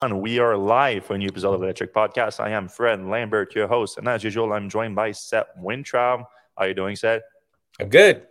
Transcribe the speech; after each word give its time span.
And 0.00 0.20
we 0.22 0.38
are 0.38 0.56
live 0.56 1.04
for 1.06 1.14
a 1.14 1.18
new 1.18 1.26
episode 1.26 1.54
of 1.54 1.60
Electrek 1.60 1.90
Podcast. 1.90 2.38
I 2.38 2.50
am 2.50 2.68
Fred 2.68 3.04
Lambert, 3.04 3.56
your 3.56 3.66
host, 3.66 3.98
and 3.98 4.06
as 4.06 4.22
usual, 4.22 4.52
I'm 4.52 4.68
joined 4.68 4.94
by 4.94 5.10
Seth 5.10 5.48
Weintraub. 5.56 6.20
How 6.56 6.64
are 6.64 6.68
you 6.68 6.74
doing, 6.74 6.94
Seth? 6.94 7.22
I'm 7.80 7.88
good. 7.88 8.28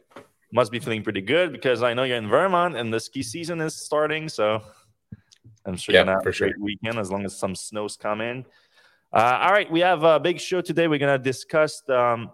Must 0.54 0.72
be 0.72 0.80
feeling 0.80 1.04
pretty 1.04 1.20
good 1.20 1.52
because 1.52 1.84
I 1.84 1.94
know 1.94 2.04
you're 2.04 2.16
in 2.16 2.30
Vermont 2.30 2.78
and 2.78 2.94
the 2.94 3.02
ski 3.02 3.22
season 3.22 3.60
is 3.60 3.76
starting. 3.76 4.30
So 4.30 4.62
I'm 5.66 5.76
sure 5.76 5.92
Yeah, 5.94 6.00
you're 6.00 6.06
gonna 6.06 6.16
have 6.20 6.24
for 6.24 6.30
a 6.30 6.34
great 6.34 6.54
sure. 6.56 6.64
weekend 6.64 7.00
as 7.00 7.12
long 7.12 7.26
as 7.26 7.38
some 7.38 7.54
snows 7.54 7.98
come 7.98 8.22
in. 8.22 8.46
Uh, 9.12 9.40
all 9.42 9.52
right, 9.52 9.70
we 9.70 9.82
have 9.82 10.04
a 10.04 10.22
big 10.22 10.40
show 10.40 10.62
today. 10.62 10.88
We're 10.88 11.00
gonna 11.00 11.18
discuss. 11.18 11.84
Um, 11.90 12.32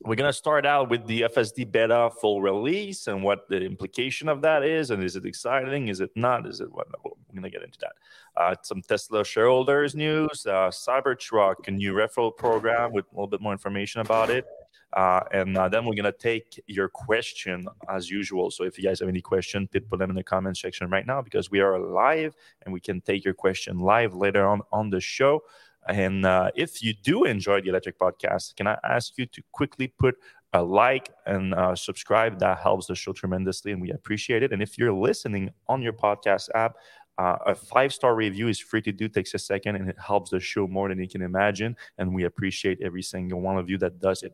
we're 0.00 0.14
gonna 0.14 0.32
start 0.32 0.64
out 0.64 0.88
with 0.88 1.06
the 1.06 1.22
FSD 1.22 1.70
beta 1.70 2.10
full 2.20 2.40
release 2.40 3.06
and 3.06 3.22
what 3.22 3.48
the 3.48 3.60
implication 3.60 4.28
of 4.28 4.40
that 4.42 4.62
is, 4.62 4.90
and 4.90 5.02
is 5.02 5.16
it 5.16 5.26
exciting? 5.26 5.88
Is 5.88 6.00
it 6.00 6.10
not? 6.14 6.46
Is 6.46 6.60
it 6.60 6.72
what? 6.72 6.86
We're 7.04 7.34
gonna 7.34 7.50
get 7.50 7.62
into 7.62 7.78
that. 7.80 7.92
Uh, 8.36 8.54
some 8.62 8.82
Tesla 8.82 9.24
shareholders 9.24 9.94
news, 9.94 10.46
uh, 10.46 10.70
Cybertruck, 10.70 11.68
a 11.68 11.70
new 11.70 11.92
referral 11.92 12.34
program 12.34 12.92
with 12.92 13.04
a 13.12 13.14
little 13.14 13.26
bit 13.26 13.40
more 13.40 13.52
information 13.52 14.00
about 14.00 14.30
it. 14.30 14.46
Uh, 14.94 15.20
and 15.32 15.58
uh, 15.58 15.68
then 15.68 15.84
we're 15.84 15.94
gonna 15.94 16.12
take 16.12 16.62
your 16.66 16.88
question 16.88 17.66
as 17.88 18.08
usual. 18.08 18.50
So 18.50 18.64
if 18.64 18.78
you 18.78 18.84
guys 18.84 19.00
have 19.00 19.08
any 19.08 19.20
question, 19.20 19.68
put 19.68 19.98
them 19.98 20.10
in 20.10 20.16
the 20.16 20.22
comment 20.22 20.56
section 20.56 20.88
right 20.88 21.06
now 21.06 21.20
because 21.20 21.50
we 21.50 21.60
are 21.60 21.78
live 21.78 22.34
and 22.62 22.72
we 22.72 22.80
can 22.80 23.00
take 23.00 23.24
your 23.24 23.34
question 23.34 23.80
live 23.80 24.14
later 24.14 24.46
on 24.46 24.62
on 24.72 24.90
the 24.90 25.00
show. 25.00 25.42
And 25.88 26.24
uh, 26.24 26.50
if 26.54 26.82
you 26.82 26.94
do 26.94 27.24
enjoy 27.24 27.60
the 27.60 27.70
Electrek 27.70 27.96
Podcast, 28.00 28.56
can 28.56 28.66
I 28.66 28.78
ask 28.84 29.12
you 29.16 29.26
to 29.26 29.42
quickly 29.52 29.88
put 29.88 30.16
a 30.52 30.62
like 30.62 31.10
and 31.26 31.54
uh, 31.54 31.74
subscribe? 31.74 32.38
That 32.38 32.58
helps 32.58 32.86
the 32.86 32.94
show 32.94 33.12
tremendously, 33.12 33.72
and 33.72 33.80
we 33.82 33.90
appreciate 33.90 34.42
it. 34.42 34.52
And 34.52 34.62
if 34.62 34.78
you're 34.78 34.92
listening 34.92 35.50
on 35.68 35.82
your 35.82 35.92
podcast 35.92 36.48
app, 36.54 36.76
uh, 37.16 37.36
a 37.46 37.54
five 37.54 37.92
star 37.92 38.14
review 38.14 38.48
is 38.48 38.58
free 38.58 38.82
to 38.82 38.92
do, 38.92 39.08
takes 39.08 39.34
a 39.34 39.38
second, 39.38 39.76
and 39.76 39.88
it 39.88 39.96
helps 39.98 40.30
the 40.30 40.40
show 40.40 40.66
more 40.66 40.88
than 40.88 40.98
you 40.98 41.08
can 41.08 41.22
imagine. 41.22 41.76
And 41.98 42.14
we 42.14 42.24
appreciate 42.24 42.80
every 42.82 43.02
single 43.02 43.40
one 43.40 43.56
of 43.56 43.70
you 43.70 43.78
that 43.78 44.00
does 44.00 44.22
it. 44.22 44.32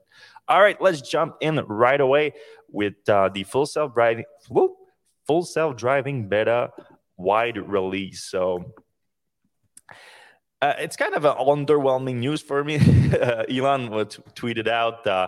All 0.49 0.63
right, 0.63 0.81
let's 0.81 1.03
jump 1.03 1.37
in 1.41 1.57
right 1.57 2.01
away 2.01 2.33
with 2.71 2.95
uh, 3.09 3.29
the 3.29 3.45
full 3.45 3.67
self 3.67 3.93
driving, 3.95 4.25
full 5.27 5.43
self 5.43 5.77
driving 5.77 6.29
beta 6.29 6.71
wide 7.17 7.59
release. 7.59 8.25
So 8.25 8.73
uh, 10.63 10.75
it's 10.79 10.97
kind 10.97 11.15
of 11.15 11.25
an 11.25 11.37
underwhelming 11.37 12.17
news 12.17 12.43
for 12.43 12.65
me. 12.65 12.79
Uh, 13.11 13.45
Elon 13.51 13.93
uh, 13.93 14.05
t- 14.05 14.23
tweeted 14.35 14.69
out 14.69 15.05
uh, 15.07 15.27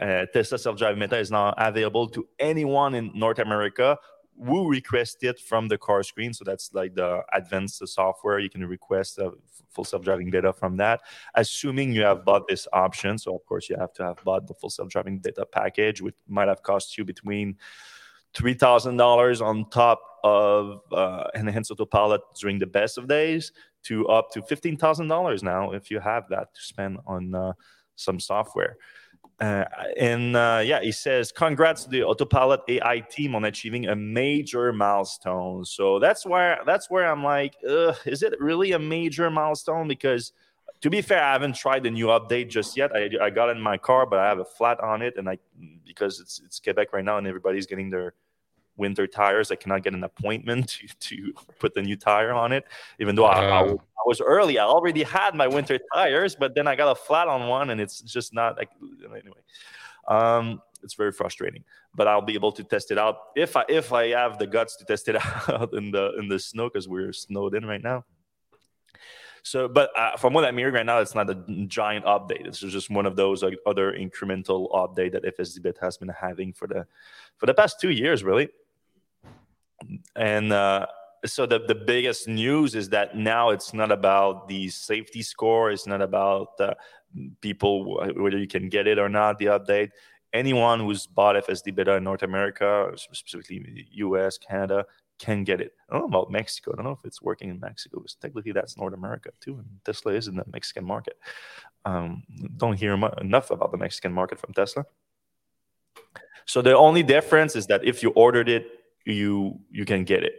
uh, 0.00 0.26
Tesla 0.34 0.58
self-driving 0.58 1.00
beta 1.00 1.18
is 1.18 1.30
now 1.30 1.54
available 1.56 2.06
to 2.06 2.28
anyone 2.38 2.94
in 2.94 3.10
North 3.14 3.38
America 3.38 3.96
who 4.44 4.68
request 4.70 5.24
it 5.24 5.40
from 5.40 5.66
the 5.66 5.78
car 5.78 6.02
screen. 6.02 6.34
So 6.34 6.44
that's 6.44 6.72
like 6.74 6.94
the 6.94 7.22
advanced 7.32 7.86
software. 7.88 8.38
You 8.38 8.50
can 8.50 8.64
request 8.66 9.18
f- 9.18 9.32
full 9.70 9.84
self-driving 9.84 10.30
beta 10.30 10.52
from 10.52 10.76
that, 10.76 11.00
assuming 11.34 11.92
you 11.92 12.02
have 12.02 12.24
bought 12.24 12.46
this 12.48 12.68
option. 12.72 13.18
So 13.18 13.34
of 13.34 13.44
course 13.46 13.70
you 13.70 13.76
have 13.76 13.94
to 13.94 14.04
have 14.04 14.22
bought 14.24 14.46
the 14.46 14.54
full 14.54 14.70
self-driving 14.70 15.18
beta 15.18 15.46
package, 15.46 16.02
which 16.02 16.14
might 16.28 16.48
have 16.48 16.62
cost 16.62 16.98
you 16.98 17.04
between 17.04 17.56
three 18.34 18.54
thousand 18.54 18.98
dollars 18.98 19.40
on 19.40 19.68
top 19.70 20.00
of 20.22 20.80
uh, 20.92 21.24
enhanced 21.34 21.70
autopilot 21.70 22.20
during 22.38 22.58
the 22.58 22.66
best 22.66 22.98
of 22.98 23.08
days 23.08 23.52
to 23.84 24.06
up 24.08 24.30
to 24.32 24.42
fifteen 24.42 24.76
thousand 24.76 25.08
dollars 25.08 25.42
now 25.42 25.72
if 25.72 25.90
you 25.90 26.00
have 26.00 26.28
that 26.30 26.54
to 26.54 26.60
spend 26.60 26.98
on 27.06 27.34
uh, 27.34 27.52
some 27.96 28.20
software. 28.20 28.76
Uh, 29.40 29.64
and 29.98 30.36
uh, 30.36 30.62
yeah, 30.64 30.80
he 30.80 30.92
says, 30.92 31.32
"Congrats 31.32 31.84
to 31.84 31.90
the 31.90 32.04
Autopilot 32.04 32.60
AI 32.68 33.00
team 33.00 33.34
on 33.34 33.44
achieving 33.44 33.86
a 33.88 33.96
major 33.96 34.72
milestone." 34.72 35.64
So 35.64 35.98
that's 35.98 36.24
where 36.24 36.60
that's 36.64 36.88
where 36.88 37.10
I'm 37.10 37.24
like, 37.24 37.54
is 37.62 38.22
it 38.22 38.34
really 38.40 38.72
a 38.72 38.78
major 38.78 39.30
milestone? 39.30 39.88
Because 39.88 40.32
to 40.82 40.90
be 40.90 41.00
fair, 41.00 41.22
I 41.22 41.32
haven't 41.32 41.54
tried 41.54 41.82
the 41.82 41.90
new 41.90 42.06
update 42.06 42.50
just 42.50 42.76
yet. 42.76 42.94
I, 42.94 43.08
I 43.20 43.30
got 43.30 43.50
in 43.50 43.60
my 43.60 43.78
car, 43.78 44.04
but 44.06 44.18
I 44.18 44.28
have 44.28 44.38
a 44.38 44.44
flat 44.44 44.80
on 44.80 45.02
it, 45.02 45.14
and 45.16 45.28
I 45.28 45.38
because 45.84 46.20
it's 46.20 46.40
it's 46.44 46.60
Quebec 46.60 46.92
right 46.92 47.04
now, 47.04 47.18
and 47.18 47.26
everybody's 47.26 47.66
getting 47.66 47.90
their 47.90 48.14
winter 48.76 49.06
tires. 49.06 49.50
I 49.50 49.56
cannot 49.56 49.82
get 49.82 49.94
an 49.94 50.04
appointment 50.04 50.68
to, 51.00 51.08
to 51.16 51.32
put 51.58 51.74
the 51.74 51.82
new 51.82 51.96
tire 51.96 52.32
on 52.32 52.52
it, 52.52 52.64
even 53.00 53.14
though 53.14 53.26
I, 53.26 53.44
I, 53.44 53.60
Oh. 53.60 53.64
was, 53.64 53.78
I 53.80 54.02
was 54.06 54.20
early. 54.20 54.58
I 54.58 54.64
already 54.64 55.02
had 55.02 55.34
my 55.34 55.46
winter 55.46 55.78
tires, 55.94 56.34
but 56.34 56.54
then 56.54 56.66
I 56.66 56.74
got 56.76 56.90
a 56.90 56.94
flat 56.94 57.28
on 57.28 57.48
one, 57.48 57.70
and 57.70 57.80
it's 57.80 58.00
just 58.00 58.34
not 58.34 58.56
like 58.56 58.70
anyway. 59.04 59.38
Um, 60.08 60.60
it's 60.82 60.94
very 60.94 61.12
frustrating, 61.12 61.62
but 61.94 62.08
I'll 62.08 62.20
be 62.22 62.34
able 62.34 62.50
to 62.52 62.64
test 62.64 62.90
it 62.90 62.98
out 62.98 63.16
if 63.36 63.56
I 63.56 63.64
if 63.68 63.92
I 63.92 64.08
have 64.08 64.36
the 64.38 64.48
guts 64.48 64.74
to 64.78 64.84
test 64.84 65.08
it 65.08 65.14
out 65.48 65.72
in 65.74 65.92
the 65.92 66.12
in 66.18 66.26
the 66.28 66.40
snow 66.40 66.68
because 66.68 66.88
we're 66.88 67.12
snowed 67.12 67.54
in 67.54 67.64
right 67.64 67.82
now. 67.82 68.04
So, 69.44 69.66
but 69.68 69.90
uh, 69.98 70.16
from 70.16 70.34
what 70.34 70.44
I'm 70.44 70.56
hearing 70.56 70.74
right 70.74 70.86
now, 70.86 70.98
it's 71.00 71.14
not 71.16 71.28
a 71.28 71.34
giant 71.66 72.04
update. 72.04 72.46
It's 72.46 72.60
just 72.60 72.90
one 72.90 73.06
of 73.06 73.16
those 73.16 73.42
like 73.42 73.58
other 73.66 73.92
incremental 73.92 74.70
update 74.72 75.12
that 75.12 75.24
FSD 75.24 75.62
beta 75.62 75.80
has 75.82 75.96
been 75.96 76.08
having 76.10 76.52
for 76.52 76.68
the 76.68 76.86
for 77.38 77.46
the 77.46 77.54
past 77.54 77.80
two 77.80 77.90
years, 77.90 78.22
really. 78.22 78.48
And 80.16 80.52
uh, 80.52 80.86
so 81.24 81.46
the 81.46 81.60
the 81.60 81.74
biggest 81.74 82.28
news 82.28 82.74
is 82.74 82.88
that 82.90 83.16
now 83.16 83.50
it's 83.50 83.72
not 83.72 83.92
about 83.92 84.48
the 84.48 84.68
safety 84.68 85.22
score. 85.22 85.70
It's 85.70 85.86
not 85.86 86.02
about 86.02 86.60
uh, 86.60 86.74
people 87.40 87.96
whether 88.16 88.38
you 88.38 88.48
can 88.48 88.68
get 88.68 88.86
it 88.86 88.98
or 88.98 89.08
not. 89.08 89.38
The 89.38 89.46
update. 89.46 89.90
Anyone 90.32 90.80
who's 90.80 91.06
bought 91.06 91.36
FSD 91.36 91.74
beta 91.74 91.96
in 91.96 92.04
North 92.04 92.22
America, 92.22 92.90
specifically 92.96 93.86
U.S., 93.92 94.38
Canada, 94.38 94.86
can 95.18 95.44
get 95.44 95.60
it. 95.60 95.72
I 95.88 95.92
don't 95.92 96.10
know 96.10 96.18
about 96.18 96.32
Mexico. 96.32 96.72
I 96.72 96.76
don't 96.76 96.84
know 96.86 96.98
if 96.98 97.04
it's 97.04 97.22
working 97.22 97.50
in 97.50 97.60
Mexico 97.60 98.00
because 98.00 98.14
technically 98.14 98.52
that's 98.52 98.76
North 98.76 98.94
America 98.94 99.30
too, 99.40 99.58
and 99.58 99.66
Tesla 99.84 100.14
is 100.14 100.26
in 100.26 100.36
the 100.36 100.44
Mexican 100.50 100.84
market. 100.84 101.18
Um, 101.84 102.24
don't 102.56 102.78
hear 102.78 102.96
mu- 102.96 103.08
enough 103.20 103.50
about 103.50 103.72
the 103.72 103.78
Mexican 103.78 104.12
market 104.12 104.40
from 104.40 104.52
Tesla. 104.52 104.84
So 106.46 106.62
the 106.62 106.76
only 106.76 107.02
difference 107.02 107.54
is 107.54 107.66
that 107.68 107.84
if 107.84 108.02
you 108.02 108.10
ordered 108.10 108.48
it, 108.48 108.81
you 109.04 109.58
you 109.70 109.84
can 109.84 110.04
get 110.04 110.22
it. 110.22 110.34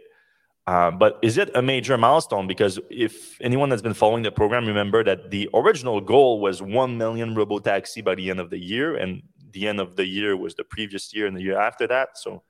Uh, 0.66 0.90
but 0.90 1.18
is 1.22 1.36
it 1.36 1.50
a 1.54 1.60
major 1.60 1.98
milestone? 1.98 2.46
Because 2.46 2.78
if 2.88 3.38
anyone 3.40 3.68
that's 3.68 3.82
been 3.82 3.94
following 3.94 4.22
the 4.22 4.32
program, 4.32 4.66
remember 4.66 5.04
that 5.04 5.30
the 5.30 5.48
original 5.52 6.00
goal 6.00 6.40
was 6.40 6.62
1 6.62 6.96
million 6.96 7.34
robotaxi 7.34 8.02
by 8.02 8.14
the 8.14 8.30
end 8.30 8.40
of 8.40 8.48
the 8.48 8.58
year, 8.58 8.96
and 8.96 9.22
the 9.50 9.68
end 9.68 9.78
of 9.78 9.94
the 9.96 10.06
year 10.06 10.36
was 10.36 10.54
the 10.54 10.64
previous 10.64 11.14
year 11.14 11.26
and 11.26 11.36
the 11.36 11.42
year 11.42 11.58
after 11.58 11.86
that. 11.88 12.16
So 12.16 12.42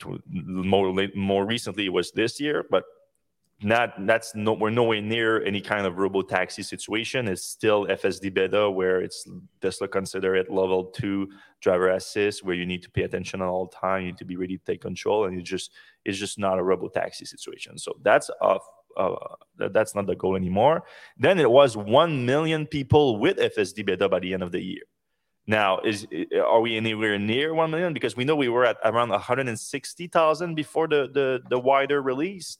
to, 0.00 0.20
more 0.26 0.92
more 1.14 1.46
recently 1.46 1.86
it 1.86 1.92
was 1.92 2.12
this 2.12 2.40
year, 2.40 2.64
but 2.70 2.84
not 3.60 4.06
that's 4.06 4.34
no 4.36 4.52
we're 4.52 4.70
nowhere 4.70 5.00
near 5.00 5.42
any 5.42 5.60
kind 5.60 5.84
of 5.86 5.98
robo 5.98 6.22
taxi 6.22 6.62
situation. 6.62 7.26
It's 7.26 7.42
still 7.44 7.86
FSD 7.86 8.32
beta 8.32 8.70
where 8.70 9.00
it's 9.00 9.26
Tesla 9.60 9.88
consider 9.88 10.36
it 10.36 10.50
level 10.50 10.84
two 10.84 11.28
driver 11.60 11.88
assist 11.88 12.44
where 12.44 12.54
you 12.54 12.64
need 12.64 12.82
to 12.84 12.90
pay 12.90 13.02
attention 13.02 13.42
all 13.42 13.66
the 13.66 13.76
time, 13.76 14.02
you 14.02 14.06
need 14.08 14.18
to 14.18 14.24
be 14.24 14.36
ready 14.36 14.56
to 14.56 14.64
take 14.64 14.80
control, 14.80 15.24
and 15.24 15.36
it 15.38 15.42
just 15.42 15.72
it's 16.04 16.18
just 16.18 16.38
not 16.38 16.58
a 16.58 16.62
robo 16.62 16.88
taxi 16.88 17.24
situation. 17.24 17.78
So 17.78 17.96
that's 18.02 18.30
off. 18.40 18.62
Uh, 18.96 19.14
that- 19.56 19.72
that's 19.72 19.94
not 19.94 20.06
the 20.06 20.16
goal 20.16 20.34
anymore. 20.34 20.82
Then 21.16 21.38
it 21.38 21.50
was 21.50 21.76
one 21.76 22.26
million 22.26 22.66
people 22.66 23.18
with 23.20 23.38
FSD 23.38 23.84
beta 23.84 24.08
by 24.08 24.18
the 24.18 24.34
end 24.34 24.42
of 24.42 24.50
the 24.50 24.60
year. 24.60 24.82
Now, 25.46 25.78
is 25.80 26.06
are 26.44 26.60
we 26.60 26.76
anywhere 26.76 27.18
near 27.18 27.54
one 27.54 27.70
million? 27.70 27.92
Because 27.94 28.16
we 28.16 28.24
know 28.24 28.36
we 28.36 28.48
were 28.48 28.64
at 28.66 28.76
around 28.84 29.10
160,000 29.10 30.54
before 30.54 30.88
the 30.88 31.08
the 31.12 31.40
the 31.48 31.58
wider 31.58 32.02
release. 32.02 32.58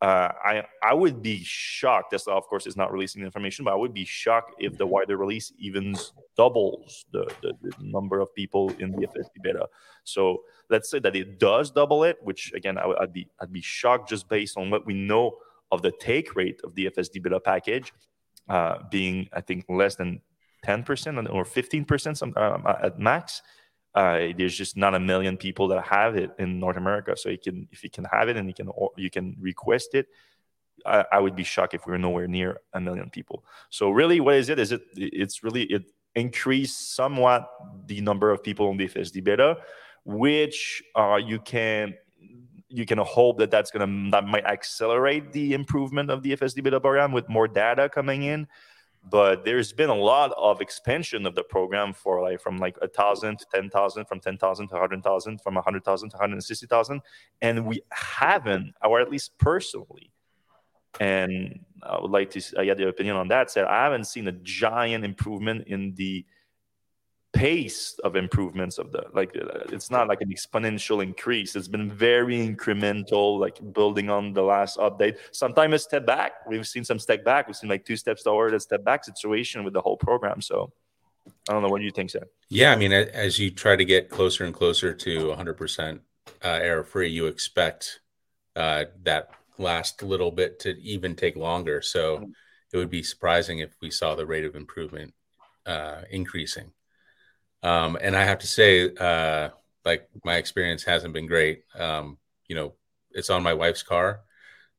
Uh, 0.00 0.30
I 0.44 0.64
I 0.82 0.94
would 0.94 1.22
be 1.22 1.42
shocked. 1.42 2.12
Tesla, 2.12 2.34
of 2.34 2.46
course, 2.46 2.66
is 2.66 2.76
not 2.76 2.92
releasing 2.92 3.20
the 3.20 3.26
information, 3.26 3.64
but 3.64 3.72
I 3.72 3.76
would 3.76 3.92
be 3.92 4.04
shocked 4.04 4.54
if 4.58 4.78
the 4.78 4.86
wider 4.86 5.16
release 5.16 5.52
even 5.58 5.96
doubles 6.36 7.04
the, 7.12 7.28
the, 7.42 7.52
the 7.60 7.72
number 7.80 8.20
of 8.20 8.32
people 8.32 8.70
in 8.78 8.92
the 8.92 9.08
FSD 9.08 9.42
beta. 9.42 9.66
So 10.04 10.42
let's 10.70 10.88
say 10.88 11.00
that 11.00 11.16
it 11.16 11.40
does 11.40 11.72
double 11.72 12.04
it, 12.04 12.16
which 12.22 12.52
again 12.54 12.78
I 12.78 12.86
would, 12.86 12.98
I'd 12.98 13.12
be 13.12 13.28
I'd 13.40 13.52
be 13.52 13.60
shocked 13.60 14.08
just 14.08 14.28
based 14.28 14.56
on 14.56 14.70
what 14.70 14.86
we 14.86 14.94
know 14.94 15.38
of 15.72 15.82
the 15.82 15.90
take 15.90 16.36
rate 16.36 16.60
of 16.62 16.76
the 16.76 16.86
FSD 16.90 17.20
beta 17.20 17.40
package 17.40 17.92
uh, 18.48 18.78
being 18.90 19.28
I 19.32 19.40
think 19.40 19.64
less 19.68 19.96
than 19.96 20.20
10% 20.66 21.32
or 21.32 21.44
15% 21.44 22.16
some, 22.16 22.32
um, 22.36 22.64
at 22.66 22.98
max. 22.98 23.42
Uh, 23.98 24.32
there's 24.38 24.56
just 24.56 24.76
not 24.76 24.94
a 24.94 25.00
million 25.00 25.36
people 25.36 25.66
that 25.66 25.84
have 25.84 26.14
it 26.14 26.30
in 26.38 26.60
North 26.60 26.76
America. 26.76 27.16
So 27.16 27.30
you 27.30 27.38
can, 27.38 27.66
if 27.72 27.82
you 27.82 27.90
can 27.90 28.04
have 28.04 28.28
it 28.28 28.36
and 28.36 28.46
you 28.46 28.54
can, 28.54 28.70
you 28.96 29.10
can 29.10 29.36
request 29.40 29.94
it, 29.94 30.06
I, 30.86 31.04
I 31.12 31.18
would 31.18 31.34
be 31.34 31.42
shocked 31.42 31.74
if 31.74 31.84
we 31.84 31.90
were 31.90 31.98
nowhere 31.98 32.28
near 32.28 32.60
a 32.72 32.80
million 32.80 33.10
people. 33.10 33.44
So 33.70 33.90
really, 33.90 34.20
what 34.20 34.36
is 34.36 34.50
it? 34.50 34.60
Is 34.60 34.70
it? 34.70 34.82
It's 34.94 35.42
really 35.42 35.64
it 35.64 35.90
increased 36.14 36.94
somewhat 36.94 37.50
the 37.86 38.00
number 38.00 38.30
of 38.30 38.42
people 38.42 38.68
on 38.68 38.76
the 38.76 38.88
FSD 38.88 39.24
beta, 39.24 39.56
which 40.04 40.80
uh, 40.94 41.16
you 41.16 41.40
can 41.40 41.94
you 42.68 42.86
can 42.86 42.98
hope 42.98 43.38
that 43.38 43.50
that's 43.50 43.72
gonna 43.72 44.10
that 44.10 44.24
might 44.24 44.44
accelerate 44.44 45.32
the 45.32 45.54
improvement 45.54 46.08
of 46.08 46.22
the 46.22 46.36
FSD 46.36 46.62
beta 46.62 46.80
program 46.80 47.10
with 47.10 47.28
more 47.28 47.48
data 47.48 47.88
coming 47.88 48.22
in 48.22 48.46
but 49.10 49.44
there's 49.44 49.72
been 49.72 49.90
a 49.90 49.94
lot 49.94 50.32
of 50.36 50.60
expansion 50.60 51.26
of 51.26 51.34
the 51.34 51.42
program 51.42 51.92
for 51.92 52.20
like 52.20 52.40
from 52.40 52.58
like 52.58 52.76
a 52.82 52.88
thousand 52.88 53.38
to 53.38 53.46
ten 53.52 53.70
thousand, 53.70 54.06
from 54.06 54.20
ten 54.20 54.36
thousand 54.36 54.68
to 54.68 54.76
hundred 54.78 55.02
thousand, 55.02 55.40
from 55.40 55.56
a 55.56 55.62
hundred 55.62 55.84
thousand 55.84 56.10
to 56.10 56.16
hundred 56.16 56.34
and 56.34 56.44
sixty 56.44 56.66
thousand, 56.66 57.00
and 57.40 57.66
we 57.66 57.80
haven't, 57.90 58.74
or 58.84 59.00
at 59.00 59.10
least 59.10 59.36
personally, 59.38 60.10
and 61.00 61.60
I 61.82 62.00
would 62.00 62.10
like 62.10 62.30
to 62.30 62.42
I 62.58 62.64
get 62.64 62.78
your 62.78 62.88
opinion 62.88 63.16
on 63.16 63.28
that. 63.28 63.50
Seth 63.50 63.66
I 63.66 63.84
haven't 63.84 64.04
seen 64.04 64.28
a 64.28 64.32
giant 64.32 65.04
improvement 65.04 65.66
in 65.68 65.94
the 65.94 66.24
pace 67.38 67.98
of 68.04 68.16
improvements 68.16 68.78
of 68.78 68.90
the 68.90 69.04
like 69.12 69.30
uh, 69.36 69.74
it's 69.74 69.90
not 69.90 70.08
like 70.08 70.20
an 70.20 70.30
exponential 70.30 71.02
increase. 71.02 71.54
It's 71.56 71.68
been 71.68 71.90
very 71.90 72.36
incremental 72.36 73.38
like 73.38 73.56
building 73.72 74.10
on 74.10 74.32
the 74.32 74.42
last 74.42 74.78
update. 74.78 75.18
Sometimes 75.30 75.74
a 75.74 75.78
step 75.78 76.04
back. 76.04 76.32
We've 76.48 76.66
seen 76.66 76.84
some 76.84 76.98
step 76.98 77.24
back. 77.24 77.46
We've 77.46 77.56
seen 77.56 77.70
like 77.70 77.84
two 77.84 77.96
steps 77.96 78.22
forward 78.22 78.54
a 78.54 78.60
step 78.60 78.84
back 78.84 79.04
situation 79.04 79.64
with 79.64 79.72
the 79.72 79.80
whole 79.80 79.96
program. 79.96 80.40
So 80.42 80.72
i 81.48 81.52
don't 81.52 81.62
know. 81.62 81.68
What 81.68 81.78
do 81.78 81.84
you 81.84 81.90
think 81.98 82.10
Seth 82.10 82.30
yeah 82.48 82.72
i 82.72 82.76
mean 82.76 82.92
as 82.92 83.38
you 83.38 83.50
try 83.50 83.76
to 83.76 83.84
get 83.84 84.08
closer 84.08 84.44
and 84.44 84.54
closer 84.54 84.94
to 84.94 85.18
100% 85.26 86.00
uh, 86.44 86.48
error 86.48 86.82
free 86.82 87.10
you 87.10 87.26
expect 87.26 88.00
uh, 88.56 88.84
that 89.04 89.30
last 89.58 90.02
little 90.02 90.30
bit 90.30 90.58
to 90.60 90.70
even 90.80 91.14
take 91.14 91.36
longer. 91.36 91.82
So 91.82 92.18
mm-hmm. 92.18 92.30
it 92.72 92.76
would 92.76 92.90
be 92.90 93.02
surprising 93.02 93.58
if 93.58 93.74
we 93.80 93.90
saw 93.90 94.14
the 94.14 94.26
rate 94.26 94.44
of 94.44 94.56
improvement 94.56 95.14
uh, 95.66 96.02
increasing 96.10 96.72
um, 97.62 97.98
and 98.00 98.16
I 98.16 98.24
have 98.24 98.38
to 98.40 98.46
say, 98.46 98.94
uh, 98.94 99.50
like 99.84 100.08
my 100.24 100.36
experience 100.36 100.84
hasn't 100.84 101.14
been 101.14 101.26
great. 101.26 101.62
Um, 101.74 102.18
you 102.46 102.54
know, 102.54 102.74
it's 103.12 103.30
on 103.30 103.42
my 103.42 103.54
wife's 103.54 103.82
car, 103.82 104.20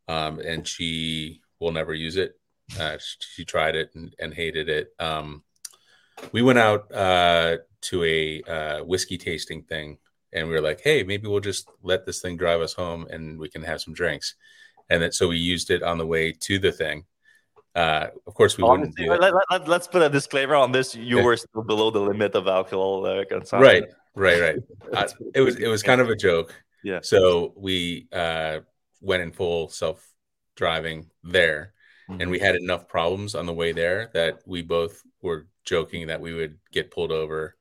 um, 0.08 0.40
and 0.40 0.68
she 0.68 1.42
will 1.60 1.72
never 1.72 1.94
use 1.94 2.16
it. 2.16 2.40
Uh, 2.80 2.98
she, 3.20 3.46
tried 3.46 3.76
it 3.76 3.90
and, 3.96 4.16
and 4.20 4.34
hated 4.34 4.70
it. 4.70 4.94
Um, 5.00 5.44
we 6.32 6.42
went 6.42 6.60
out 6.60 6.94
uh, 6.94 7.58
to 7.82 8.04
a 8.04 8.44
uh, 8.44 8.84
whiskey 8.84 9.18
tasting 9.18 9.64
thing, 9.64 9.98
and 10.32 10.48
we 10.48 10.54
were 10.54 10.62
like, 10.62 10.82
"Hey, 10.82 11.04
maybe 11.04 11.28
we'll 11.28 11.40
just 11.40 11.68
let 11.82 12.06
this 12.06 12.22
thing 12.22 12.38
drive 12.38 12.62
us 12.62 12.74
home, 12.74 13.08
and 13.10 13.40
we 13.40 13.50
can 13.50 13.64
have 13.64 13.82
some 13.82 13.94
drinks." 13.94 14.36
And 14.90 15.02
then 15.02 15.12
so 15.12 15.28
we 15.28 15.38
used 15.38 15.72
it 15.72 15.84
on 15.84 15.98
the 15.98 16.06
way 16.06 16.32
to 16.32 16.60
the 16.60 16.72
thing, 16.72 17.06
uh, 17.76 18.08
of 18.26 18.34
course, 18.34 18.58
we 18.58 18.64
wouldn't 18.64 18.96
do 18.96 19.08
let, 19.08 19.34
us 19.34 19.68
let, 19.68 19.92
put 19.92 20.02
a 20.02 20.10
disclaimer 20.10 20.56
on 20.56 20.72
this. 20.72 20.96
You 20.96 21.18
yeah. 21.18 21.24
were 21.24 21.38
still 21.38 21.64
below 21.64 21.92
the 21.92 22.00
limit 22.00 22.36
of 22.36 22.48
alcohol 22.48 23.06
uh, 23.06 23.26
consumption. 23.26 23.62
Right, 23.62 23.84
right, 24.16 24.42
right. 24.42 24.56
uh, 24.94 25.08
it 25.36 25.42
was 25.42 25.56
it 25.58 25.68
was 25.68 25.84
kind 25.84 26.02
of 26.02 26.10
a 26.10 26.16
joke. 26.16 26.54
Yeah. 26.84 27.00
So 27.04 27.54
we 27.56 28.08
uh, 28.12 28.60
went 29.02 29.24
in 29.24 29.32
full 29.32 29.70
self 29.70 30.06
driving 30.56 31.10
there, 31.24 31.74
mm-hmm. 32.10 32.22
and 32.22 32.32
we 32.32 32.40
had 32.40 32.56
enough 32.56 32.88
problems 32.88 33.36
on 33.36 33.46
the 33.46 33.54
way 33.54 33.72
there 33.72 34.10
that 34.14 34.40
we 34.46 34.62
both 34.62 35.04
were 35.22 35.48
joking 35.64 36.08
that 36.08 36.22
we 36.22 36.34
would 36.34 36.58
get 36.72 36.90
pulled 36.90 37.12
over 37.12 37.56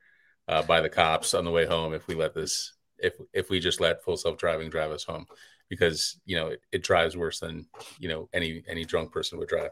uh, 0.48 0.62
by 0.62 0.80
the 0.80 0.88
cops 0.88 1.34
on 1.34 1.44
the 1.44 1.50
way 1.50 1.66
home 1.66 1.92
if 1.92 2.06
we 2.06 2.14
let 2.14 2.34
this 2.34 2.72
if 2.98 3.14
if 3.32 3.50
we 3.50 3.60
just 3.60 3.80
let 3.80 4.02
full 4.02 4.16
self 4.16 4.38
driving 4.38 4.70
drive 4.70 4.90
us 4.90 5.04
home 5.04 5.26
because 5.68 6.18
you 6.24 6.36
know 6.36 6.48
it, 6.48 6.62
it 6.72 6.82
drives 6.82 7.16
worse 7.16 7.40
than 7.40 7.66
you 7.98 8.08
know 8.08 8.28
any 8.32 8.62
any 8.66 8.84
drunk 8.84 9.12
person 9.12 9.38
would 9.38 9.48
drive 9.48 9.70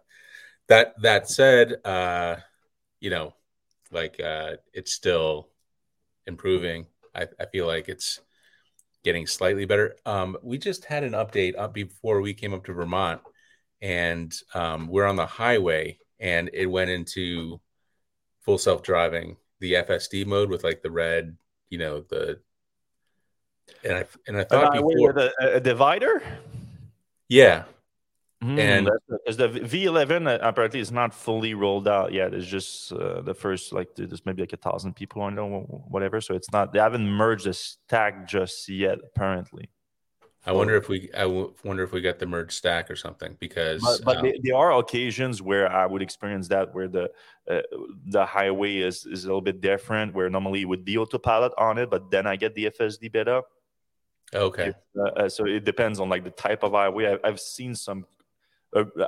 that 0.69 0.95
that 1.03 1.29
said, 1.29 1.77
uh, 1.85 2.37
you 3.01 3.11
know, 3.11 3.35
like 3.91 4.21
uh, 4.21 4.57
it's 4.73 4.93
still 4.93 5.49
improving. 6.27 6.87
I, 7.15 7.27
I 7.41 7.47
feel 7.47 7.67
like 7.67 7.89
it's 7.89 8.21
getting 9.05 9.27
slightly 9.27 9.65
better. 9.65 9.97
Um, 10.05 10.37
we 10.43 10.59
just 10.59 10.85
had 10.85 11.05
an 11.05 11.13
update 11.13 11.57
up 11.57 11.73
before 11.73 12.21
we 12.21 12.35
came 12.35 12.53
up 12.53 12.65
to 12.65 12.73
Vermont, 12.73 13.21
and 13.81 14.35
um, 14.55 14.89
we're 14.89 15.07
on 15.07 15.17
the 15.17 15.27
highway, 15.27 15.99
and 16.19 16.51
it 16.53 16.67
went 16.67 16.91
into 16.91 17.61
full 18.41 18.59
self 18.59 18.83
driving, 18.83 19.37
the 19.61 19.75
FSD 19.75 20.27
mode 20.27 20.51
with 20.51 20.65
like 20.65 20.83
the 20.83 20.91
red, 20.91 21.37
you 21.71 21.79
know, 21.79 22.03
the 22.09 22.41
and 23.85 23.99
I 23.99 24.05
and 24.27 24.37
I 24.37 24.45
thought 24.45 24.77
uh, 24.77 24.83
before 24.83 25.11
a, 25.19 25.57
a 25.57 25.61
divider. 25.61 26.23
Yeah, 27.29 27.65
Mm, 28.45 28.59
and 28.59 28.91
because 29.09 29.39
the 29.39 29.49
V11 29.49 30.27
uh, 30.27 30.39
apparently 30.43 30.79
is 30.81 30.93
not 30.93 31.15
fully 31.15 31.55
rolled 31.55 31.89
out 31.89 32.13
yet. 32.13 32.35
It's 32.35 32.47
just 32.47 32.93
uh, 32.93 33.23
the 33.23 33.33
first 33.33 33.73
like 33.73 33.95
there's 33.97 34.27
maybe 34.27 34.43
like 34.43 34.53
a 34.53 34.59
thousand 34.59 34.95
people 34.95 35.23
on 35.23 35.39
it, 35.39 35.41
or 35.41 35.63
whatever. 35.89 36.21
So 36.21 36.35
it's 36.35 36.53
not 36.53 36.73
they 36.73 36.79
haven't 36.79 37.09
merged 37.09 37.47
the 37.47 37.55
stack 37.55 38.29
just 38.29 38.69
yet. 38.69 38.99
Apparently, 39.03 39.71
I 40.45 40.53
wonder 40.53 40.77
if 40.77 40.89
we 40.89 41.11
I 41.17 41.25
wonder 41.25 41.83
if 41.83 41.93
we 41.93 42.03
got 42.03 42.19
the 42.19 42.27
merge 42.27 42.53
stack 42.53 42.91
or 42.91 42.97
something 42.97 43.39
because 43.41 43.83
but, 43.83 44.05
but 44.05 44.17
um, 44.19 44.33
there 44.43 44.57
are 44.57 44.79
occasions 44.79 45.41
where 45.41 45.73
I 45.73 45.87
would 45.87 46.03
experience 46.03 46.47
that 46.49 46.75
where 46.75 46.89
the 46.89 47.11
uh, 47.51 47.63
the 48.05 48.27
highway 48.27 48.77
is 48.77 49.07
is 49.07 49.25
a 49.25 49.29
little 49.29 49.41
bit 49.41 49.63
different 49.63 50.15
where 50.15 50.29
normally 50.29 50.61
it 50.61 50.67
would 50.67 50.85
be 50.85 50.99
autopilot 50.99 51.53
on 51.57 51.79
it, 51.79 51.89
but 51.89 52.11
then 52.11 52.27
I 52.27 52.37
get 52.37 52.55
the 52.55 52.67
FSD 52.67 53.11
beta. 53.11 53.43
Okay. 54.35 54.73
Uh, 54.99 55.03
uh, 55.03 55.29
so 55.29 55.47
it 55.47 55.65
depends 55.65 56.01
on 56.01 56.09
like 56.09 56.23
the 56.23 56.31
type 56.31 56.63
of 56.63 56.73
highway. 56.73 57.15
I, 57.15 57.29
I've 57.29 57.41
seen 57.41 57.75
some 57.75 58.05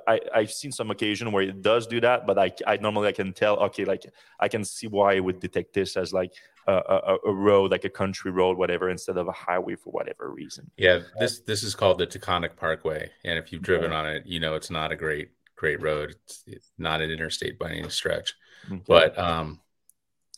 I, 0.06 0.20
I've 0.34 0.52
seen 0.52 0.72
some 0.72 0.90
occasion 0.90 1.30
where 1.32 1.42
it 1.42 1.62
does 1.62 1.86
do 1.86 2.00
that, 2.00 2.26
but 2.26 2.38
I, 2.38 2.52
I 2.66 2.76
normally 2.76 3.08
I 3.08 3.12
can 3.12 3.32
tell, 3.32 3.58
okay, 3.58 3.84
like 3.84 4.04
I 4.40 4.48
can 4.48 4.64
see 4.64 4.86
why 4.86 5.14
it 5.14 5.20
would 5.20 5.40
detect 5.40 5.74
this 5.74 5.96
as 5.96 6.12
like 6.12 6.32
a, 6.66 6.72
a, 6.72 7.16
a 7.26 7.32
road, 7.32 7.70
like 7.70 7.84
a 7.84 7.90
country 7.90 8.30
road, 8.30 8.56
whatever, 8.56 8.88
instead 8.88 9.16
of 9.16 9.28
a 9.28 9.32
highway 9.32 9.74
for 9.74 9.90
whatever 9.90 10.30
reason. 10.30 10.70
Yeah, 10.76 11.00
this 11.18 11.40
this 11.40 11.62
is 11.62 11.74
called 11.74 11.98
the 11.98 12.06
Taconic 12.06 12.56
Parkway, 12.56 13.10
and 13.24 13.38
if 13.38 13.52
you've 13.52 13.62
driven 13.62 13.92
on 13.92 14.06
it, 14.06 14.26
you 14.26 14.40
know 14.40 14.54
it's 14.54 14.70
not 14.70 14.92
a 14.92 14.96
great 14.96 15.30
great 15.56 15.82
road. 15.82 16.14
It's, 16.24 16.44
it's 16.46 16.70
not 16.78 17.00
an 17.00 17.10
interstate 17.10 17.58
by 17.58 17.72
any 17.72 17.90
stretch, 17.90 18.34
okay. 18.70 18.82
but 18.86 19.18
um, 19.18 19.60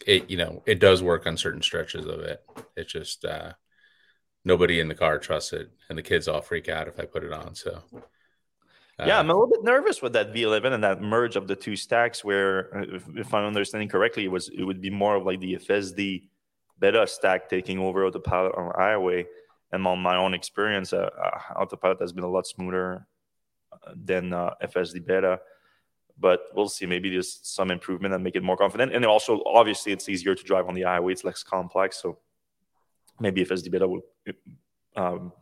it 0.07 0.31
you 0.31 0.39
know 0.39 0.63
it 0.67 0.81
does 0.81 1.03
work 1.03 1.27
on 1.27 1.37
certain 1.37 1.63
stretches 1.63 2.07
of 2.07 2.21
it. 2.21 2.43
It's 2.77 2.93
just 2.93 3.25
uh, 3.25 3.53
nobody 4.45 4.81
in 4.81 4.89
the 4.89 4.95
car 4.95 5.19
trusts 5.19 5.53
it, 5.53 5.71
and 5.89 5.99
the 5.99 6.03
kids 6.03 6.27
all 6.27 6.41
freak 6.41 6.69
out 6.69 6.89
if 6.89 6.99
I 6.99 7.05
put 7.05 7.25
it 7.25 7.33
on. 7.33 7.55
So 7.55 7.83
yeah, 9.07 9.19
I'm 9.19 9.31
a 9.31 9.33
little 9.33 9.49
bit 9.49 9.63
nervous 9.63 10.03
with 10.03 10.13
that 10.15 10.33
V11 10.33 10.73
and 10.73 10.85
that 10.85 11.01
merge 11.01 11.37
of 11.37 11.47
the 11.47 11.57
two 11.57 11.77
stacks. 11.77 12.25
Where, 12.25 12.77
uh, 12.77 12.97
if, 12.97 13.05
if, 13.15 13.35
I'm 13.35 13.45
understanding 13.45 13.89
correctly, 13.89 14.25
it 14.25 14.31
was 14.31 14.49
it 14.49 14.65
would 14.65 14.81
be 14.81 14.91
more 14.91 15.17
of 15.17 15.25
like 15.25 15.41
the 15.41 15.55
FSD 15.57 16.29
beta 16.79 17.07
stack 17.07 17.49
taking 17.49 17.79
over 17.79 18.05
autopilot 18.05 18.55
on 18.57 18.73
highway. 18.77 19.27
And 19.73 19.87
on 19.87 20.01
my 20.01 20.17
own 20.17 20.35
experience, 20.35 20.93
uh, 20.93 21.11
uh, 21.23 21.61
autopilot 21.61 22.01
has 22.01 22.13
been 22.13 22.25
a 22.25 22.29
lot 22.29 22.47
smoother 22.47 23.07
uh, 23.73 23.93
than 23.95 24.33
uh, 24.33 24.55
FSD 24.63 25.07
beta. 25.07 25.41
But 26.19 26.41
we'll 26.55 26.69
see. 26.69 26.87
Maybe 26.87 27.09
there's 27.11 27.41
some 27.43 27.71
improvement 27.71 28.13
and 28.13 28.23
make 28.23 28.37
it 28.37 28.43
more 28.43 28.57
confident. 28.57 28.95
And 28.95 29.07
also, 29.07 29.43
obviously, 29.47 29.93
it's 29.93 30.09
easier 30.09 30.35
to 30.35 30.43
drive 30.43 30.69
on 30.69 30.75
the 30.75 30.83
highway. 30.83 31.13
It's 31.13 31.25
less 31.25 31.43
complex. 31.43 32.03
So 32.03 32.19
maybe 33.21 33.45
FSD 33.45 33.71
beta 33.71 33.89
will 33.89 34.03
um, 34.97 35.33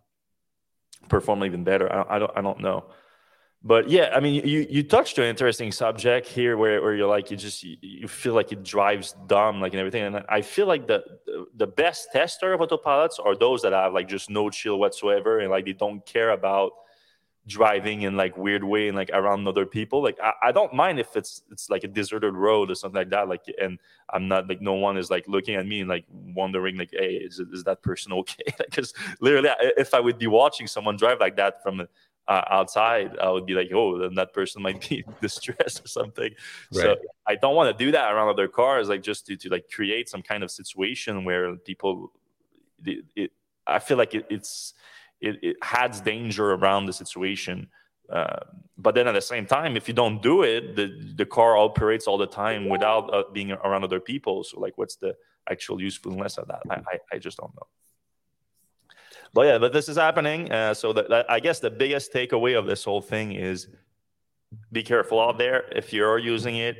perform 1.08 1.44
even 1.44 1.64
better. 1.64 1.92
I, 1.92 2.16
I 2.16 2.18
don't. 2.18 2.32
I 2.36 2.40
don't 2.42 2.60
know 2.60 2.84
but 3.62 3.88
yeah 3.88 4.10
i 4.14 4.20
mean 4.20 4.46
you 4.46 4.66
you 4.70 4.82
touched 4.82 5.18
on 5.18 5.24
an 5.24 5.30
interesting 5.30 5.72
subject 5.72 6.26
here 6.26 6.56
where, 6.56 6.80
where 6.80 6.94
you're 6.94 7.08
like 7.08 7.30
you 7.30 7.36
just 7.36 7.64
you, 7.64 8.06
feel 8.06 8.34
like 8.34 8.52
it 8.52 8.62
drives 8.62 9.14
dumb 9.26 9.60
like 9.60 9.72
and 9.72 9.80
everything. 9.80 10.04
And 10.04 10.24
i 10.28 10.40
feel 10.42 10.66
like 10.66 10.86
the 10.86 11.02
the 11.56 11.66
best 11.66 12.08
tester 12.12 12.52
of 12.52 12.60
autopilots 12.60 13.18
are 13.24 13.36
those 13.36 13.62
that 13.62 13.72
have 13.72 13.92
like 13.92 14.08
just 14.08 14.30
no 14.30 14.48
chill 14.48 14.78
whatsoever 14.78 15.40
and 15.40 15.50
like 15.50 15.64
they 15.64 15.72
don't 15.72 16.04
care 16.06 16.30
about 16.30 16.72
driving 17.48 18.02
in 18.02 18.16
like 18.16 18.36
weird 18.36 18.62
way 18.62 18.88
and 18.88 18.96
like 18.96 19.10
around 19.12 19.48
other 19.48 19.66
people. 19.66 20.02
Like 20.02 20.18
I, 20.22 20.32
I 20.44 20.52
don't 20.52 20.72
mind 20.72 21.00
if 21.00 21.16
it's 21.16 21.42
it's 21.50 21.68
like 21.70 21.82
a 21.82 21.88
deserted 21.88 22.34
road 22.34 22.70
or 22.70 22.74
something 22.74 22.98
like 22.98 23.10
that 23.10 23.28
like 23.28 23.42
and 23.60 23.78
i'm 24.10 24.28
not 24.28 24.48
like 24.48 24.60
no 24.60 24.74
one 24.74 24.96
is 24.96 25.10
like 25.10 25.26
looking 25.26 25.56
at 25.56 25.66
me 25.66 25.80
and 25.80 25.88
like 25.88 26.04
wondering 26.10 26.76
like 26.76 26.90
hey 26.92 27.14
is, 27.14 27.40
is 27.40 27.64
that 27.64 27.82
person 27.82 28.12
okay? 28.12 28.44
Because 28.58 28.92
literally 29.20 29.48
if 29.76 29.94
i 29.94 30.00
would 30.00 30.18
be 30.18 30.26
watching 30.26 30.66
someone 30.66 30.96
drive 30.96 31.18
like 31.20 31.36
that 31.36 31.62
from 31.62 31.88
uh, 32.28 32.44
outside, 32.50 33.16
I 33.18 33.30
would 33.30 33.46
be 33.46 33.54
like, 33.54 33.70
oh, 33.74 33.98
then 33.98 34.14
that 34.16 34.32
person 34.34 34.62
might 34.62 34.86
be 34.88 35.04
distressed 35.20 35.84
or 35.84 35.88
something. 35.88 36.30
Right. 36.72 36.82
So 36.82 36.96
I 37.26 37.36
don't 37.36 37.54
want 37.54 37.76
to 37.76 37.84
do 37.84 37.90
that 37.92 38.12
around 38.12 38.28
other 38.28 38.48
cars, 38.48 38.88
like 38.88 39.02
just 39.02 39.26
to, 39.26 39.36
to 39.36 39.48
like 39.48 39.70
create 39.74 40.08
some 40.08 40.22
kind 40.22 40.44
of 40.44 40.50
situation 40.50 41.24
where 41.24 41.56
people, 41.56 42.12
it, 42.84 43.04
it 43.16 43.32
I 43.66 43.78
feel 43.78 43.96
like 43.96 44.14
it, 44.14 44.26
it's, 44.28 44.74
it, 45.20 45.38
it 45.42 45.56
adds 45.62 46.00
danger 46.00 46.52
around 46.52 46.86
the 46.86 46.92
situation. 46.92 47.68
Uh, 48.12 48.40
but 48.76 48.94
then 48.94 49.08
at 49.08 49.12
the 49.12 49.20
same 49.20 49.46
time, 49.46 49.76
if 49.76 49.88
you 49.88 49.94
don't 49.94 50.22
do 50.22 50.42
it, 50.42 50.76
the 50.76 51.12
the 51.14 51.26
car 51.26 51.58
operates 51.58 52.06
all 52.06 52.16
the 52.16 52.26
time 52.26 52.66
without 52.66 53.12
uh, 53.12 53.24
being 53.34 53.52
around 53.52 53.84
other 53.84 54.00
people. 54.00 54.42
So 54.44 54.58
like, 54.58 54.78
what's 54.78 54.96
the 54.96 55.14
actual 55.50 55.78
usefulness 55.78 56.38
of 56.38 56.48
that? 56.48 56.62
I, 56.70 56.76
I, 56.76 56.98
I 57.12 57.18
just 57.18 57.36
don't 57.36 57.54
know 57.54 57.66
but 59.32 59.46
yeah, 59.46 59.58
but 59.58 59.72
this 59.72 59.88
is 59.88 59.96
happening. 59.96 60.50
Uh, 60.50 60.74
so 60.74 60.92
that, 60.92 61.08
that, 61.08 61.30
I 61.30 61.40
guess 61.40 61.60
the 61.60 61.70
biggest 61.70 62.12
takeaway 62.12 62.58
of 62.58 62.66
this 62.66 62.84
whole 62.84 63.00
thing 63.00 63.32
is 63.32 63.68
be 64.72 64.82
careful 64.82 65.20
out 65.20 65.38
there. 65.38 65.64
If 65.72 65.92
you're 65.92 66.18
using 66.18 66.56
it, 66.56 66.76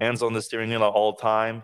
hands 0.00 0.22
on 0.22 0.32
the 0.32 0.42
steering 0.42 0.70
wheel 0.70 0.84
at 0.84 0.92
all 0.92 1.14
time. 1.14 1.62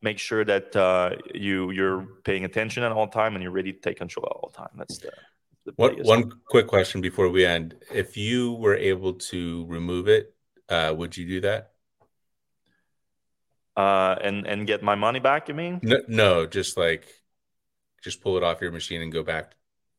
Make 0.00 0.18
sure 0.18 0.44
that 0.44 0.74
uh, 0.74 1.16
you 1.34 1.70
you're 1.70 2.06
paying 2.24 2.44
attention 2.44 2.82
at 2.82 2.92
all 2.92 3.06
time 3.06 3.34
and 3.34 3.42
you're 3.42 3.52
ready 3.52 3.72
to 3.72 3.78
take 3.78 3.98
control 3.98 4.26
at 4.26 4.32
all 4.32 4.50
time. 4.50 4.70
That's 4.76 4.98
the, 4.98 5.12
the 5.64 5.72
one, 5.76 5.96
one 6.02 6.32
quick 6.48 6.66
question 6.66 7.00
before 7.00 7.28
we 7.28 7.46
end. 7.46 7.76
If 7.92 8.16
you 8.16 8.54
were 8.54 8.74
able 8.74 9.14
to 9.14 9.64
remove 9.66 10.08
it, 10.08 10.34
uh, 10.68 10.92
would 10.96 11.16
you 11.16 11.26
do 11.26 11.40
that? 11.42 11.70
Uh, 13.76 14.16
and 14.20 14.46
and 14.46 14.66
get 14.66 14.82
my 14.82 14.96
money 14.96 15.20
back? 15.20 15.48
You 15.48 15.54
mean? 15.54 15.78
No, 15.82 15.98
no, 16.08 16.46
just 16.46 16.76
like 16.76 17.06
just 18.02 18.20
pull 18.20 18.36
it 18.36 18.42
off 18.42 18.60
your 18.60 18.72
machine 18.72 19.02
and 19.02 19.12
go 19.12 19.22
back 19.22 19.54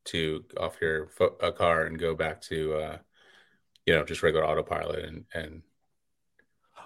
to 0.06 0.44
off 0.60 0.78
your 0.82 1.08
fo- 1.08 1.52
car 1.54 1.86
and 1.86 1.98
go 1.98 2.14
back 2.14 2.42
to 2.42 2.74
uh, 2.74 2.98
you 3.86 3.94
know, 3.94 4.04
just 4.04 4.24
regular 4.24 4.46
autopilot 4.46 5.06
and 5.06 5.26
and 5.34 5.62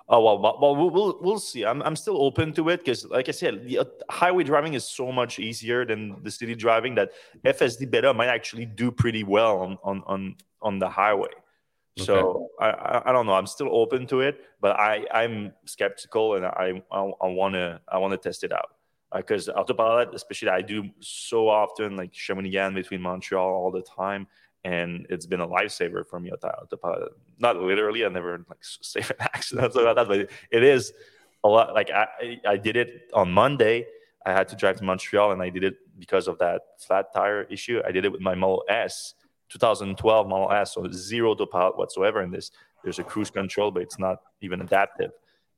Oh 0.10 0.22
well, 0.22 0.40
well, 0.40 0.58
well, 0.76 0.90
we'll 0.90 1.20
we'll 1.20 1.40
see. 1.40 1.66
I'm 1.66 1.82
I'm 1.84 1.98
still 1.98 2.22
open 2.24 2.54
to 2.54 2.70
it 2.70 2.80
because, 2.80 3.06
like 3.06 3.28
I 3.28 3.34
said, 3.34 3.68
the 3.68 3.80
uh, 3.80 3.86
highway 4.10 4.46
driving 4.46 4.74
is 4.74 4.86
so 4.88 5.12
much 5.12 5.38
easier 5.38 5.86
than 5.86 6.24
the 6.24 6.32
city 6.32 6.56
driving 6.56 6.96
that 6.96 7.12
FSD 7.44 7.92
beta 7.92 8.14
might 8.14 8.28
actually 8.28 8.66
do 8.66 8.90
pretty 8.90 9.26
well 9.26 9.60
on 9.60 9.78
on 9.84 10.04
on, 10.08 10.36
on 10.62 10.80
the 10.80 10.88
highway. 10.88 11.32
Okay. 12.00 12.06
So 12.06 12.48
I, 12.58 13.02
I 13.08 13.12
don't 13.12 13.26
know. 13.26 13.34
I'm 13.34 13.48
still 13.48 13.68
open 13.76 14.08
to 14.08 14.22
it, 14.22 14.40
but 14.62 14.80
I 14.80 15.06
I'm 15.14 15.52
skeptical 15.66 16.36
and 16.36 16.46
I 16.46 16.82
I 16.90 17.28
want 17.28 17.56
to 17.56 17.82
I 17.90 17.98
want 17.98 18.14
to 18.14 18.18
test 18.18 18.46
it 18.46 18.54
out 18.54 18.77
because 19.16 19.50
uh, 19.50 19.54
autopilot, 19.54 20.14
especially 20.14 20.50
I 20.50 20.62
do 20.62 20.90
so 21.00 21.48
often, 21.48 21.96
like 21.96 22.14
Shawinigan 22.14 22.76
between 22.76 23.02
Montreal 23.02 23.48
all 23.48 23.72
the 23.72 23.82
time 23.82 24.28
and 24.68 25.06
it's 25.10 25.26
been 25.26 25.40
a 25.40 25.48
lifesaver 25.48 26.06
for 26.06 26.20
me 26.20 26.32
autopilot. 26.32 27.14
Not 27.40 27.58
literally, 27.58 28.06
I 28.06 28.10
never 28.10 28.44
like 28.50 28.60
save 28.62 29.10
an 29.12 29.18
accident 29.22 29.76
like 29.76 29.96
that, 29.96 30.08
but 30.08 30.30
it 30.52 30.64
is 30.64 30.94
a 31.44 31.48
lot. 31.48 31.74
Like 31.74 31.90
I, 31.90 32.40
I 32.46 32.58
did 32.58 32.76
it 32.76 33.10
on 33.14 33.32
Monday. 33.32 33.86
I 34.26 34.34
had 34.34 34.50
to 34.50 34.56
drive 34.56 34.78
to 34.78 34.84
Montreal, 34.84 35.32
and 35.32 35.42
I 35.42 35.50
did 35.50 35.64
it 35.64 35.78
because 35.98 36.28
of 36.28 36.38
that 36.40 36.62
flat 36.80 37.14
tire 37.14 37.44
issue. 37.44 37.82
I 37.86 37.92
did 37.92 38.04
it 38.04 38.12
with 38.12 38.20
my 38.20 38.36
Model 38.36 38.66
S, 38.68 39.14
2012 39.50 40.28
Model 40.28 40.52
S, 40.52 40.74
so 40.74 40.86
zero 40.92 41.32
autopilot 41.32 41.78
whatsoever 41.78 42.22
in 42.22 42.32
this. 42.32 42.52
There's 42.84 43.00
a 43.00 43.04
cruise 43.04 43.30
control, 43.30 43.72
but 43.72 43.84
it's 43.84 43.98
not 43.98 44.20
even 44.42 44.62
adaptive. 44.62 45.12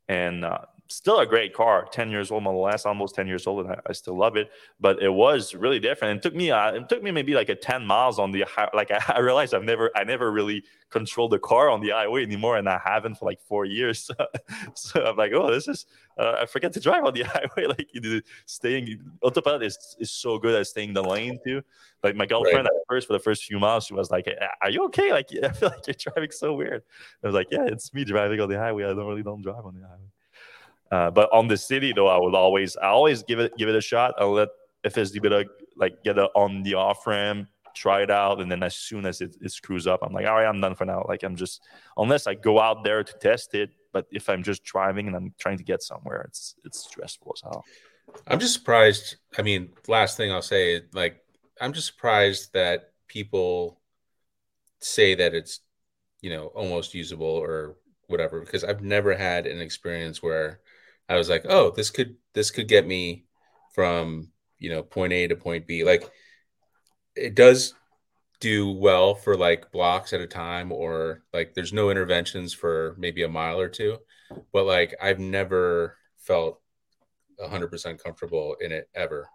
And 0.08 0.46
uh, 0.46 0.60
still 0.90 1.20
a 1.20 1.26
great 1.26 1.54
car 1.54 1.88
10 1.92 2.10
years 2.10 2.32
old 2.32 2.44
my 2.44 2.50
last 2.50 2.86
almost 2.86 3.14
10 3.14 3.28
years 3.28 3.46
old 3.46 3.66
and 3.66 3.76
I, 3.76 3.80
I, 3.88 3.94
still 3.94 4.18
love 4.18 4.36
it 4.36 4.50
but 4.80 5.02
it 5.02 5.10
was 5.10 5.54
really 5.54 5.80
different. 5.80 6.18
It 6.18 6.24
took 6.24 6.36
me 6.36 6.50
uh, 6.50 6.72
it 6.72 6.90
took 6.90 7.04
me 7.04 7.12
maybe 7.12 7.36
like 7.36 7.50
a 7.50 7.56
10 7.56 7.86
miles 7.86 8.18
on 8.18 8.32
the 8.32 8.46
like 8.74 8.90
I, 8.90 9.00
I, 9.16 9.20
realized 9.20 9.54
i've 9.54 9.64
never 9.64 9.92
i 9.96 10.04
never 10.04 10.32
really 10.32 10.64
controlled 10.90 11.32
the 11.32 11.40
car 11.40 11.70
on 11.70 11.82
the 11.82 11.92
highway 11.92 12.24
anymore 12.24 12.58
and 12.58 12.68
i 12.68 12.82
haven't 12.84 13.16
for 13.16 13.26
like 13.26 13.40
four 13.42 13.66
years. 13.66 14.10
So 14.74 15.06
i'm 15.06 15.16
like 15.16 15.32
oh 15.34 15.52
this 15.52 15.68
is 15.68 15.86
uh, 16.18 16.38
i 16.42 16.46
forget 16.46 16.74
to 16.74 16.80
drive 16.80 17.06
on 17.06 17.14
the 17.14 17.22
highway. 17.36 17.68
Like 17.68 17.88
staying 18.46 19.00
autopilot 19.22 19.64
is, 19.64 19.78
is 20.00 20.12
so 20.12 20.40
good 20.40 20.60
at 20.60 20.66
staying 20.68 20.94
the 20.94 21.04
lane 21.04 21.40
too. 21.46 21.62
Like 22.04 22.16
my 22.16 22.26
girlfriend 22.26 22.66
right. 22.66 22.66
at 22.66 22.88
first 22.88 23.08
for 23.08 23.14
the 23.14 23.20
first 23.20 23.44
few 23.44 23.60
miles 23.60 23.86
she 23.86 23.94
was 23.94 24.10
like 24.10 24.28
are 24.62 24.70
you 24.72 24.86
okay? 24.86 25.12
Like 25.12 25.30
i 25.44 25.50
feel 25.50 25.70
like 25.70 25.86
you're 25.86 26.14
driving 26.14 26.32
so 26.32 26.56
weird. 26.56 26.82
I 27.24 27.28
was 27.28 27.36
like 27.36 27.48
yeah 27.52 27.66
it's 27.66 27.94
me 27.94 28.04
driving 28.04 28.40
on 28.40 28.50
the 28.50 28.58
highway. 28.58 28.86
I 28.86 28.88
don't 28.88 29.06
really 29.06 29.24
don't 29.24 29.44
drive 29.44 29.66
on 29.66 29.76
the 29.76 29.86
highway 29.86 30.10
uh, 30.92 31.12
but 31.12 31.32
on 31.32 31.48
the 31.48 31.58
city 31.58 31.94
though, 31.94 32.08
I 32.08 32.18
would 32.18 32.36
always 32.36 32.76
I 32.78 32.88
always 32.88 33.24
give 33.24 33.40
it 33.40 33.56
give 33.58 33.70
it 33.70 33.76
a 33.76 33.82
shot. 33.82 34.16
I'll 34.18 34.32
let 34.32 34.50
FSD 34.86 35.22
beta 35.22 35.46
like 35.76 36.04
get 36.04 36.18
it 36.18 36.30
on 36.36 36.64
the 36.64 36.76
off 36.76 37.06
ramp, 37.06 37.48
try 37.76 38.02
it 38.02 38.12
out, 38.12 38.42
and 38.42 38.52
then 38.52 38.64
as 38.64 38.76
soon 38.76 39.06
as 39.06 39.22
it, 39.22 39.36
it 39.42 39.52
screws 39.52 39.88
up, 39.88 40.02
I'm 40.04 40.14
like, 40.14 40.26
all 40.26 40.36
right, 40.36 40.48
I'm 40.48 40.60
done 40.60 40.76
for 40.76 40.86
now. 40.86 41.06
Like 41.08 41.24
I'm 41.24 41.36
just 41.36 41.62
unless 41.98 42.28
I 42.28 42.34
go 42.34 42.60
out 42.60 42.84
there 42.84 43.04
to 43.04 43.14
test 43.20 43.54
it. 43.56 43.72
But 43.92 44.06
if 44.12 44.30
I'm 44.30 44.44
just 44.44 44.64
driving 44.64 45.08
and 45.08 45.16
I'm 45.16 45.34
trying 45.40 45.58
to 45.58 45.64
get 45.64 45.82
somewhere, 45.82 46.26
it's 46.28 46.56
it's 46.64 46.80
stressful 46.80 47.34
as 47.36 47.42
hell. 47.42 47.66
I'm 48.28 48.40
just 48.40 48.54
surprised. 48.54 49.18
I 49.38 49.42
mean, 49.42 49.70
last 49.88 50.18
thing 50.18 50.32
I'll 50.32 50.42
say, 50.42 50.82
like, 50.94 51.24
I'm 51.62 51.74
just 51.74 51.88
surprised 51.88 52.54
that 52.54 52.92
people 53.08 53.80
say 54.80 55.16
that 55.16 55.34
it's, 55.34 55.60
you 56.22 56.30
know, 56.30 56.48
almost 56.48 56.94
usable 56.94 57.28
or 57.28 57.76
whatever, 58.08 58.40
because 58.40 58.64
I've 58.64 58.82
never 58.82 59.16
had 59.16 59.46
an 59.46 59.62
experience 59.62 60.24
where 60.24 60.62
I 61.10 61.18
was 61.18 61.30
like, 61.30 61.46
oh, 61.50 61.72
this 61.72 61.90
could 61.90 62.16
this 62.34 62.52
could 62.52 62.68
get 62.68 62.88
me 62.88 63.26
from 63.74 64.30
you 64.60 64.70
know 64.70 64.84
point 64.84 65.12
A 65.12 65.28
to 65.28 65.36
point 65.36 65.68
B. 65.68 65.84
Like 65.84 66.10
it 67.16 67.36
does 67.36 67.74
do 68.40 68.72
well 68.72 69.16
for 69.16 69.36
like 69.36 69.72
blocks 69.72 70.14
at 70.14 70.22
a 70.22 70.28
time, 70.28 70.72
or 70.72 71.24
like 71.34 71.54
there's 71.56 71.74
no 71.74 71.90
interventions 71.90 72.54
for 72.54 72.96
maybe 72.98 73.24
a 73.24 73.28
mile 73.28 73.60
or 73.60 73.70
two, 73.70 73.98
but 74.54 74.66
like 74.66 74.96
I've 75.02 75.20
never 75.20 75.98
felt 76.18 76.62
hundred 77.42 77.70
percent 77.70 78.04
comfortable 78.04 78.56
in 78.62 78.72
it 78.72 78.90
ever. 78.94 79.28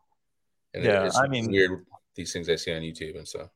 And 0.73 0.85
yeah, 0.85 1.05
it's 1.05 1.19
I 1.19 1.27
mean, 1.27 1.51
weird 1.51 1.85
these 2.15 2.33
things 2.33 2.49
I 2.49 2.57
see 2.57 2.73
on 2.73 2.83
YouTube 2.83 3.17
and 3.17 3.27
stuff. 3.27 3.51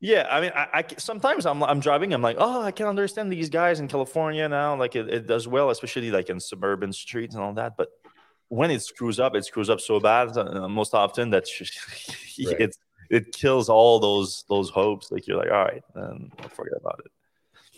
Yeah, 0.00 0.26
I 0.30 0.40
mean, 0.40 0.52
I, 0.54 0.68
I, 0.72 0.84
sometimes 0.96 1.44
I'm 1.44 1.62
I'm 1.62 1.78
driving. 1.78 2.14
I'm 2.14 2.22
like, 2.22 2.36
oh, 2.38 2.62
I 2.62 2.70
can 2.70 2.86
understand 2.86 3.30
these 3.30 3.50
guys 3.50 3.80
in 3.80 3.88
California 3.88 4.48
now. 4.48 4.74
Like 4.74 4.96
it, 4.96 5.08
it 5.12 5.26
does 5.26 5.46
well, 5.46 5.68
especially 5.68 6.10
like 6.10 6.30
in 6.30 6.40
suburban 6.40 6.90
streets 6.92 7.34
and 7.34 7.44
all 7.44 7.52
that. 7.54 7.76
But 7.76 7.88
when 8.48 8.70
it 8.70 8.80
screws 8.82 9.20
up, 9.20 9.34
it 9.34 9.44
screws 9.44 9.68
up 9.68 9.80
so 9.80 10.00
bad 10.00 10.36
uh, 10.38 10.68
most 10.68 10.94
often 10.94 11.28
that 11.30 11.44
right. 11.60 12.60
it 12.60 12.76
it 13.10 13.32
kills 13.32 13.68
all 13.68 14.00
those 14.00 14.44
those 14.48 14.70
hopes. 14.70 15.12
Like 15.12 15.26
you're 15.26 15.36
like, 15.36 15.50
all 15.50 15.64
right, 15.64 15.82
then 15.94 16.32
forget 16.48 16.78
about 16.80 17.02
it. 17.04 17.12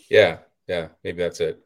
Yeah, 0.09 0.37
yeah, 0.67 0.87
maybe 1.03 1.17
that's 1.17 1.41
it. 1.41 1.59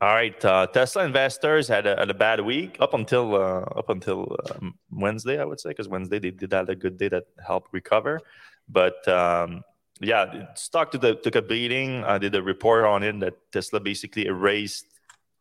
All 0.00 0.14
right, 0.14 0.44
uh, 0.44 0.66
Tesla 0.66 1.04
investors 1.04 1.68
had 1.68 1.86
a, 1.86 1.96
had 1.96 2.10
a 2.10 2.14
bad 2.14 2.40
week 2.40 2.78
up 2.80 2.94
until 2.94 3.34
uh, 3.34 3.60
up 3.76 3.90
until 3.90 4.34
um, 4.50 4.74
Wednesday, 4.90 5.38
I 5.38 5.44
would 5.44 5.60
say, 5.60 5.70
because 5.70 5.88
Wednesday 5.88 6.18
they 6.18 6.30
did 6.30 6.52
have 6.52 6.70
a 6.70 6.74
good 6.74 6.96
day 6.96 7.08
that 7.08 7.24
helped 7.46 7.72
recover. 7.72 8.20
But 8.68 9.06
um, 9.08 9.62
yeah, 10.00 10.54
stock 10.54 10.90
took, 10.90 11.00
the, 11.00 11.14
took 11.14 11.36
a 11.36 11.42
beating. 11.42 12.04
I 12.04 12.18
did 12.18 12.34
a 12.34 12.42
report 12.42 12.84
on 12.84 13.02
it 13.02 13.18
that 13.20 13.34
Tesla 13.52 13.80
basically 13.80 14.26
erased 14.26 14.86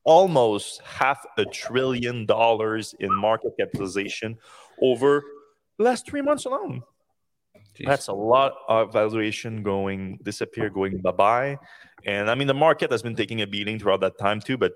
almost 0.04 0.82
half 0.82 1.26
a 1.38 1.46
trillion 1.46 2.26
dollars 2.26 2.94
in 3.00 3.14
market 3.14 3.54
capitalization 3.60 4.38
over 4.82 5.24
the 5.78 5.84
last 5.84 6.06
three 6.06 6.22
months 6.22 6.46
alone. 6.46 6.84
Jeez. 7.80 7.88
That's 7.88 8.08
a 8.08 8.14
lot 8.14 8.54
of 8.68 8.94
valuation 8.94 9.64
going 9.64 10.20
disappear, 10.22 10.70
going 10.70 11.00
bye 11.00 11.12
bye. 11.12 11.58
And 12.06 12.30
I 12.30 12.36
mean, 12.36 12.48
the 12.48 12.54
market 12.54 12.92
has 12.92 13.02
been 13.02 13.16
taking 13.16 13.42
a 13.42 13.48
beating 13.48 13.80
throughout 13.80 14.02
that 14.02 14.20
time 14.20 14.40
too, 14.40 14.58
but 14.58 14.74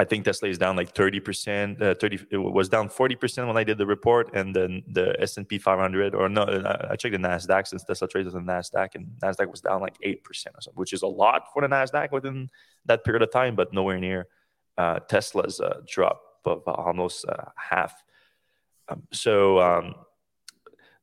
I 0.00 0.04
think 0.04 0.24
Tesla 0.24 0.48
is 0.48 0.56
down 0.56 0.76
like 0.76 0.94
30%, 0.94 1.82
uh, 1.82 1.94
30, 1.94 2.20
it 2.30 2.38
was 2.38 2.70
down 2.70 2.88
40% 2.88 3.46
when 3.46 3.58
I 3.58 3.64
did 3.64 3.76
the 3.76 3.84
report. 3.84 4.30
And 4.32 4.56
then 4.56 4.82
the 4.88 5.14
S&P 5.20 5.58
500, 5.58 6.14
or 6.14 6.26
no, 6.30 6.42
uh, 6.42 6.88
I 6.90 6.96
checked 6.96 7.12
the 7.12 7.18
NASDAQ 7.18 7.66
since 7.66 7.84
Tesla 7.84 8.08
trades 8.08 8.34
on 8.34 8.46
NASDAQ 8.46 8.94
and 8.94 9.08
NASDAQ 9.22 9.50
was 9.50 9.60
down 9.60 9.82
like 9.82 9.98
8% 10.00 10.16
or 10.24 10.32
something, 10.32 10.72
which 10.74 10.94
is 10.94 11.02
a 11.02 11.06
lot 11.06 11.52
for 11.52 11.60
the 11.60 11.68
NASDAQ 11.68 12.12
within 12.12 12.48
that 12.86 13.04
period 13.04 13.22
of 13.22 13.30
time, 13.30 13.54
but 13.54 13.74
nowhere 13.74 13.98
near 13.98 14.28
uh, 14.78 15.00
Tesla's 15.00 15.60
uh, 15.60 15.80
drop 15.86 16.22
of 16.46 16.62
almost 16.66 17.26
uh, 17.28 17.50
half. 17.56 18.02
Um, 18.88 19.02
so, 19.12 19.60
um, 19.60 19.94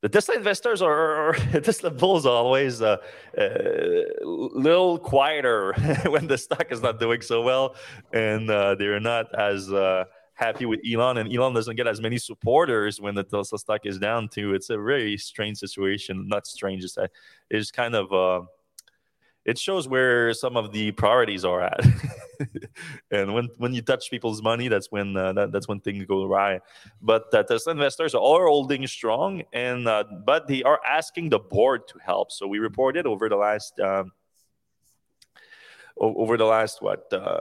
the 0.02 0.10
Tesla 0.10 0.36
investors 0.36 0.82
are, 0.82 1.34
Tesla 1.64 1.90
bulls 1.90 2.26
are 2.26 2.34
always 2.34 2.82
a 2.82 3.00
uh, 3.38 3.42
uh, 3.42 4.04
little 4.24 5.00
quieter 5.00 5.74
when 6.08 6.28
the 6.28 6.38
stock 6.38 6.68
is 6.72 6.82
not 6.82 7.00
doing 7.00 7.22
so 7.22 7.42
well, 7.42 7.76
and 8.14 8.50
uh, 8.50 8.76
they're 8.76 9.00
not 9.00 9.34
as 9.34 9.72
uh, 9.72 10.06
happy 10.36 10.66
with 10.66 10.80
Elon. 10.90 11.18
And 11.18 11.34
Elon 11.34 11.54
doesn't 11.54 11.76
get 11.76 11.88
as 11.88 12.00
many 12.00 12.20
supporters 12.20 13.02
when 13.02 13.16
the 13.16 13.24
Tesla 13.24 13.58
stock 13.58 13.86
is 13.86 13.98
down 13.98 14.30
too. 14.30 14.54
It's 14.54 14.70
a 14.70 14.78
very 14.78 15.18
strange 15.18 15.58
situation. 15.58 16.28
Not 16.28 16.46
strange, 16.46 16.84
it's, 16.84 16.98
it's 17.50 17.72
kind 17.72 17.96
of 17.96 18.14
uh, 18.14 18.46
it 19.48 19.58
shows 19.58 19.88
where 19.88 20.34
some 20.34 20.58
of 20.58 20.74
the 20.74 20.92
priorities 20.92 21.46
are 21.46 21.62
at. 21.62 21.80
and 23.12 23.34
when 23.34 23.48
when 23.58 23.74
you 23.74 23.82
touch 23.82 24.12
people's 24.12 24.44
money, 24.44 24.68
that's 24.68 24.92
when 24.92 25.16
uh, 25.16 25.32
that, 25.34 25.52
that's 25.54 25.70
when 25.70 25.80
things 25.80 26.06
go 26.06 26.26
awry. 26.26 26.60
But 27.02 27.34
uh, 27.34 27.44
Tesla 27.44 27.72
investors 27.72 28.14
are 28.14 28.48
holding 28.48 28.86
strong, 28.88 29.44
and 29.54 29.88
uh, 29.88 30.04
but 30.26 30.48
they 30.48 30.64
are 30.64 30.82
asking 30.86 31.30
the 31.30 31.40
board 31.40 31.88
to 31.88 32.00
help. 32.00 32.32
So 32.34 32.46
we 32.46 32.60
reported 32.60 33.08
over 33.08 33.30
the 33.30 33.38
last. 33.38 33.80
Um, 33.80 34.12
over 36.00 36.38
the 36.38 36.46
last 36.46 36.80
what 36.80 37.12
uh, 37.12 37.40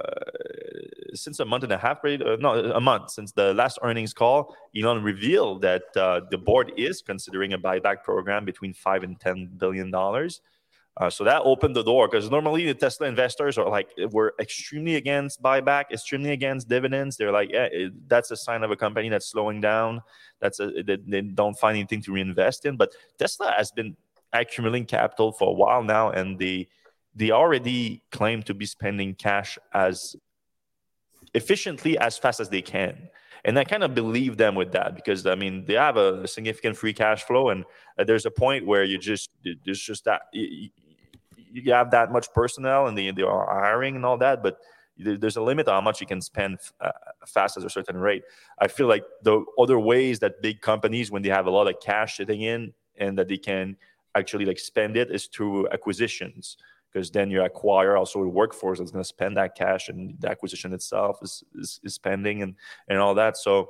since 1.12 1.40
a 1.40 1.44
month 1.44 1.62
and 1.64 1.72
a 1.72 1.76
half 1.76 2.02
uh, 2.02 2.36
no 2.40 2.54
a 2.72 2.80
month 2.80 3.10
since 3.10 3.30
the 3.32 3.52
last 3.52 3.78
earnings 3.82 4.14
call 4.14 4.56
elon 4.74 5.02
revealed 5.02 5.60
that 5.60 5.82
uh, 5.94 6.22
the 6.30 6.38
board 6.38 6.72
is 6.78 7.02
considering 7.02 7.52
a 7.52 7.58
buyback 7.58 8.02
program 8.02 8.46
between 8.46 8.72
5 8.72 9.02
and 9.02 9.20
10 9.20 9.50
billion 9.58 9.90
dollars 9.90 10.40
uh, 10.98 11.10
so 11.10 11.24
that 11.24 11.42
opened 11.44 11.76
the 11.76 11.82
door 11.82 12.08
because 12.08 12.30
normally 12.30 12.64
the 12.64 12.74
Tesla 12.74 13.06
investors 13.06 13.58
are 13.58 13.68
like, 13.68 13.88
eh, 13.98 14.06
we're 14.10 14.30
extremely 14.40 14.96
against 14.96 15.42
buyback, 15.42 15.84
extremely 15.92 16.30
against 16.30 16.68
dividends. 16.68 17.18
They're 17.18 17.32
like, 17.32 17.50
yeah, 17.52 17.68
it, 17.70 18.08
that's 18.08 18.30
a 18.30 18.36
sign 18.36 18.62
of 18.62 18.70
a 18.70 18.76
company 18.76 19.10
that's 19.10 19.26
slowing 19.26 19.60
down. 19.60 20.00
That's 20.40 20.58
a, 20.58 20.68
eh, 20.78 20.82
they, 20.86 20.96
they 20.96 21.20
don't 21.20 21.58
find 21.58 21.76
anything 21.76 22.00
to 22.02 22.12
reinvest 22.12 22.64
in. 22.64 22.76
But 22.76 22.92
Tesla 23.18 23.52
has 23.56 23.70
been 23.70 23.94
accumulating 24.32 24.86
capital 24.86 25.32
for 25.32 25.50
a 25.50 25.52
while 25.52 25.82
now, 25.82 26.10
and 26.10 26.38
they 26.38 26.68
they 27.14 27.30
already 27.30 28.02
claim 28.10 28.42
to 28.42 28.54
be 28.54 28.66
spending 28.66 29.14
cash 29.14 29.58
as 29.72 30.16
efficiently 31.34 31.98
as 31.98 32.16
fast 32.16 32.40
as 32.40 32.48
they 32.48 32.62
can. 32.62 33.08
And 33.44 33.58
I 33.58 33.64
kind 33.64 33.84
of 33.84 33.94
believe 33.94 34.36
them 34.36 34.54
with 34.54 34.72
that 34.72 34.96
because 34.96 35.26
I 35.26 35.34
mean 35.34 35.66
they 35.66 35.74
have 35.74 35.98
a 35.98 36.26
significant 36.26 36.76
free 36.76 36.94
cash 36.94 37.22
flow, 37.24 37.50
and 37.50 37.64
there's 37.98 38.24
a 38.24 38.30
point 38.30 38.64
where 38.64 38.82
you 38.82 38.96
just 38.96 39.28
there's 39.64 39.80
just 39.80 40.06
that 40.06 40.22
you 41.64 41.72
have 41.72 41.90
that 41.90 42.12
much 42.12 42.26
personnel 42.34 42.86
and 42.86 42.96
they, 42.96 43.10
they 43.10 43.22
are 43.22 43.46
hiring 43.62 43.96
and 43.96 44.04
all 44.04 44.18
that, 44.18 44.42
but 44.42 44.58
there's 44.98 45.36
a 45.36 45.42
limit 45.42 45.68
on 45.68 45.74
how 45.74 45.80
much 45.80 46.00
you 46.00 46.06
can 46.06 46.20
spend 46.20 46.58
uh, 46.80 46.90
fast 47.26 47.56
at 47.58 47.64
a 47.64 47.70
certain 47.70 47.98
rate. 47.98 48.22
I 48.58 48.66
feel 48.68 48.86
like 48.86 49.04
the 49.22 49.44
other 49.58 49.78
ways 49.78 50.18
that 50.20 50.40
big 50.40 50.60
companies, 50.60 51.10
when 51.10 51.22
they 51.22 51.28
have 51.28 51.46
a 51.46 51.50
lot 51.50 51.68
of 51.68 51.80
cash 51.80 52.16
sitting 52.16 52.42
in 52.42 52.72
and 52.96 53.18
that 53.18 53.28
they 53.28 53.36
can 53.36 53.76
actually 54.14 54.46
like 54.46 54.58
spend 54.58 54.96
it, 54.96 55.10
is 55.10 55.26
through 55.26 55.68
acquisitions. 55.68 56.56
because 56.96 57.10
then 57.10 57.30
you 57.30 57.42
acquire 57.42 57.94
also 57.94 58.22
a 58.22 58.28
workforce 58.28 58.78
that's 58.78 58.90
going 58.90 59.02
to 59.02 59.08
spend 59.08 59.36
that 59.36 59.54
cash 59.54 59.90
and 59.90 60.18
the 60.18 60.30
acquisition 60.30 60.72
itself 60.72 61.18
is, 61.22 61.44
is, 61.54 61.78
is 61.84 61.92
spending 61.92 62.40
and, 62.40 62.54
and 62.88 62.98
all 62.98 63.14
that. 63.14 63.36
So, 63.36 63.68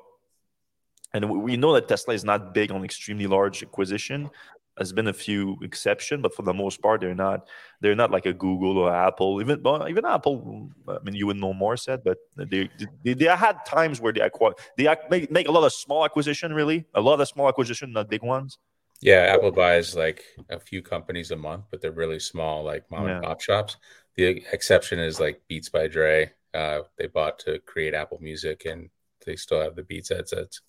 and 1.13 1.43
we 1.43 1.57
know 1.57 1.73
that 1.73 1.89
Tesla 1.89 2.15
is 2.15 2.25
not 2.25 2.55
big 2.55 2.71
on 2.71 2.85
extremely 2.85 3.27
large 3.27 3.65
acquisition. 3.65 4.31
There's 4.77 4.93
been 4.93 5.09
a 5.09 5.13
few 5.13 5.57
exception, 5.63 6.21
but 6.21 6.35
for 6.35 6.43
the 6.43 6.53
most 6.53 6.83
part, 6.83 7.01
they're 7.01 7.15
not. 7.15 7.49
They're 7.81 7.95
not 7.95 8.11
like 8.11 8.27
a 8.27 8.33
Google 8.33 8.77
or 8.77 8.95
Apple. 8.95 9.41
Even 9.41 9.63
even 9.89 10.05
Apple. 10.05 10.71
I 10.87 10.99
mean, 11.03 11.15
you 11.15 11.27
would 11.27 11.39
know 11.39 11.55
more 11.55 11.77
Seth, 11.77 12.05
but 12.05 12.19
they 12.37 12.69
they, 13.03 13.15
they 13.15 13.25
had 13.25 13.65
times 13.65 14.01
where 14.01 14.13
they 14.13 14.21
acquire 14.21 14.53
they 14.77 14.95
make, 15.11 15.31
make 15.31 15.49
a 15.49 15.51
lot 15.53 15.65
of 15.65 15.73
small 15.73 16.05
acquisition. 16.05 16.53
Really, 16.53 16.85
a 16.95 17.01
lot 17.01 17.21
of 17.21 17.29
small 17.29 17.49
acquisition, 17.49 17.93
not 17.93 18.11
big 18.11 18.23
ones. 18.23 18.59
Yeah, 19.01 19.35
Apple 19.35 19.53
buys 19.53 19.95
like 19.95 20.25
a 20.49 20.59
few 20.59 20.83
companies 20.83 21.31
a 21.31 21.37
month, 21.37 21.65
but 21.71 21.81
they're 21.81 21.93
really 21.93 22.19
small, 22.19 22.63
like 22.65 22.91
mom 22.91 23.07
yeah. 23.07 23.17
and 23.17 23.25
pop 23.25 23.41
shops. 23.41 23.77
The 24.17 24.45
exception 24.53 24.99
is 24.99 25.21
like 25.21 25.43
Beats 25.49 25.69
by 25.69 25.87
Dre. 25.87 26.33
Uh, 26.55 26.81
they 26.97 27.07
bought 27.07 27.39
to 27.41 27.59
create 27.61 27.93
Apple 27.95 28.19
Music, 28.21 28.65
and 28.65 28.89
they 29.25 29.37
still 29.37 29.61
have 29.61 29.77
the 29.77 29.83
Beats 29.83 30.09
headsets. 30.09 30.63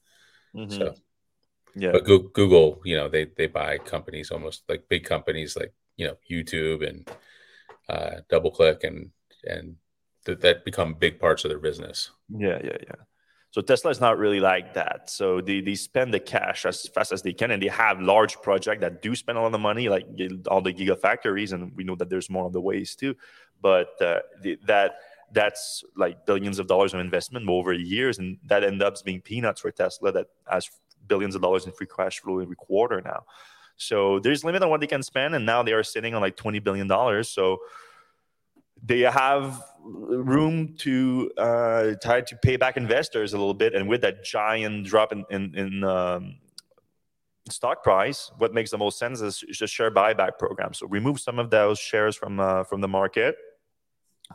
Mm-hmm. 0.55 0.77
So, 0.77 0.95
yeah. 1.77 1.91
But 1.91 2.05
Google, 2.05 2.81
you 2.83 2.95
know, 2.95 3.07
they 3.07 3.25
they 3.37 3.47
buy 3.47 3.77
companies 3.77 4.31
almost 4.31 4.63
like 4.67 4.89
big 4.89 5.03
companies 5.03 5.55
like 5.55 5.73
you 5.95 6.07
know 6.07 6.17
YouTube 6.29 6.87
and 6.87 7.09
uh, 7.89 8.21
DoubleClick 8.31 8.83
and 8.83 9.11
and 9.45 9.75
th- 10.25 10.39
that 10.39 10.65
become 10.65 10.93
big 10.93 11.19
parts 11.19 11.45
of 11.45 11.49
their 11.49 11.59
business. 11.59 12.11
Yeah, 12.29 12.59
yeah, 12.63 12.77
yeah. 12.81 13.01
So 13.51 13.61
Tesla 13.61 13.91
is 13.91 14.01
not 14.01 14.17
really 14.17 14.39
like 14.39 14.73
that. 14.73 15.09
So 15.09 15.41
they, 15.41 15.61
they 15.61 15.75
spend 15.75 16.13
the 16.13 16.19
cash 16.19 16.65
as 16.65 16.87
fast 16.89 17.11
as 17.11 17.21
they 17.21 17.33
can, 17.33 17.51
and 17.51 17.61
they 17.61 17.69
have 17.69 18.01
large 18.01 18.41
projects 18.41 18.81
that 18.81 19.01
do 19.01 19.15
spend 19.15 19.37
a 19.37 19.41
lot 19.41 19.53
of 19.53 19.61
money, 19.61 19.89
like 19.89 20.05
all 20.47 20.61
the 20.61 20.73
gigafactories, 20.73 21.53
and 21.53 21.71
we 21.75 21.83
know 21.83 21.95
that 21.95 22.09
there's 22.09 22.29
more 22.29 22.45
on 22.45 22.51
the 22.51 22.61
ways 22.61 22.95
too. 22.95 23.15
But 23.61 23.99
uh, 24.01 24.19
the, 24.41 24.57
that 24.65 24.95
that's 25.31 25.83
like 25.95 26.25
billions 26.25 26.59
of 26.59 26.67
dollars 26.67 26.93
of 26.93 26.99
investment 26.99 27.47
over 27.49 27.73
years, 27.73 28.19
and 28.19 28.37
that 28.45 28.63
ends 28.63 28.83
up 28.83 29.03
being 29.03 29.21
peanuts 29.21 29.61
for 29.61 29.71
Tesla 29.71 30.11
that 30.11 30.27
has 30.49 30.69
billions 31.07 31.35
of 31.35 31.41
dollars 31.41 31.65
in 31.65 31.71
free 31.71 31.87
cash 31.87 32.19
flow 32.19 32.39
every 32.39 32.55
quarter 32.55 33.01
now. 33.01 33.23
So 33.77 34.19
there's 34.19 34.43
limit 34.43 34.63
on 34.63 34.69
what 34.69 34.81
they 34.81 34.87
can 34.87 35.03
spend, 35.03 35.35
and 35.35 35.45
now 35.45 35.63
they 35.63 35.73
are 35.73 35.83
sitting 35.83 36.15
on 36.15 36.21
like 36.21 36.35
twenty 36.35 36.59
billion 36.59 36.87
dollars. 36.87 37.29
So 37.29 37.59
they 38.83 39.01
have 39.01 39.63
room 39.81 40.75
to 40.77 41.31
uh, 41.37 41.93
try 42.01 42.21
to 42.21 42.35
pay 42.37 42.57
back 42.57 42.77
investors 42.77 43.33
a 43.33 43.37
little 43.37 43.53
bit. 43.53 43.73
And 43.73 43.87
with 43.87 44.01
that 44.01 44.23
giant 44.23 44.85
drop 44.85 45.11
in, 45.11 45.25
in, 45.29 45.55
in 45.55 45.83
um, 45.83 46.35
stock 47.49 47.83
price, 47.83 48.31
what 48.37 48.53
makes 48.53 48.71
the 48.71 48.77
most 48.77 48.99
sense 48.99 49.21
is 49.21 49.39
just 49.39 49.73
share 49.73 49.89
buyback 49.89 50.37
program. 50.37 50.73
So 50.73 50.87
remove 50.87 51.19
some 51.19 51.39
of 51.39 51.49
those 51.49 51.79
shares 51.79 52.15
from 52.15 52.39
uh, 52.39 52.63
from 52.63 52.81
the 52.81 52.87
market, 52.87 53.35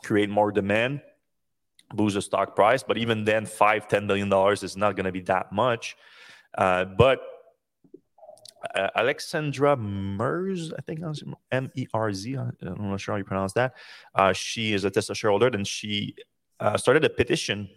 create 0.03 0.31
more 0.31 0.51
demand, 0.53 1.03
boost 1.95 2.15
the 2.15 2.23
stock 2.23 2.57
price. 2.57 2.83
But 2.83 2.97
even 2.99 3.25
then, 3.25 3.47
five 3.47 3.87
ten 3.89 4.07
billion 4.07 4.29
dollars 4.29 4.63
is 4.63 4.77
not 4.77 4.97
going 4.97 5.07
to 5.07 5.13
be 5.13 5.23
that 5.23 5.53
much. 5.53 5.97
Uh, 6.57 6.85
but 6.85 7.21
uh, 8.75 8.89
Alexandra 8.95 9.77
Merz, 9.77 10.73
I 10.73 10.81
think 10.83 11.01
M 11.51 11.71
E 11.75 11.87
R 11.93 12.13
Z. 12.13 12.35
I'm 12.35 12.55
not 12.63 13.01
sure 13.01 13.15
how 13.15 13.19
you 13.19 13.25
pronounce 13.25 13.53
that. 13.55 13.75
Uh, 14.15 14.33
she 14.33 14.73
is 14.73 14.85
a 14.85 14.91
Tesla 14.91 15.15
shareholder, 15.15 15.49
and 15.49 15.67
she 15.67 16.15
uh, 16.61 16.77
started 16.77 17.05
a 17.05 17.11
petition 17.11 17.69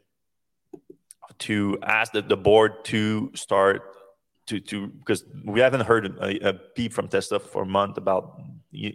to 1.39 1.77
ask 1.84 2.12
the, 2.12 2.22
the 2.22 2.38
board 2.38 2.86
to 2.86 3.32
start 3.34 3.82
to 4.48 4.60
to 4.60 4.88
because 4.88 5.25
we 5.44 5.60
haven't 5.60 5.82
heard 5.82 6.17
a, 6.20 6.50
a 6.50 6.53
peep 6.53 6.94
from 6.94 7.08
Tesla 7.08 7.39
for 7.39 7.63
a 7.63 7.65
month 7.65 7.98
about 7.98 8.39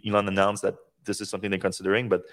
Elon 0.05 0.27
announced 0.27 0.63
that 0.63 0.75
this 1.03 1.19
is 1.19 1.29
something 1.29 1.49
they're 1.49 1.59
considering, 1.59 2.07
but 2.07 2.23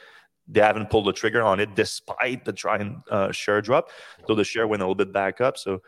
they 0.47 0.61
haven't 0.61 0.89
pulled 0.89 1.07
the 1.07 1.13
trigger 1.13 1.43
on 1.43 1.61
it 1.61 1.75
despite 1.75 2.45
the 2.45 2.53
trying 2.53 3.03
uh, 3.11 3.31
share 3.33 3.61
drop. 3.61 3.91
So 4.27 4.35
the 4.35 4.45
share 4.45 4.67
went 4.67 4.83
a 4.83 4.85
little 4.85 4.95
bit 4.95 5.13
back 5.13 5.41
up. 5.41 5.59
So 5.59 5.83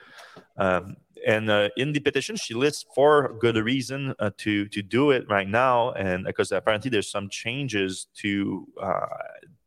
um, 0.59 0.97
and 1.27 1.51
uh, 1.51 1.69
in 1.77 1.93
the 1.93 2.01
petition 2.01 2.37
she 2.37 2.55
lists 2.55 2.85
four 2.95 3.37
good 3.39 3.57
reasons 3.57 4.15
uh, 4.19 4.31
to 4.37 4.67
to 4.69 4.83
do 4.83 5.11
it 5.11 5.29
right 5.29 5.49
now 5.49 5.93
and 5.93 6.25
because 6.25 6.53
apparently 6.53 6.91
there's 6.91 7.11
some 7.11 7.29
changes 7.29 8.07
to 8.15 8.67
uh, 8.81 9.07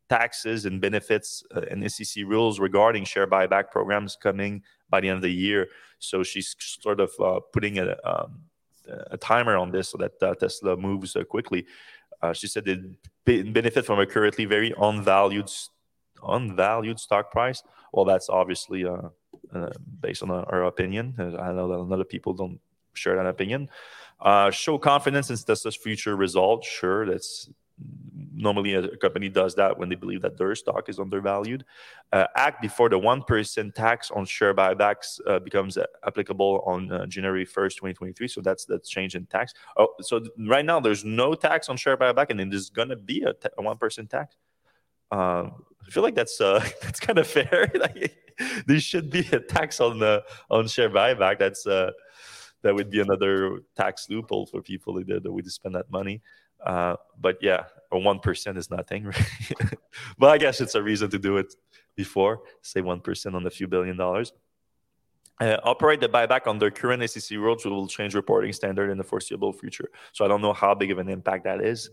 taxes 0.09 0.65
and 0.65 0.81
benefits 0.81 1.43
uh, 1.55 1.61
and 1.71 1.89
SEC 1.91 2.23
rules 2.25 2.59
regarding 2.59 3.03
share 3.03 3.27
buyback 3.27 3.71
programs 3.71 4.15
coming 4.15 4.61
by 4.89 4.99
the 4.99 5.09
end 5.09 5.17
of 5.17 5.21
the 5.23 5.29
year. 5.29 5.69
So 5.99 6.21
she's 6.23 6.55
sort 6.59 6.99
of 6.99 7.11
uh, 7.19 7.39
putting 7.51 7.79
a, 7.79 7.95
um, 8.03 8.43
a 9.09 9.17
timer 9.17 9.55
on 9.57 9.71
this 9.71 9.89
so 9.89 9.97
that 9.97 10.21
uh, 10.21 10.35
Tesla 10.35 10.75
moves 10.77 11.15
quickly. 11.29 11.65
She 12.33 12.47
said 12.47 12.65
it 12.67 13.53
benefit 13.53 13.85
from 13.85 13.99
a 13.99 14.05
currently 14.05 14.45
very 14.45 14.71
unvalued 14.79 15.51
unvalued 16.25 16.97
stock 16.97 17.31
price. 17.31 17.61
Well 17.91 18.05
that's 18.05 18.29
obviously 18.29 18.85
uh, 19.53 19.69
based 20.01 20.23
on 20.23 20.31
our 20.31 20.63
opinion. 20.63 21.15
I 21.17 21.51
know 21.51 21.67
that 21.67 21.79
a 21.79 21.83
lot 21.83 21.99
of 21.99 22.09
people 22.09 22.33
don't 22.33 22.59
share 22.93 23.15
that 23.15 23.25
opinion. 23.25 23.69
Uh, 24.19 24.51
show 24.51 24.77
confidence 24.77 25.29
in 25.29 25.37
Tesla's 25.37 25.75
future 25.75 26.15
results. 26.15 26.67
Sure, 26.67 27.05
that's 27.05 27.49
normally 28.35 28.73
a 28.73 28.95
company 28.97 29.29
does 29.29 29.55
that 29.55 29.77
when 29.77 29.89
they 29.89 29.95
believe 29.95 30.21
that 30.21 30.37
their 30.37 30.55
stock 30.55 30.89
is 30.89 30.99
undervalued. 30.99 31.65
Uh, 32.11 32.27
act 32.35 32.61
before 32.61 32.89
the 32.89 32.97
one 32.97 33.21
percent 33.23 33.73
tax 33.75 34.11
on 34.11 34.25
share 34.25 34.53
buybacks 34.53 35.19
uh, 35.27 35.39
becomes 35.39 35.77
applicable 36.05 36.63
on 36.65 36.91
uh, 36.91 37.05
January 37.05 37.45
first, 37.45 37.77
twenty 37.77 37.93
twenty 37.93 38.13
three. 38.13 38.27
So 38.27 38.41
that's 38.41 38.65
that's 38.65 38.89
change 38.89 39.15
in 39.15 39.25
tax. 39.25 39.53
Oh, 39.77 39.89
so 40.01 40.21
right 40.47 40.65
now 40.65 40.79
there's 40.79 41.03
no 41.03 41.33
tax 41.33 41.69
on 41.69 41.77
share 41.77 41.97
buyback, 41.97 42.27
and 42.29 42.39
then 42.39 42.49
there's 42.49 42.69
gonna 42.69 42.95
be 42.95 43.23
a 43.23 43.61
one 43.61 43.77
percent 43.77 44.09
tax. 44.09 44.35
Um, 45.11 45.63
I 45.85 45.89
feel 45.89 46.03
like 46.03 46.15
that's 46.15 46.39
uh, 46.39 46.63
that's 46.81 46.99
kind 46.99 47.19
of 47.19 47.27
fair. 47.27 47.71
there 48.67 48.79
should 48.79 49.09
be 49.09 49.27
a 49.31 49.39
tax 49.39 49.79
on 49.79 49.99
the 49.99 50.23
on 50.49 50.67
share 50.67 50.89
buyback. 50.89 51.39
That's 51.39 51.65
uh, 51.65 51.91
that 52.61 52.73
would 52.73 52.89
be 52.89 53.01
another 53.01 53.59
tax 53.75 54.07
loophole 54.09 54.45
for 54.45 54.61
people 54.61 54.93
that, 54.95 55.23
that 55.23 55.31
would 55.31 55.51
spend 55.51 55.75
that 55.75 55.91
money. 55.91 56.21
Uh, 56.65 56.95
but 57.19 57.37
yeah, 57.41 57.65
a 57.91 57.99
one 57.99 58.19
percent 58.19 58.57
is 58.57 58.69
nothing. 58.69 59.05
Right? 59.11 59.73
but 60.17 60.29
I 60.29 60.37
guess 60.37 60.61
it's 60.61 60.75
a 60.75 60.83
reason 60.83 61.09
to 61.11 61.19
do 61.19 61.37
it 61.37 61.53
before, 61.95 62.41
say 62.61 62.81
one 62.81 63.01
percent 63.01 63.35
on 63.35 63.45
a 63.45 63.49
few 63.49 63.67
billion 63.67 63.97
dollars. 63.97 64.33
Uh, 65.41 65.57
operate 65.63 65.99
the 65.99 66.07
buyback 66.07 66.47
under 66.47 66.69
current 66.69 67.09
SEC 67.09 67.37
rules 67.37 67.65
will 67.65 67.87
change 67.87 68.13
reporting 68.13 68.53
standard 68.53 68.91
in 68.91 68.97
the 68.97 69.03
foreseeable 69.03 69.51
future. 69.51 69.89
So 70.11 70.23
I 70.23 70.27
don't 70.27 70.41
know 70.41 70.53
how 70.53 70.75
big 70.75 70.91
of 70.91 70.99
an 70.99 71.09
impact 71.09 71.43
that 71.45 71.59
is 71.59 71.89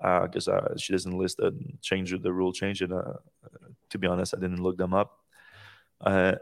because 0.00 0.48
uh, 0.48 0.52
uh, 0.52 0.76
she 0.76 0.92
doesn't 0.92 1.16
list 1.16 1.36
the 1.36 1.52
change 1.82 2.14
the 2.20 2.32
rule 2.32 2.52
change. 2.52 2.80
And 2.82 2.92
uh, 2.92 3.14
to 3.90 3.98
be 3.98 4.06
honest, 4.06 4.34
I 4.36 4.40
didn't 4.40 4.62
look 4.62 4.76
them 4.76 4.94
up. 4.94 5.19
Uh, 6.00 6.34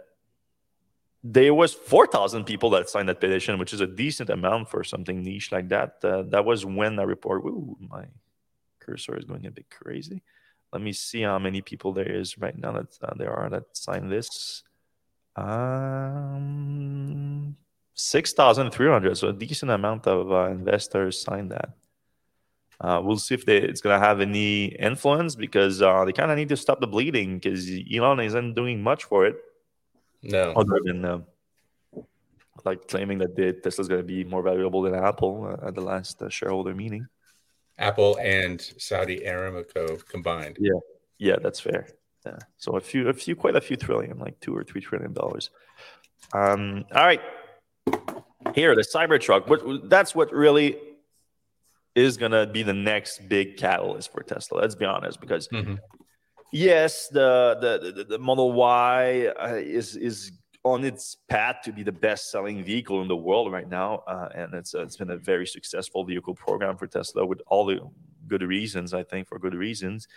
there 1.25 1.53
was 1.53 1.75
4,000 1.75 2.45
people 2.45 2.71
that 2.71 2.89
signed 2.89 3.09
that 3.09 3.21
petition, 3.21 3.59
which 3.59 3.73
is 3.73 3.81
a 3.81 3.87
decent 3.87 4.31
amount 4.31 4.71
for 4.71 4.85
something 4.85 5.23
niche 5.23 5.51
like 5.51 5.69
that. 5.69 5.97
Uh, 6.03 6.23
that 6.29 6.45
was 6.45 6.65
when 6.65 6.99
I 6.99 7.03
report. 7.03 7.45
Ooh, 7.45 7.77
my 7.81 8.05
cursor 8.79 9.17
is 9.17 9.25
going 9.25 9.47
a 9.47 9.51
bit 9.51 9.69
crazy. 9.71 10.23
Let 10.73 10.83
me 10.83 10.93
see 10.93 11.23
how 11.23 11.39
many 11.39 11.61
people 11.61 11.93
there 11.93 12.11
is 12.11 12.39
right 12.39 12.57
now 12.57 12.73
that 12.73 12.99
uh, 13.03 13.15
there 13.17 13.33
are 13.33 13.51
that 13.51 13.77
signed 13.77 14.13
this. 14.13 14.63
Um, 15.35 16.69
6,300. 17.95 19.17
So 19.17 19.29
a 19.29 19.33
decent 19.33 19.71
amount 19.71 20.07
of 20.07 20.31
uh, 20.31 20.51
investors 20.51 21.21
signed 21.21 21.51
that. 21.51 21.71
Uh, 22.81 23.01
we'll 23.03 23.19
see 23.19 23.35
if 23.35 23.45
they, 23.45 23.57
it's 23.57 23.81
going 23.81 23.99
to 23.99 24.07
have 24.07 24.21
any 24.21 24.67
influence 24.67 25.35
because 25.35 25.83
uh, 25.83 26.05
they 26.05 26.13
kind 26.13 26.31
of 26.31 26.37
need 26.37 26.49
to 26.49 26.57
stop 26.57 26.81
the 26.81 26.87
bleeding 26.87 27.39
because 27.39 27.69
Elon 27.93 28.21
isn't 28.21 28.55
doing 28.55 28.81
much 28.83 29.05
for 29.05 29.27
it. 29.27 29.37
No. 30.23 30.53
Other 30.53 30.81
than 30.85 31.05
uh, 31.05 31.19
like 32.65 32.89
claiming 32.89 33.19
that 33.19 33.37
the 33.37 33.53
Tesla 33.53 33.83
is 33.83 33.89
going 33.89 34.01
to 34.01 34.07
be 34.07 34.25
more 34.25 34.43
valuable 34.43 34.83
than 34.83 34.95
Apple 34.95 35.47
uh, 35.47 35.69
at 35.69 35.75
the 35.75 35.81
last 35.81 36.21
uh, 36.23 36.29
shareholder 36.29 36.75
meeting. 36.75 37.07
Apple 37.79 38.19
and 38.21 38.61
Saudi 38.79 39.21
Aramco 39.21 40.05
combined. 40.09 40.57
Yeah, 40.61 40.81
yeah, 41.19 41.37
that's 41.41 41.61
fair. 41.61 41.87
Yeah. 42.27 42.39
So 42.57 42.77
a 42.77 42.81
few, 42.81 43.09
a 43.09 43.13
few, 43.13 43.37
quite 43.37 43.55
a 43.55 43.61
few 43.61 43.77
trillion, 43.77 44.19
like 44.19 44.41
two 44.41 44.57
or 44.57 44.65
three 44.65 44.81
trillion 44.81 45.13
dollars. 45.13 45.51
Um. 46.33 46.85
All 46.95 47.05
right. 47.05 47.23
Here, 48.55 48.75
the 48.75 48.83
Cybertruck. 48.83 49.47
What, 49.47 49.89
that's 49.89 50.15
what 50.15 50.33
really 50.33 50.77
is 51.95 52.17
going 52.17 52.33
to 52.33 52.47
be 52.47 52.63
the 52.63 52.75
next 52.75 53.29
big 53.29 53.57
catalyst 53.57 54.13
for 54.13 54.23
Tesla. 54.23 54.61
Let's 54.61 54.75
be 54.75 54.85
honest, 54.85 55.21
because 55.21 55.49
mm-hmm. 55.49 55.75
Yes, 56.53 57.09
the, 57.09 57.57
the, 57.61 58.05
the 58.05 58.19
Model 58.19 58.53
Y 58.53 59.33
uh, 59.41 59.55
is 59.55 59.97
is 59.97 60.33
on 60.65 60.85
its 60.85 61.17
path 61.29 61.57
to 61.65 61.73
be 61.73 61.83
the 61.83 61.93
best 61.93 62.31
selling 62.31 62.63
vehicle 62.63 63.01
in 63.03 63.09
the 63.09 63.17
world 63.17 63.53
right 63.53 63.69
now, 63.69 64.03
uh, 64.07 64.29
and 64.35 64.55
it's 64.55 64.75
uh, 64.75 64.83
it's 64.83 64.97
been 64.97 65.11
a 65.11 65.17
very 65.17 65.47
successful 65.47 66.05
vehicle 66.05 66.35
program 66.35 66.77
for 66.77 66.87
Tesla 66.87 67.25
with 67.25 67.41
all 67.47 67.65
the 67.67 67.81
good 68.27 68.43
reasons. 68.43 68.95
I 68.95 69.03
think 69.03 69.29
for 69.29 69.39
good 69.39 69.55
reasons. 69.55 70.09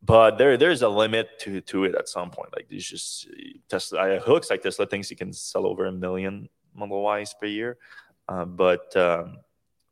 But 0.00 0.38
there, 0.38 0.56
there's 0.56 0.82
a 0.82 0.88
limit 0.88 1.40
to, 1.40 1.60
to 1.60 1.84
it 1.84 1.96
at 1.96 2.08
some 2.08 2.30
point. 2.30 2.50
Like 2.54 2.68
there's 2.68 2.86
just 2.86 3.28
Tesla. 3.68 4.08
It 4.08 4.28
looks 4.28 4.48
like 4.48 4.62
Tesla 4.62 4.86
thinks 4.86 5.08
he 5.08 5.16
can 5.16 5.32
sell 5.32 5.66
over 5.66 5.86
a 5.86 5.92
million 5.92 6.48
Model 6.74 7.04
Ys 7.16 7.34
per 7.34 7.46
year, 7.46 7.78
uh, 8.28 8.44
but 8.44 8.96
um, 8.96 9.38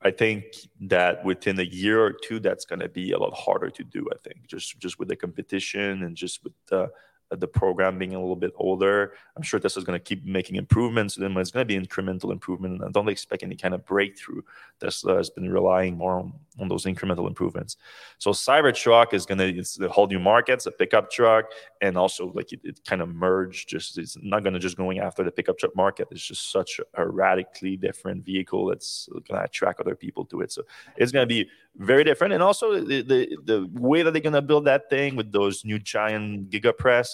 I 0.02 0.10
think 0.10 0.44
that 0.82 1.24
within 1.24 1.58
a 1.58 1.64
year 1.64 2.04
or 2.04 2.12
two, 2.12 2.38
that's 2.38 2.64
going 2.64 2.80
to 2.80 2.88
be 2.88 3.12
a 3.12 3.18
lot 3.18 3.34
harder 3.34 3.70
to 3.70 3.84
do. 3.84 4.06
I 4.12 4.16
think 4.22 4.46
just 4.46 4.78
just 4.78 4.98
with 4.98 5.08
the 5.08 5.16
competition 5.16 6.02
and 6.02 6.16
just 6.16 6.44
with 6.44 6.52
the 6.66 6.90
Uh, 7.32 7.36
the 7.36 7.48
program 7.48 7.98
being 7.98 8.14
a 8.14 8.20
little 8.20 8.36
bit 8.36 8.52
older. 8.54 9.14
I'm 9.36 9.42
sure 9.42 9.58
Tesla 9.58 9.80
is 9.80 9.84
going 9.84 9.98
to 9.98 10.04
keep 10.04 10.24
making 10.24 10.56
improvements. 10.56 11.16
Then 11.16 11.36
it's 11.36 11.50
going 11.50 11.66
to 11.66 11.80
be 11.80 11.86
incremental 11.86 12.30
improvement. 12.30 12.74
And 12.74 12.84
I 12.84 12.90
don't 12.92 13.08
expect 13.08 13.42
any 13.42 13.56
kind 13.56 13.74
of 13.74 13.84
breakthrough. 13.84 14.42
Tesla 14.78 15.16
has 15.16 15.28
been 15.28 15.50
relying 15.50 15.96
more 15.96 16.20
on, 16.20 16.34
on 16.60 16.68
those 16.68 16.84
incremental 16.84 17.26
improvements. 17.26 17.78
So 18.18 18.30
Cybertruck 18.30 19.12
is 19.12 19.26
going 19.26 19.38
to 19.38 19.48
it's 19.48 19.80
a 19.80 19.88
whole 19.88 20.06
new 20.06 20.20
market. 20.20 20.52
It's 20.52 20.66
a 20.66 20.70
pickup 20.70 21.10
truck, 21.10 21.46
and 21.80 21.98
also 21.98 22.30
like 22.32 22.52
it, 22.52 22.60
it 22.62 22.80
kind 22.86 23.02
of 23.02 23.08
merged. 23.08 23.68
Just 23.68 23.98
it's 23.98 24.16
not 24.22 24.44
going 24.44 24.54
to 24.54 24.60
just 24.60 24.76
going 24.76 25.00
after 25.00 25.24
the 25.24 25.32
pickup 25.32 25.58
truck 25.58 25.74
market. 25.74 26.06
It's 26.12 26.24
just 26.24 26.52
such 26.52 26.80
a 26.94 27.08
radically 27.08 27.76
different 27.76 28.24
vehicle 28.24 28.66
that's 28.66 29.08
going 29.12 29.40
to 29.40 29.42
attract 29.42 29.80
other 29.80 29.96
people 29.96 30.24
to 30.26 30.42
it. 30.42 30.52
So 30.52 30.62
it's 30.96 31.10
going 31.10 31.24
to 31.28 31.34
be 31.34 31.50
very 31.78 32.04
different. 32.04 32.32
And 32.32 32.42
also 32.42 32.80
the, 32.80 33.02
the, 33.02 33.36
the 33.44 33.70
way 33.72 34.02
that 34.02 34.12
they're 34.12 34.22
going 34.22 34.32
to 34.32 34.42
build 34.42 34.64
that 34.66 34.88
thing 34.88 35.16
with 35.16 35.32
those 35.32 35.64
new 35.64 35.78
giant 35.78 36.50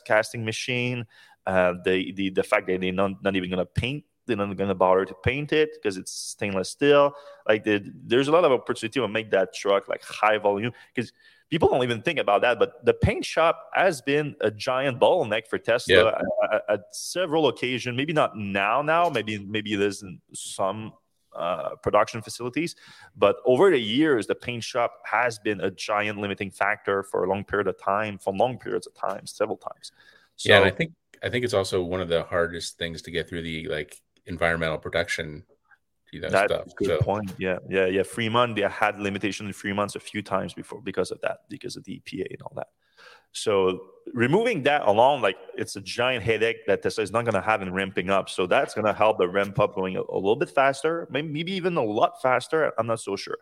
casting 0.05 0.45
machine, 0.45 1.07
uh, 1.47 1.75
the, 1.85 2.13
the, 2.13 2.31
the 2.31 2.43
fact 2.43 2.67
that 2.69 2.81
they're 2.81 2.93
not, 2.93 3.23
not 3.23 3.37
even 3.37 3.51
going 3.51 3.59
to 3.59 3.67
paint, 3.67 4.05
they're 4.27 4.37
not 4.37 4.57
going 4.57 4.69
to 4.69 4.75
bother 4.75 5.05
to 5.05 5.15
paint 5.25 5.53
it 5.53 5.71
because 5.75 5.97
it's 5.97 6.13
stainless 6.13 6.71
steel. 6.71 7.13
Like 7.49 7.65
the, 7.65 7.83
there's 8.05 8.29
a 8.29 8.33
lot 8.33 8.45
of 8.45 8.53
opportunity 8.53 9.01
to 9.01 9.09
make 9.09 9.31
that 9.33 9.53
truck 9.53 9.89
like 9.89 10.03
high 10.03 10.39
volume 10.39 10.73
because 10.95 11.13
people 11.51 11.69
don't 11.69 11.83
even 11.83 12.03
think 12.03 12.19
about 12.19 12.43
that. 12.43 12.59
But 12.59 12.85
the 12.85 12.95
paint 12.95 13.25
shop 13.25 13.71
has 13.75 14.01
been 14.01 14.37
a 14.41 14.51
giant 14.51 15.01
bottleneck 15.01 15.49
for 15.49 15.59
Tesla 15.59 15.95
yeah. 15.95 16.09
at, 16.09 16.55
at, 16.55 16.63
at, 16.69 16.81
several 16.93 17.49
occasions. 17.49 17.97
Maybe 17.97 18.13
not 18.13 18.37
now, 18.37 18.81
now, 18.81 19.09
maybe, 19.09 19.39
maybe 19.39 19.75
there's 19.75 20.05
some 20.33 20.93
uh, 21.37 21.77
production 21.83 22.23
facilities. 22.23 22.77
But 23.17 23.37
over 23.45 23.71
the 23.71 23.81
years, 23.81 24.27
the 24.27 24.35
paint 24.35 24.65
shop 24.65 25.01
has 25.05 25.39
been 25.39 25.61
a 25.61 25.71
giant 25.71 26.19
limiting 26.19 26.51
factor 26.51 27.03
for 27.03 27.25
a 27.25 27.29
long 27.29 27.45
period 27.45 27.67
of 27.69 27.79
time, 27.81 28.19
for 28.19 28.35
long 28.35 28.59
periods 28.59 28.87
of 28.87 28.95
time, 28.95 29.27
several 29.27 29.57
times. 29.57 29.93
So, 30.37 30.51
yeah, 30.51 30.59
and 30.59 30.67
I 30.67 30.71
think 30.71 30.93
I 31.23 31.29
think 31.29 31.45
it's 31.45 31.55
also 31.55 31.83
one 31.83 32.01
of 32.01 32.09
the 32.09 32.25
hardest 32.25 32.79
things 32.79 33.03
to 33.03 33.11
get 33.11 33.29
through 33.29 33.43
the 33.43 33.69
like 33.69 34.01
environmental 34.27 34.79
protection. 34.79 35.45
You 36.13 36.21
know, 36.21 36.29
That's 36.29 36.53
stuff. 36.53 36.67
a 36.67 36.75
good 36.75 36.89
so, 36.89 36.99
point. 36.99 37.33
Yeah, 37.39 37.59
yeah, 37.71 37.87
yeah. 37.87 38.03
Fremont, 38.03 38.55
they 38.55 38.63
had 38.63 39.01
limitation 39.01 39.47
in 39.47 39.55
Fremont 39.55 39.97
a 39.97 40.01
few 40.01 40.21
times 40.21 40.53
before 40.53 40.83
because 40.83 41.11
of 41.11 41.19
that, 41.23 41.41
because 41.49 41.77
of 41.77 41.85
the 41.85 42.03
EPA 42.05 42.27
and 42.31 42.43
all 42.43 42.53
that. 42.57 42.67
So 43.33 43.81
removing 44.13 44.63
that 44.65 44.83
alone, 44.83 45.23
like 45.23 45.37
it's 45.57 45.77
a 45.77 45.81
giant 45.81 46.25
headache 46.25 46.67
that 46.67 46.83
Tesla 46.83 47.03
is 47.03 47.13
not 47.13 47.25
going 47.25 47.35
to 47.35 47.41
have 47.41 47.63
in 47.63 47.73
ramping 47.73 48.11
up. 48.11 48.29
So 48.29 48.47
that's 48.47 48.75
going 48.75 48.87
to 48.87 48.93
help 48.93 49.19
the 49.19 49.29
ramp 49.29 49.59
up 49.59 49.75
going 49.75 49.97
a, 49.97 50.01
a, 50.03 50.15
little 50.15 50.37
bit 50.37 50.51
faster, 50.51 51.09
maybe, 51.11 51.53
even 51.53 51.77
a 51.77 51.83
lot 51.83 52.21
faster. 52.21 52.73
I'm 52.79 52.87
not 52.87 53.01
so 53.01 53.17
sure. 53.17 53.39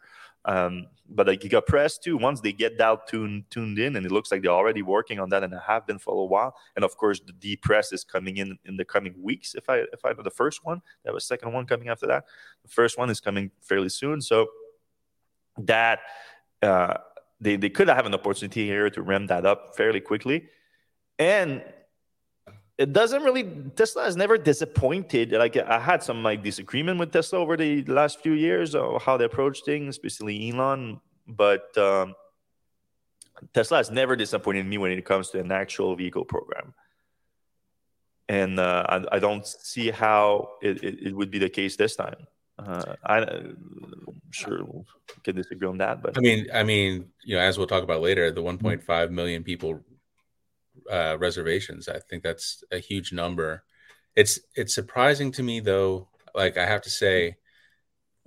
Um, 0.46 0.86
but 1.08 1.26
like 1.26 1.40
Gigapress 1.40 2.00
too, 2.00 2.16
once 2.16 2.40
they 2.40 2.52
get 2.52 2.78
that 2.78 3.06
tuned 3.08 3.44
tuned 3.50 3.78
in, 3.78 3.96
and 3.96 4.06
it 4.06 4.12
looks 4.12 4.32
like 4.32 4.40
they're 4.42 4.50
already 4.50 4.80
working 4.80 5.18
on 5.20 5.28
that 5.30 5.44
and 5.44 5.52
have 5.66 5.86
been 5.86 5.98
for 5.98 6.14
a 6.14 6.24
while. 6.24 6.54
And 6.76 6.84
of 6.84 6.96
course, 6.96 7.20
the 7.20 7.32
D 7.32 7.56
press 7.56 7.92
is 7.92 8.04
coming 8.04 8.38
in 8.38 8.58
in 8.64 8.76
the 8.78 8.84
coming 8.84 9.14
weeks. 9.22 9.54
If 9.54 9.68
I 9.68 9.80
if 9.92 10.02
I 10.04 10.12
know 10.12 10.22
the 10.22 10.30
first 10.30 10.64
one, 10.64 10.80
there 11.04 11.12
was 11.12 11.26
second 11.26 11.52
one 11.52 11.66
coming 11.66 11.88
after 11.88 12.06
that. 12.06 12.24
The 12.62 12.70
first 12.70 12.96
one 12.96 13.10
is 13.10 13.20
coming 13.20 13.50
fairly 13.60 13.90
soon. 13.90 14.20
So 14.22 14.48
that. 15.58 16.00
Uh, 16.62 16.94
they, 17.40 17.56
they 17.56 17.70
could 17.70 17.88
have 17.88 18.06
an 18.06 18.14
opportunity 18.14 18.66
here 18.66 18.90
to 18.90 19.02
ramp 19.02 19.28
that 19.28 19.46
up 19.46 19.76
fairly 19.76 20.00
quickly. 20.00 20.48
And 21.18 21.62
it 22.80 22.94
doesn't 22.94 23.22
really 23.22 23.44
Tesla 23.76 24.04
has 24.04 24.16
never 24.16 24.38
disappointed. 24.38 25.32
Like 25.32 25.56
I 25.56 25.78
had 25.78 26.02
some 26.02 26.22
like 26.22 26.42
disagreement 26.42 26.98
with 26.98 27.12
Tesla 27.12 27.38
over 27.38 27.56
the 27.56 27.84
last 27.84 28.20
few 28.20 28.32
years 28.32 28.74
of 28.74 29.02
how 29.02 29.18
they 29.18 29.24
approach 29.24 29.60
things, 29.64 29.96
especially 29.96 30.50
Elon. 30.50 31.00
But 31.26 31.76
um, 31.76 32.14
Tesla 33.52 33.78
has 33.78 33.90
never 33.90 34.16
disappointed 34.16 34.66
me 34.66 34.78
when 34.78 34.92
it 34.92 35.04
comes 35.04 35.30
to 35.30 35.40
an 35.40 35.52
actual 35.52 35.94
vehicle 35.94 36.24
program. 36.24 36.72
And 38.28 38.58
uh, 38.58 38.86
I, 38.88 39.16
I, 39.16 39.18
don't 39.18 39.44
see 39.44 39.90
how 39.90 40.50
it, 40.62 40.84
it, 40.84 41.08
it 41.08 41.16
would 41.16 41.32
be 41.32 41.40
the 41.40 41.48
case 41.48 41.76
this 41.76 41.96
time. 41.96 42.28
Uh, 42.66 42.94
I, 43.04 43.18
am 43.18 44.20
sure 44.30 44.64
we 44.64 44.82
can 45.24 45.36
disagree 45.36 45.68
on 45.68 45.78
that, 45.78 46.02
but 46.02 46.16
I 46.16 46.20
mean, 46.20 46.46
I 46.52 46.62
mean, 46.62 47.06
you 47.24 47.36
know, 47.36 47.42
as 47.42 47.56
we'll 47.56 47.66
talk 47.66 47.82
about 47.82 48.02
later, 48.02 48.30
the 48.30 48.42
1.5 48.42 49.10
million 49.10 49.42
people 49.42 49.80
uh, 50.90 51.16
reservations. 51.18 51.88
I 51.88 51.98
think 51.98 52.22
that's 52.22 52.62
a 52.70 52.78
huge 52.78 53.12
number. 53.12 53.64
It's 54.16 54.40
it's 54.54 54.74
surprising 54.74 55.32
to 55.32 55.42
me 55.42 55.60
though. 55.60 56.08
Like 56.34 56.56
I 56.56 56.66
have 56.66 56.82
to 56.82 56.90
say, 56.90 57.36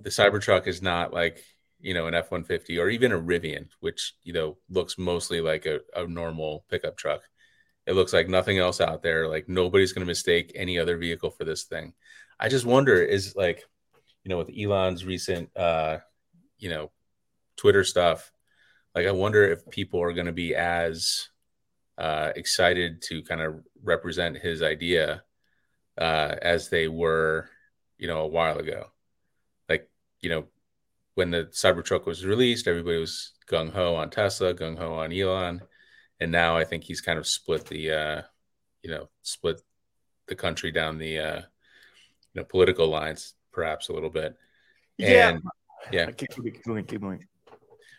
the 0.00 0.10
Cybertruck 0.10 0.66
is 0.66 0.82
not 0.82 1.12
like 1.12 1.42
you 1.80 1.94
know 1.94 2.06
an 2.06 2.14
F 2.14 2.30
one 2.30 2.44
fifty 2.44 2.78
or 2.78 2.88
even 2.88 3.12
a 3.12 3.18
Rivian, 3.20 3.68
which 3.80 4.14
you 4.22 4.32
know 4.32 4.56
looks 4.68 4.98
mostly 4.98 5.40
like 5.40 5.66
a, 5.66 5.80
a 5.94 6.06
normal 6.06 6.64
pickup 6.70 6.96
truck. 6.96 7.22
It 7.86 7.94
looks 7.94 8.12
like 8.12 8.28
nothing 8.28 8.58
else 8.58 8.80
out 8.80 9.02
there. 9.02 9.28
Like 9.28 9.48
nobody's 9.48 9.92
going 9.92 10.06
to 10.06 10.10
mistake 10.10 10.52
any 10.54 10.78
other 10.78 10.96
vehicle 10.96 11.30
for 11.30 11.44
this 11.44 11.64
thing. 11.64 11.92
I 12.40 12.48
just 12.48 12.66
wonder 12.66 13.02
is 13.02 13.36
like 13.36 13.64
you 14.24 14.30
know, 14.30 14.38
with 14.38 14.50
Elon's 14.58 15.04
recent, 15.04 15.54
uh, 15.56 15.98
you 16.58 16.70
know, 16.70 16.90
Twitter 17.56 17.84
stuff, 17.84 18.32
like 18.94 19.06
I 19.06 19.12
wonder 19.12 19.44
if 19.44 19.68
people 19.70 20.02
are 20.02 20.12
going 20.12 20.26
to 20.26 20.32
be 20.32 20.54
as 20.54 21.28
uh, 21.98 22.32
excited 22.34 23.02
to 23.02 23.22
kind 23.22 23.40
of 23.40 23.60
represent 23.82 24.38
his 24.38 24.62
idea 24.62 25.22
uh, 25.98 26.34
as 26.40 26.70
they 26.70 26.88
were, 26.88 27.48
you 27.98 28.08
know, 28.08 28.20
a 28.20 28.26
while 28.26 28.58
ago. 28.58 28.86
Like, 29.68 29.90
you 30.20 30.30
know, 30.30 30.46
when 31.14 31.30
the 31.30 31.44
Cybertruck 31.52 32.06
was 32.06 32.24
released, 32.24 32.66
everybody 32.66 32.98
was 32.98 33.32
gung 33.48 33.72
ho 33.72 33.94
on 33.94 34.10
Tesla, 34.10 34.54
gung 34.54 34.78
ho 34.78 34.94
on 34.94 35.12
Elon, 35.12 35.60
and 36.18 36.32
now 36.32 36.56
I 36.56 36.64
think 36.64 36.84
he's 36.84 37.00
kind 37.00 37.18
of 37.18 37.26
split 37.26 37.66
the, 37.66 37.90
uh, 37.90 38.22
you 38.82 38.90
know, 38.90 39.08
split 39.22 39.60
the 40.28 40.34
country 40.34 40.72
down 40.72 40.98
the, 40.98 41.18
uh, 41.18 41.40
you 42.32 42.40
know, 42.40 42.44
political 42.44 42.88
lines 42.88 43.34
perhaps 43.54 43.88
a 43.88 43.92
little 43.92 44.10
bit. 44.10 44.36
Yeah, 44.98 45.30
and, 45.30 45.42
yeah. 45.92 46.10
Keep, 46.10 46.30
keep 46.30 46.64
going, 46.64 46.84
keep 46.84 47.00
going. 47.00 47.24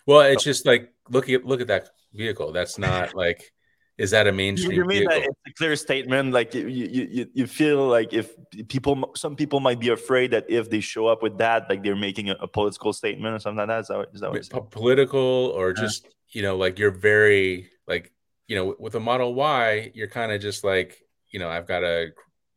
Well, 0.06 0.22
it's 0.22 0.44
just 0.44 0.66
like 0.66 0.94
look 1.10 1.30
at 1.30 1.46
look 1.46 1.62
at 1.62 1.68
that 1.68 1.90
vehicle. 2.14 2.52
That's 2.52 2.78
not 2.78 3.16
like 3.16 3.52
is 3.98 4.12
that 4.12 4.28
a 4.28 4.32
mainstream? 4.32 4.74
You 4.74 4.86
mean 4.86 5.08
vehicle? 5.08 5.22
that 5.22 5.24
it's 5.30 5.40
a 5.48 5.54
clear 5.54 5.76
statement? 5.78 6.34
Like 6.34 6.54
you, 6.54 6.68
you, 6.68 7.28
you 7.34 7.48
feel 7.48 7.88
like 7.88 8.14
if 8.14 8.36
people, 8.68 9.12
some 9.16 9.38
people 9.38 9.62
might 9.62 9.80
be 9.80 9.90
afraid 9.90 10.32
that 10.32 10.46
if 10.50 10.70
they 10.70 10.82
show 10.82 11.08
up 11.08 11.24
with 11.24 11.38
that, 11.38 11.70
like 11.70 11.82
they're 11.82 11.96
making 11.96 12.30
a, 12.30 12.34
a 12.42 12.48
political 12.48 12.92
statement 12.92 13.36
or 13.36 13.40
something 13.40 13.60
like 13.60 13.68
that. 13.68 13.80
Is 13.80 13.88
that, 13.88 14.08
is 14.14 14.22
that 14.22 14.32
what 14.32 14.70
P- 14.70 14.78
political 14.78 15.54
or 15.56 15.72
just 15.72 16.08
you 16.30 16.42
know 16.42 16.58
like 16.58 16.78
you're 16.78 16.92
very 16.92 17.70
like 17.88 18.12
you 18.48 18.58
know 18.58 18.76
with 18.78 18.96
a 18.96 19.00
Model 19.00 19.34
Y, 19.34 19.92
you're 19.94 20.10
kind 20.10 20.34
of 20.34 20.42
just 20.42 20.66
like 20.66 21.02
you 21.32 21.40
know 21.40 21.48
I've 21.48 21.68
got 21.68 21.84
a, 21.84 22.10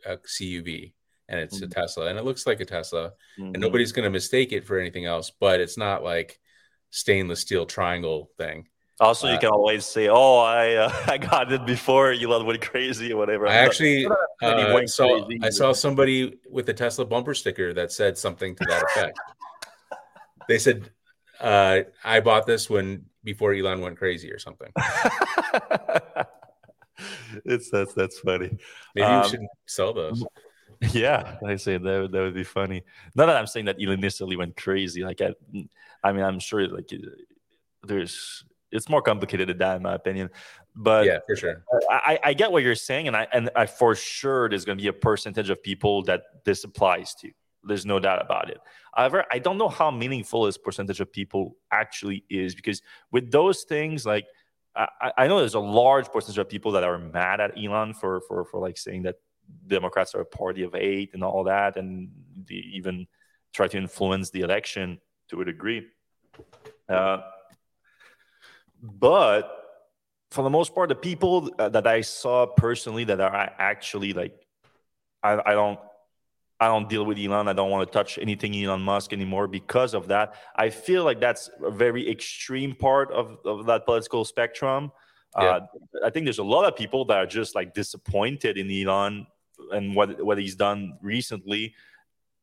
a 0.04 0.16
CUV 0.16 0.92
and 1.28 1.40
it's 1.40 1.56
mm-hmm. 1.56 1.66
a 1.66 1.68
Tesla 1.68 2.06
and 2.06 2.18
it 2.18 2.24
looks 2.24 2.46
like 2.46 2.60
a 2.60 2.64
Tesla 2.64 3.12
mm-hmm. 3.38 3.54
and 3.54 3.60
nobody's 3.60 3.92
going 3.92 4.04
to 4.04 4.10
mistake 4.10 4.52
it 4.52 4.64
for 4.64 4.78
anything 4.78 5.04
else, 5.04 5.30
but 5.30 5.60
it's 5.60 5.76
not 5.76 6.02
like 6.02 6.40
stainless 6.90 7.40
steel 7.40 7.66
triangle 7.66 8.30
thing. 8.38 8.68
Also, 9.00 9.28
uh, 9.28 9.32
you 9.32 9.38
can 9.38 9.50
always 9.50 9.86
say, 9.86 10.08
"Oh, 10.08 10.38
I 10.38 10.74
uh, 10.74 10.92
I 11.06 11.18
got 11.18 11.52
it 11.52 11.64
before 11.64 12.10
Elon 12.12 12.46
went 12.46 12.60
crazy 12.60 13.12
or 13.12 13.16
whatever." 13.16 13.46
I 13.46 13.54
actually 13.54 14.06
uh, 14.06 14.86
saw 14.86 15.24
crazy. 15.24 15.40
I 15.42 15.50
saw 15.50 15.72
somebody 15.72 16.40
with 16.50 16.68
a 16.68 16.74
Tesla 16.74 17.04
bumper 17.04 17.34
sticker 17.34 17.72
that 17.74 17.92
said 17.92 18.18
something 18.18 18.56
to 18.56 18.64
that 18.68 18.82
effect. 18.82 19.16
they 20.48 20.58
said, 20.58 20.90
uh, 21.40 21.82
"I 22.02 22.18
bought 22.20 22.46
this 22.46 22.68
when 22.68 23.04
before 23.22 23.54
Elon 23.54 23.80
went 23.82 23.98
crazy 23.98 24.32
or 24.32 24.40
something." 24.40 24.72
it's 27.44 27.70
that's 27.70 27.94
that's 27.94 28.18
funny. 28.18 28.58
Maybe 28.96 29.06
um, 29.06 29.22
we 29.22 29.28
should 29.28 29.46
sell 29.66 29.92
those. 29.92 30.24
Yeah, 30.92 31.38
I 31.44 31.56
say 31.56 31.76
that 31.76 32.00
would, 32.02 32.12
that 32.12 32.20
would 32.20 32.34
be 32.34 32.44
funny. 32.44 32.84
Not 33.14 33.26
that 33.26 33.36
I'm 33.36 33.46
saying 33.46 33.66
that 33.66 33.76
Elon 33.82 34.00
necessarily 34.00 34.36
went 34.36 34.56
crazy. 34.56 35.02
Like, 35.02 35.20
I, 35.20 35.34
I 36.04 36.12
mean, 36.12 36.22
I'm 36.22 36.38
sure 36.38 36.68
like 36.68 36.88
there's 37.82 38.44
it's 38.70 38.88
more 38.88 39.02
complicated 39.02 39.48
than 39.48 39.58
that 39.58 39.76
in 39.76 39.82
my 39.82 39.94
opinion. 39.94 40.30
But 40.76 41.06
yeah, 41.06 41.18
for 41.26 41.34
sure. 41.34 41.64
I, 41.90 42.18
I 42.22 42.32
get 42.34 42.52
what 42.52 42.62
you're 42.62 42.76
saying, 42.76 43.08
and 43.08 43.16
I 43.16 43.26
and 43.32 43.50
I 43.56 43.66
for 43.66 43.94
sure 43.94 44.48
there's 44.48 44.64
going 44.64 44.78
to 44.78 44.82
be 44.82 44.88
a 44.88 44.92
percentage 44.92 45.50
of 45.50 45.62
people 45.62 46.02
that 46.04 46.22
this 46.44 46.62
applies 46.64 47.14
to. 47.16 47.30
There's 47.64 47.84
no 47.84 47.98
doubt 47.98 48.22
about 48.22 48.50
it. 48.50 48.58
However, 48.94 49.24
I 49.32 49.40
don't 49.40 49.58
know 49.58 49.68
how 49.68 49.90
meaningful 49.90 50.44
this 50.44 50.56
percentage 50.56 51.00
of 51.00 51.12
people 51.12 51.56
actually 51.72 52.24
is 52.30 52.54
because 52.54 52.82
with 53.10 53.32
those 53.32 53.64
things, 53.64 54.06
like 54.06 54.26
I, 54.76 55.12
I 55.18 55.26
know 55.26 55.38
there's 55.38 55.54
a 55.54 55.60
large 55.60 56.06
percentage 56.12 56.38
of 56.38 56.48
people 56.48 56.72
that 56.72 56.84
are 56.84 56.98
mad 56.98 57.40
at 57.40 57.52
Elon 57.58 57.94
for 57.94 58.20
for 58.28 58.44
for 58.44 58.60
like 58.60 58.78
saying 58.78 59.02
that 59.02 59.16
Democrats 59.66 60.14
are 60.14 60.20
a 60.20 60.24
party 60.24 60.62
of 60.62 60.74
eight 60.74 61.11
and 61.14 61.22
all 61.22 61.44
that, 61.44 61.76
and 61.76 62.11
they 62.48 62.54
even 62.54 63.06
try 63.52 63.68
to 63.68 63.76
influence 63.76 64.30
the 64.30 64.40
election 64.40 65.00
to 65.28 65.40
a 65.40 65.44
degree. 65.44 65.87
Uh, 66.88 67.18
but 68.82 69.54
for 70.30 70.42
the 70.42 70.50
most 70.50 70.74
part, 70.74 70.88
the 70.88 70.94
people 70.94 71.50
that 71.56 71.87
I 71.87 72.02
saw 72.02 72.46
personally 72.46 73.04
that 73.04 73.20
are 73.20 73.52
actually 73.58 74.12
like, 74.12 74.34
I, 75.22 75.40
I 75.44 75.52
don't, 75.52 75.78
I 76.61 76.66
don't 76.66 76.88
deal 76.88 77.04
with 77.04 77.18
Elon. 77.18 77.48
I 77.48 77.52
don't 77.52 77.70
want 77.70 77.88
to 77.88 77.92
touch 77.92 78.18
anything 78.18 78.54
Elon 78.56 78.80
Musk 78.80 79.12
anymore 79.12 79.46
because 79.46 79.94
of 79.94 80.08
that. 80.08 80.34
I 80.56 80.70
feel 80.70 81.04
like 81.04 81.20
that's 81.20 81.50
a 81.64 81.70
very 81.70 82.11
extreme 82.11 82.74
part 82.74 83.12
of, 83.12 83.38
of 83.44 83.66
that 83.66 83.84
political 83.84 84.24
spectrum. 84.24 84.92
Yeah. 85.38 85.44
Uh, 85.44 85.61
I 86.04 86.11
think 86.11 86.24
there's 86.26 86.38
a 86.38 86.44
lot 86.44 86.64
of 86.64 86.74
people 86.76 87.04
that 87.06 87.18
are 87.18 87.26
just 87.26 87.54
like 87.54 87.74
disappointed 87.74 88.58
in 88.58 88.70
Elon 88.70 89.26
and 89.72 89.94
what 89.94 90.24
what 90.24 90.38
he's 90.38 90.56
done 90.56 90.98
recently, 91.02 91.74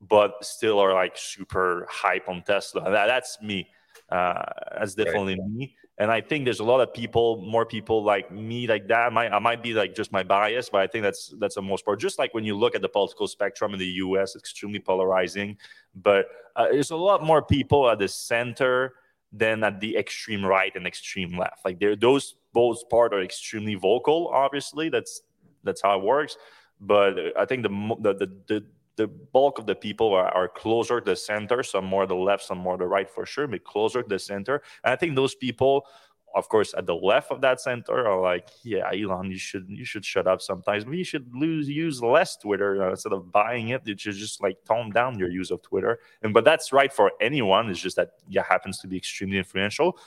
but 0.02 0.34
still 0.44 0.80
are 0.80 0.94
like 0.94 1.18
super 1.18 1.88
hype 1.90 2.28
on 2.30 2.44
Tesla. 2.44 2.84
That, 2.84 3.08
that's 3.08 3.38
me. 3.42 3.68
Uh, 4.10 4.44
that's 4.78 4.96
definitely 4.96 5.40
right. 5.40 5.50
me 5.50 5.76
and 5.98 6.12
I 6.12 6.20
think 6.20 6.44
there's 6.44 6.60
a 6.60 6.64
lot 6.64 6.82
of 6.82 6.94
people, 6.94 7.38
more 7.38 7.66
people 7.66 8.04
like 8.04 8.30
me, 8.30 8.68
like 8.68 8.88
that. 8.90 9.00
I 9.00 9.10
might, 9.10 9.32
I 9.32 9.40
might 9.40 9.64
be 9.64 9.74
like 9.74 9.96
just 9.96 10.12
my 10.12 10.24
bias, 10.24 10.70
but 10.70 10.82
I 10.82 10.88
think 10.88 11.04
that's 11.04 11.34
that's 11.40 11.56
the 11.56 11.62
most 11.62 11.86
part. 11.86 12.02
Just 12.02 12.20
like 12.20 12.34
when 12.34 12.44
you 12.44 12.56
look 12.56 12.76
at 12.76 12.82
the 12.82 12.90
political 12.90 13.28
spectrum 13.28 13.74
in 13.74 13.80
the 13.80 13.86
U.S., 13.86 14.36
it's 14.36 14.44
extremely 14.44 14.80
polarizing. 14.80 15.58
But 15.96 16.28
uh, 16.58 16.68
there's 16.70 16.92
a 16.92 16.98
lot 16.98 17.24
more 17.24 17.42
people 17.42 17.90
at 17.90 18.00
the 18.00 18.10
center 18.10 18.96
than 19.32 19.64
at 19.64 19.80
the 19.80 19.96
extreme 19.96 20.46
right 20.46 20.76
and 20.76 20.86
extreme 20.86 21.38
left. 21.38 21.64
Like 21.64 21.80
there, 21.80 21.96
those 21.96 22.36
both 22.52 22.90
part 22.90 23.14
are 23.14 23.22
extremely 23.22 23.76
vocal. 23.76 24.28
Obviously, 24.34 24.90
that's 24.90 25.22
that's 25.64 25.82
how 25.82 25.98
it 25.98 26.04
works. 26.04 26.36
But 26.80 27.38
I 27.38 27.46
think 27.46 27.64
the 27.64 27.70
the 27.70 28.32
the, 28.48 28.66
the 28.98 29.08
bulk 29.08 29.60
of 29.60 29.66
the 29.66 29.76
people 29.76 30.14
are, 30.14 30.34
are, 30.34 30.48
closer 30.48 31.00
to 31.00 31.12
the 31.12 31.16
center, 31.16 31.64
some 31.64 31.86
more 31.86 32.04
to 32.04 32.08
the 32.08 32.16
left, 32.16 32.44
some 32.44 32.58
more 32.58 32.78
to 32.78 32.84
the 32.84 32.88
right 32.88 33.10
for 33.10 33.26
sure, 33.26 33.48
but 33.48 33.64
closer 33.64 34.02
to 34.02 34.08
the 34.08 34.20
center. 34.20 34.62
And 34.84 34.94
I 34.94 34.96
think 34.96 35.16
those 35.16 35.36
people, 35.36 35.86
of 36.34 36.48
course, 36.50 36.74
at 36.78 36.86
the 36.86 36.96
left 36.96 37.32
of 37.32 37.42
that 37.42 37.62
center 37.62 38.08
are 38.08 38.22
like, 38.22 38.50
yeah, 38.64 38.90
Elon, 38.94 39.32
you 39.32 39.38
should 39.38 39.68
you 39.70 39.86
should 39.86 40.06
shut 40.06 40.28
up 40.28 40.42
sometimes. 40.42 40.86
But 40.86 40.94
you 40.94 41.04
should 41.04 41.34
lose 41.34 41.70
use 41.70 42.02
less 42.02 42.38
Twitter 42.38 42.84
uh, 42.84 42.92
instead 42.92 43.14
of 43.14 43.32
buying 43.32 43.70
it. 43.70 43.82
You 43.86 43.98
should 43.98 44.16
just 44.16 44.42
like 44.42 44.58
tone 44.66 44.92
down 44.92 45.20
your 45.20 45.30
use 45.30 45.52
of 45.52 45.62
Twitter. 45.62 46.00
And 46.22 46.34
but 46.34 46.46
that's 46.46 46.74
right 46.74 46.92
for 46.92 47.12
anyone. 47.22 47.70
It's 47.70 47.80
just 47.80 47.96
that 47.96 48.12
yeah 48.28 48.44
happens 48.48 48.80
to 48.80 48.88
be 48.88 48.98
extremely 48.98 49.38
influential 49.38 49.98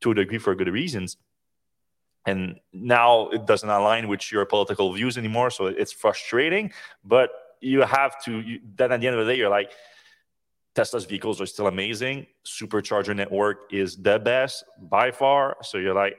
to 0.00 0.12
a 0.12 0.14
degree 0.14 0.38
for 0.38 0.54
good 0.54 0.68
reasons 0.68 1.18
and 2.26 2.60
now 2.72 3.28
it 3.30 3.46
doesn't 3.46 3.68
align 3.68 4.08
with 4.08 4.30
your 4.30 4.44
political 4.44 4.92
views 4.92 5.16
anymore 5.16 5.50
so 5.50 5.66
it's 5.66 5.92
frustrating. 5.92 6.72
But 7.04 7.30
you 7.60 7.82
have 7.82 8.22
to 8.24 8.40
you, 8.40 8.60
then 8.76 8.92
at 8.92 9.00
the 9.00 9.06
end 9.06 9.16
of 9.16 9.26
the 9.26 9.32
day 9.32 9.38
you're 9.38 9.50
like 9.50 9.72
tesla's 10.74 11.04
vehicles 11.04 11.40
are 11.40 11.46
still 11.46 11.66
amazing. 11.66 12.26
Supercharger 12.44 13.14
network 13.14 13.72
is 13.72 13.96
the 13.96 14.18
best 14.18 14.64
by 14.78 15.10
far. 15.10 15.56
So 15.62 15.78
you're 15.78 15.94
like 15.94 16.18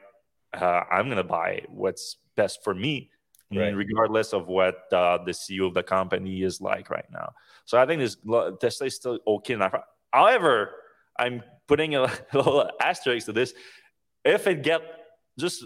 uh, 0.53 0.83
i'm 0.91 1.05
going 1.05 1.17
to 1.17 1.23
buy 1.23 1.61
what's 1.69 2.17
best 2.35 2.63
for 2.63 2.73
me 2.73 3.09
right. 3.53 3.69
regardless 3.69 4.33
of 4.33 4.47
what 4.47 4.91
uh, 4.91 5.17
the 5.23 5.31
ceo 5.31 5.67
of 5.67 5.73
the 5.73 5.83
company 5.83 6.43
is 6.43 6.61
like 6.61 6.89
right 6.89 7.09
now. 7.11 7.31
So 7.65 7.77
i 7.77 7.85
think 7.85 7.99
this 7.99 8.17
tesla 8.59 8.87
is 8.87 8.95
still 8.95 9.19
okay 9.27 9.53
enough. 9.53 9.75
However 10.11 10.71
i'm 11.19 11.43
putting 11.67 11.95
a 11.95 12.01
little 12.33 12.69
asterisk 12.81 13.27
to 13.27 13.33
this. 13.33 13.53
If 14.25 14.45
it 14.45 14.61
get 14.61 14.81
just 15.39 15.63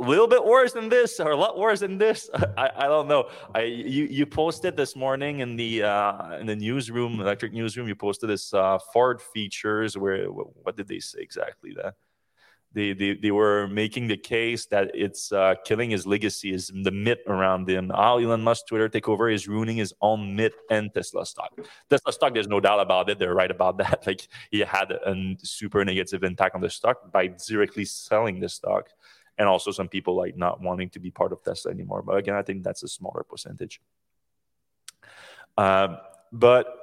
a 0.00 0.04
little 0.04 0.26
bit 0.26 0.44
worse 0.44 0.72
than 0.72 0.88
this 0.88 1.20
or 1.20 1.30
a 1.30 1.36
lot 1.36 1.58
worse 1.58 1.80
than 1.80 1.98
this 1.98 2.28
i, 2.56 2.70
I 2.76 2.86
don't 2.86 3.08
know 3.08 3.28
i 3.54 3.62
you, 3.62 4.04
you 4.04 4.26
posted 4.26 4.76
this 4.76 4.96
morning 4.96 5.40
in 5.40 5.56
the 5.56 5.82
uh, 5.82 6.38
in 6.38 6.46
the 6.46 6.56
newsroom 6.56 7.18
Electrek 7.18 7.52
newsroom 7.52 7.88
you 7.88 7.94
posted 7.94 8.28
this 8.30 8.52
uh, 8.54 8.78
ford 8.92 9.20
features 9.20 9.96
where 9.96 10.26
what 10.26 10.76
did 10.76 10.88
they 10.88 10.98
say 10.98 11.20
exactly 11.20 11.74
that 11.74 11.94
they, 12.74 12.92
they, 12.92 13.14
they 13.14 13.30
were 13.30 13.68
making 13.68 14.08
the 14.08 14.16
case 14.16 14.66
that 14.66 14.90
it's 14.94 15.32
uh, 15.32 15.54
killing 15.64 15.90
his 15.90 16.06
legacy, 16.06 16.52
is 16.52 16.72
the 16.82 16.90
myth 16.90 17.18
around 17.26 17.68
him. 17.68 17.90
How 17.90 18.18
Elon 18.18 18.42
Musk 18.42 18.66
Twitter 18.66 18.88
takeover 18.88 19.32
is 19.32 19.46
ruining 19.46 19.76
his 19.76 19.92
own 20.00 20.34
myth 20.34 20.54
and 20.70 20.92
Tesla 20.92 21.26
stock. 21.26 21.52
Tesla 21.90 22.12
stock, 22.12 22.34
there's 22.34 22.48
no 22.48 22.60
doubt 22.60 22.80
about 22.80 23.10
it. 23.10 23.18
They're 23.18 23.34
right 23.34 23.50
about 23.50 23.78
that. 23.78 24.04
Like 24.12 24.26
he 24.50 24.60
had 24.60 24.90
a 24.90 25.36
super 25.42 25.84
negative 25.84 26.24
impact 26.24 26.54
on 26.54 26.60
the 26.60 26.68
stock 26.68 27.12
by 27.12 27.28
directly 27.28 27.84
selling 27.84 28.40
the 28.40 28.48
stock 28.48 28.88
and 29.38 29.48
also 29.48 29.70
some 29.70 29.88
people 29.88 30.16
like 30.16 30.36
not 30.36 30.60
wanting 30.60 30.90
to 30.90 31.00
be 31.00 31.10
part 31.10 31.32
of 31.32 31.42
Tesla 31.42 31.72
anymore. 31.72 32.02
But 32.02 32.16
again, 32.16 32.34
I 32.34 32.42
think 32.42 32.62
that's 32.62 32.82
a 32.82 32.88
smaller 32.88 33.22
percentage. 33.22 33.80
Um, 35.56 35.98
but 36.32 36.78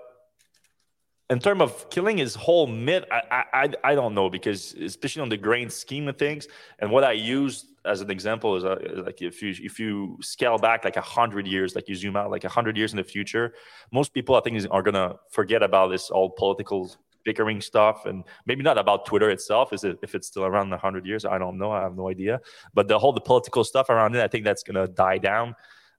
in 1.30 1.40
terms 1.40 1.62
of 1.62 1.90
killing 1.90 2.18
his 2.18 2.34
whole 2.34 2.66
myth, 2.66 3.06
I, 3.12 3.44
I 3.54 3.74
I 3.84 3.96
don't 3.96 4.16
know 4.16 4.30
because 4.30 4.74
especially 4.74 5.22
on 5.22 5.30
the 5.30 5.38
grand 5.38 5.72
scheme 5.72 6.08
of 6.08 6.18
things, 6.18 6.48
and 6.80 6.90
what 6.92 7.04
I 7.04 7.12
use 7.12 7.66
as 7.86 8.02
an 8.02 8.10
example 8.10 8.56
is, 8.58 8.64
uh, 8.64 8.78
like 9.06 9.22
if 9.22 9.42
you 9.42 9.54
if 9.60 9.80
you 9.80 10.18
scale 10.22 10.58
back 10.58 10.84
like 10.84 10.96
hundred 10.96 11.46
years, 11.48 11.76
like 11.76 11.88
you 11.88 11.96
zoom 11.96 12.16
out 12.16 12.32
like 12.32 12.44
hundred 12.44 12.78
years 12.78 12.94
in 12.94 12.98
the 12.98 13.04
future, 13.04 13.54
most 13.92 14.14
people 14.14 14.36
I 14.36 14.42
think 14.42 14.66
are 14.72 14.82
gonna 14.82 15.18
forget 15.30 15.62
about 15.62 15.90
this 15.90 16.10
all 16.10 16.32
political 16.32 16.92
bickering 17.26 17.62
stuff 17.62 18.06
and 18.06 18.24
maybe 18.46 18.64
not 18.64 18.78
about 18.78 19.06
twitter 19.06 19.30
itself. 19.30 19.74
Is 19.74 19.84
it 19.84 20.00
if 20.02 20.16
it's 20.16 20.28
still 20.28 20.46
around 20.46 20.70
100 20.70 21.06
years 21.06 21.26
i 21.26 21.38
don't 21.38 21.58
know. 21.58 21.72
I 21.72 21.82
have 21.82 21.96
no 21.96 22.10
idea. 22.10 22.42
But 22.74 22.88
the 22.88 23.00
whole 23.00 23.14
the 23.14 23.22
political 23.22 23.64
stuff 23.64 23.90
around 23.90 24.16
it 24.16 24.24
i 24.24 24.28
think 24.28 24.46
that's 24.46 24.64
to 24.64 24.88
die 24.88 25.18
down 25.18 25.56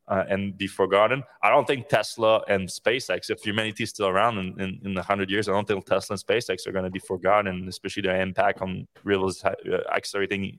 uh, 0.09 0.25
and 0.29 0.59
be 0.59 0.67
forgotten. 0.67 1.23
I 1.43 1.51
don't 1.51 1.67
think 1.67 1.89
tesla 1.89 2.43
and 2.49 2.69
spacex 2.69 3.31
if 3.31 3.43
humanity 3.43 3.85
is 3.85 3.91
still 3.91 4.09
around 4.09 4.39
in, 4.39 4.61
in, 4.61 4.81
in 4.85 4.95
100 4.95 5.31
years 5.31 5.49
i 5.49 5.53
don't 5.53 5.67
think 5.67 5.87
tesla 5.87 6.15
and 6.15 6.25
spacex 6.27 6.67
are 6.67 6.73
going 6.73 6.85
to 6.85 6.91
be 6.91 6.99
forgotten 6.99 7.69
especially 7.69 8.03
their 8.03 8.21
impact 8.21 8.61
on 8.63 8.87
rivers, 9.05 9.45
uh, 9.45 9.53
accelerating 9.95 10.59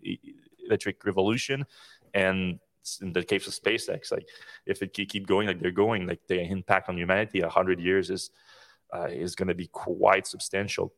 electric 0.71 1.03
revolution. 1.05 1.65
And 2.13 2.59
in 3.01 3.13
the 3.13 3.23
case 3.23 3.47
of 3.47 3.53
SpaceX, 3.53 4.11
like 4.11 4.27
if 4.65 4.81
it 4.81 4.93
keep 4.93 5.27
going 5.27 5.47
like 5.47 5.59
they're 5.59 5.71
going, 5.71 6.07
like 6.07 6.21
the 6.27 6.41
impact 6.41 6.89
on 6.89 6.97
humanity, 6.97 7.41
hundred 7.41 7.79
years 7.79 8.09
is 8.09 8.31
uh, 8.93 9.07
is 9.09 9.35
going 9.35 9.47
to 9.47 9.55
be 9.55 9.67
quite 9.67 10.27
substantial. 10.27 10.93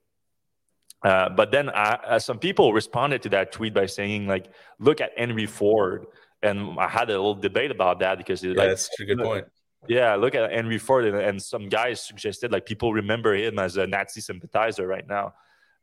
Uh, 1.03 1.29
but 1.29 1.51
then 1.51 1.69
uh, 1.69 1.97
uh, 2.05 2.19
some 2.19 2.39
people 2.39 2.73
responded 2.73 3.21
to 3.21 3.29
that 3.29 3.51
tweet 3.51 3.73
by 3.73 3.85
saying, 3.85 4.27
like, 4.27 4.47
look 4.79 5.01
at 5.01 5.11
Henry 5.17 5.45
Ford. 5.45 6.05
And 6.41 6.77
I 6.79 6.87
had 6.87 7.09
a 7.09 7.13
little 7.13 7.35
debate 7.35 7.71
about 7.71 7.99
that 7.99 8.17
because 8.17 8.43
yeah, 8.43 8.53
like, 8.55 8.69
that's 8.69 8.89
a 8.99 9.05
good 9.05 9.19
point. 9.19 9.45
Yeah, 9.87 10.15
look 10.15 10.33
at 10.33 10.49
Henry 10.51 10.77
Ford, 10.77 11.05
and, 11.05 11.17
and, 11.17 11.41
some 11.41 11.67
guys 11.67 12.01
suggested 12.01 12.53
like 12.53 12.65
people 12.65 12.93
remember 12.93 13.35
him 13.35 13.59
as 13.59 13.75
a 13.75 13.85
Nazi 13.85 14.21
sympathizer 14.21 14.87
right 14.87 15.05
now. 15.05 15.33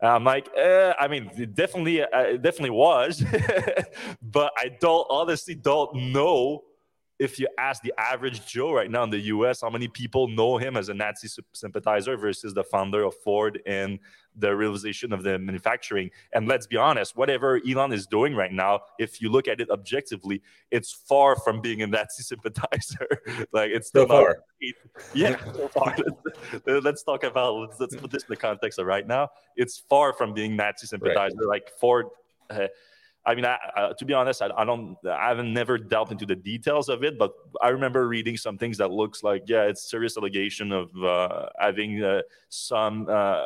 And 0.00 0.10
I'm 0.10 0.24
like, 0.24 0.48
eh, 0.56 0.94
I 0.98 1.06
mean, 1.06 1.30
it 1.36 1.54
definitely, 1.54 2.02
uh, 2.02 2.20
it 2.20 2.42
definitely 2.42 2.70
was, 2.70 3.22
but 4.22 4.52
I 4.56 4.70
don't 4.80 5.06
honestly 5.10 5.54
don't 5.54 6.12
know 6.12 6.64
if 7.20 7.38
you 7.38 7.46
ask 7.59 7.83
the 7.83 7.92
average 7.98 8.46
Joe 8.46 8.72
right 8.72 8.90
now 8.90 9.02
in 9.04 9.11
the 9.11 9.20
US, 9.35 9.61
how 9.61 9.68
many 9.68 9.88
people 9.88 10.26
know 10.26 10.56
him 10.56 10.74
as 10.74 10.88
a 10.88 10.94
Nazi 10.94 11.28
sympathizer 11.52 12.16
versus 12.16 12.54
the 12.54 12.64
founder 12.64 13.04
of 13.04 13.14
Ford 13.14 13.61
and 13.66 13.98
the 14.35 14.56
realization 14.56 15.12
of 15.12 15.22
the 15.22 15.38
manufacturing? 15.38 16.11
And 16.33 16.48
let's 16.48 16.66
be 16.66 16.78
honest, 16.78 17.18
whatever 17.18 17.61
Elon 17.68 17.92
is 17.92 18.06
doing 18.06 18.35
right 18.35 18.50
now, 18.50 18.80
if 18.98 19.20
you 19.20 19.28
look 19.28 19.48
at 19.48 19.61
it 19.61 19.70
objectively, 19.70 20.40
it's 20.70 20.92
far 20.92 21.37
from 21.37 21.61
being 21.61 21.83
a 21.83 21.87
Nazi 21.87 22.22
sympathizer. 22.22 23.06
like 23.52 23.70
it's 23.70 23.88
still 23.88 24.04
so 24.04 24.09
far. 24.09 24.37
Yeah, 25.12 25.37
so 25.52 25.68
far. 25.68 25.94
let's 26.80 27.02
talk 27.02 27.24
about 27.24 27.54
let's, 27.54 27.78
let's, 27.78 27.96
put 27.96 28.11
this 28.11 28.22
in 28.22 28.28
the 28.30 28.37
context 28.37 28.78
of 28.78 28.87
right 28.87 29.06
now. 29.06 29.28
It's 29.56 29.76
far 29.76 30.14
from 30.14 30.33
being 30.33 30.56
Nazi 30.56 30.87
sympathizer. 30.87 31.37
Right. 31.37 31.48
Like 31.48 31.70
Ford. 31.78 32.06
Uh, 32.48 32.66
I 33.26 33.35
mean, 33.35 33.44
I, 33.44 33.92
to 33.98 34.04
be 34.04 34.14
honest, 34.14 34.40
I, 34.40 34.48
I, 34.56 34.64
don't, 34.64 34.96
I 35.06 35.28
haven't 35.28 35.52
never 35.52 35.76
delved 35.76 36.11
into 36.11 36.24
the 36.24 36.35
details 36.35 36.88
of 36.88 37.04
it, 37.04 37.18
but 37.18 37.33
I 37.61 37.68
remember 37.68 38.09
reading 38.09 38.37
some 38.37 38.56
things 38.56 38.78
that 38.78 38.90
looks 38.90 39.22
like, 39.22 39.42
yeah, 39.46 39.64
it's 39.64 39.90
serious 39.90 40.16
allegation 40.16 40.72
of 40.72 40.90
uh, 41.04 41.46
having 41.59 42.02
uh, 42.02 42.22
some 42.48 43.06
uh, 43.11 43.44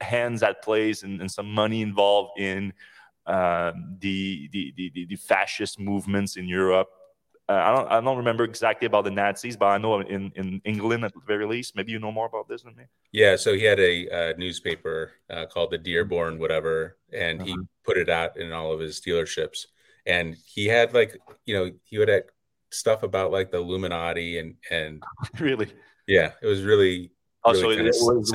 hands 0.00 0.42
at 0.42 0.62
plays 0.62 1.04
and, 1.04 1.20
and, 1.20 1.30
some 1.30 1.46
money 1.46 1.82
involved 1.82 2.38
in 2.38 2.72
um, 3.26 3.96
the, 4.00 4.48
the, 4.52 4.72
the, 4.76 5.06
the 5.06 5.16
fascist 5.16 5.78
movements 5.78 6.36
in 6.36 6.48
Europe 6.48 6.88
uh, 7.48 7.52
I 7.52 7.74
don't 7.74 7.92
I 7.92 8.00
don't 8.00 8.16
remember 8.16 8.44
exactly 8.44 8.86
about 8.86 9.04
the 9.04 9.10
Nazis, 9.10 9.56
but 9.56 9.66
I 9.66 9.78
know 9.78 10.00
in, 10.00 10.32
in 10.34 10.60
England 10.64 11.04
at 11.04 11.12
the 11.12 11.20
very 11.26 11.46
least. 11.46 11.76
Maybe 11.76 11.92
you 11.92 11.98
know 11.98 12.12
more 12.12 12.26
about 12.26 12.48
this 12.48 12.62
than 12.62 12.74
me. 12.76 12.84
Yeah, 13.12 13.36
so 13.36 13.52
he 13.54 13.64
had 13.64 13.78
a 13.80 14.08
uh, 14.08 14.32
newspaper 14.38 15.12
uh, 15.28 15.46
called 15.46 15.70
the 15.70 15.78
Dearborn 15.78 16.38
whatever, 16.38 16.96
and 17.12 17.40
uh-huh. 17.40 17.46
he 17.46 17.56
put 17.84 17.98
it 17.98 18.08
out 18.08 18.38
in 18.38 18.52
all 18.52 18.72
of 18.72 18.80
his 18.80 19.00
dealerships. 19.00 19.66
And 20.06 20.36
he 20.46 20.66
had 20.66 20.94
like 20.94 21.18
you 21.44 21.54
know 21.54 21.70
he 21.84 21.98
would 21.98 22.08
have 22.08 22.24
stuff 22.70 23.02
about 23.02 23.30
like 23.30 23.50
the 23.50 23.58
Illuminati 23.58 24.38
and 24.38 24.54
and 24.70 25.02
really 25.38 25.70
yeah, 26.06 26.32
it 26.42 26.46
was 26.46 26.62
really, 26.62 26.84
really 26.84 27.10
also 27.44 27.70
it 27.70 27.82
was, 27.82 27.96
was 28.00 28.32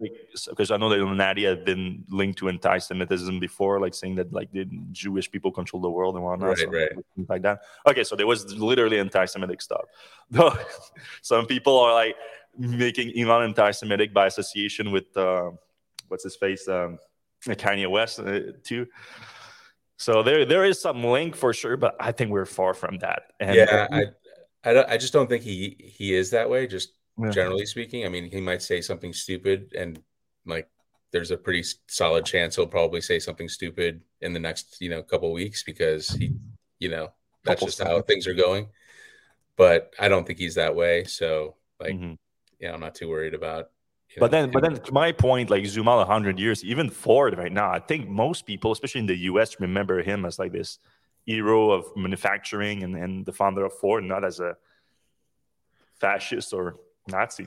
because 0.00 0.70
I 0.70 0.76
know 0.76 0.88
that 0.88 0.98
Illuminati 0.98 1.44
had 1.44 1.64
been 1.64 2.04
linked 2.08 2.38
to 2.40 2.48
anti-Semitism 2.48 3.38
before, 3.38 3.80
like 3.80 3.94
saying 3.94 4.16
that 4.16 4.32
like 4.32 4.50
the 4.52 4.66
Jewish 4.90 5.30
people 5.30 5.52
control 5.52 5.80
the 5.80 5.90
world 5.90 6.16
and 6.16 6.24
whatnot, 6.24 6.48
right, 6.48 6.58
so, 6.58 6.66
right. 6.66 6.90
like 7.28 7.42
that. 7.42 7.60
Okay, 7.86 8.04
so 8.04 8.16
there 8.16 8.26
was 8.26 8.52
literally 8.54 8.98
anti-Semitic 8.98 9.62
stuff. 9.62 9.84
Though 10.30 10.56
some 11.22 11.46
people 11.46 11.78
are 11.78 11.92
like 11.92 12.16
making 12.58 13.18
Elon 13.18 13.44
anti-Semitic 13.44 14.12
by 14.12 14.26
association 14.26 14.90
with 14.90 15.16
uh, 15.16 15.50
what's 16.08 16.24
his 16.24 16.36
face, 16.36 16.66
um, 16.68 16.98
Kanye 17.46 17.88
West 17.88 18.20
uh, 18.20 18.40
too. 18.62 18.86
So 19.96 20.22
there 20.22 20.44
there 20.44 20.64
is 20.64 20.80
some 20.80 21.04
link 21.04 21.36
for 21.36 21.52
sure, 21.52 21.76
but 21.76 21.94
I 22.00 22.12
think 22.12 22.30
we're 22.30 22.46
far 22.46 22.74
from 22.74 22.98
that. 22.98 23.22
And, 23.38 23.54
yeah, 23.54 23.86
I, 23.90 24.70
I, 24.70 24.94
I 24.94 24.96
just 24.96 25.12
don't 25.12 25.28
think 25.28 25.44
he 25.44 25.76
he 25.78 26.14
is 26.14 26.30
that 26.30 26.50
way. 26.50 26.66
Just 26.66 26.92
yeah. 27.18 27.30
generally 27.30 27.66
speaking. 27.66 28.04
I 28.04 28.08
mean, 28.08 28.30
he 28.30 28.40
might 28.40 28.62
say 28.62 28.80
something 28.80 29.12
stupid, 29.12 29.72
and 29.76 30.00
like 30.46 30.68
there's 31.12 31.30
a 31.30 31.36
pretty 31.36 31.64
solid 31.86 32.24
chance 32.24 32.56
he'll 32.56 32.66
probably 32.66 33.00
say 33.00 33.18
something 33.18 33.48
stupid 33.48 34.02
in 34.20 34.32
the 34.32 34.40
next 34.40 34.80
you 34.80 34.90
know 34.90 35.02
couple 35.02 35.32
weeks 35.32 35.62
because 35.62 36.08
he, 36.08 36.32
you 36.78 36.88
know, 36.88 37.12
that's 37.44 37.60
couple 37.60 37.66
just 37.68 37.78
seconds. 37.78 37.96
how 37.96 38.02
things 38.02 38.26
are 38.26 38.34
going. 38.34 38.68
But 39.56 39.92
I 40.00 40.08
don't 40.08 40.26
think 40.26 40.38
he's 40.38 40.56
that 40.56 40.74
way. 40.74 41.04
So 41.04 41.56
like, 41.78 41.94
mm-hmm. 41.94 42.14
yeah, 42.58 42.72
I'm 42.72 42.80
not 42.80 42.94
too 42.94 43.08
worried 43.08 43.34
about 43.34 43.70
but 44.18 44.30
know, 44.30 44.42
then, 44.42 44.50
but 44.50 44.62
then, 44.62 44.76
to 44.76 44.92
my 44.92 45.12
point, 45.12 45.50
like 45.50 45.66
zoom 45.66 45.88
out 45.88 46.06
hundred 46.06 46.38
years, 46.38 46.64
even 46.64 46.90
Ford 46.90 47.36
right 47.36 47.52
now, 47.52 47.70
I 47.70 47.80
think 47.80 48.08
most 48.08 48.46
people, 48.46 48.72
especially 48.72 49.00
in 49.00 49.06
the 49.06 49.16
U.S., 49.32 49.58
remember 49.60 50.02
him 50.02 50.24
as 50.24 50.38
like 50.38 50.52
this 50.52 50.78
hero 51.24 51.70
of 51.70 51.86
manufacturing 51.96 52.82
and, 52.82 52.94
and 52.96 53.26
the 53.26 53.32
founder 53.32 53.64
of 53.64 53.72
Ford, 53.72 54.04
not 54.04 54.24
as 54.24 54.40
a 54.40 54.56
fascist 56.00 56.52
or 56.52 56.76
Nazi. 57.08 57.46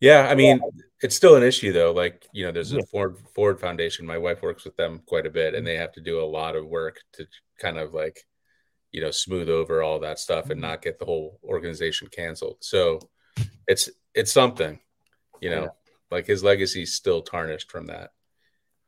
Yeah, 0.00 0.28
I 0.28 0.34
mean, 0.34 0.60
it's 1.02 1.16
still 1.16 1.36
an 1.36 1.42
issue 1.42 1.72
though. 1.72 1.92
Like, 1.92 2.26
you 2.32 2.44
know, 2.44 2.52
there's 2.52 2.72
a 2.72 2.76
yeah. 2.76 2.82
Ford 2.90 3.16
Ford 3.34 3.60
Foundation. 3.60 4.06
My 4.06 4.18
wife 4.18 4.42
works 4.42 4.64
with 4.64 4.76
them 4.76 5.02
quite 5.06 5.26
a 5.26 5.30
bit, 5.30 5.54
and 5.54 5.66
they 5.66 5.76
have 5.76 5.92
to 5.92 6.00
do 6.00 6.20
a 6.20 6.24
lot 6.24 6.56
of 6.56 6.66
work 6.66 7.00
to 7.14 7.26
kind 7.58 7.78
of 7.78 7.94
like, 7.94 8.26
you 8.92 9.00
know, 9.00 9.10
smooth 9.10 9.48
over 9.48 9.82
all 9.82 10.00
that 10.00 10.18
stuff 10.18 10.50
and 10.50 10.60
mm-hmm. 10.60 10.70
not 10.70 10.82
get 10.82 10.98
the 10.98 11.06
whole 11.06 11.40
organization 11.42 12.08
canceled. 12.08 12.58
So, 12.60 13.00
it's 13.66 13.88
it's 14.14 14.32
something, 14.32 14.78
you 15.40 15.50
know, 15.50 15.62
yeah. 15.62 15.68
like 16.10 16.26
his 16.26 16.44
legacy 16.44 16.82
is 16.82 16.94
still 16.94 17.22
tarnished 17.22 17.70
from 17.70 17.86
that. 17.86 18.10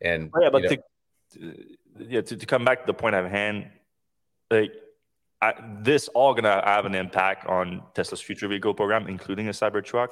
And 0.00 0.30
oh, 0.34 0.42
yeah, 0.42 0.50
but 0.50 0.62
to, 0.62 0.78
yeah, 1.98 2.20
to, 2.20 2.36
to 2.36 2.46
come 2.46 2.64
back 2.64 2.80
to 2.80 2.86
the 2.86 2.94
point 2.94 3.14
at 3.14 3.30
hand, 3.30 3.70
like 4.50 4.72
I, 5.40 5.54
this 5.82 6.08
all 6.08 6.34
gonna 6.34 6.62
have 6.64 6.84
an 6.84 6.94
impact 6.94 7.46
on 7.46 7.82
Tesla's 7.94 8.20
future 8.20 8.48
vehicle 8.48 8.74
program, 8.74 9.06
including 9.06 9.48
a 9.48 9.52
Cybertruck. 9.52 10.08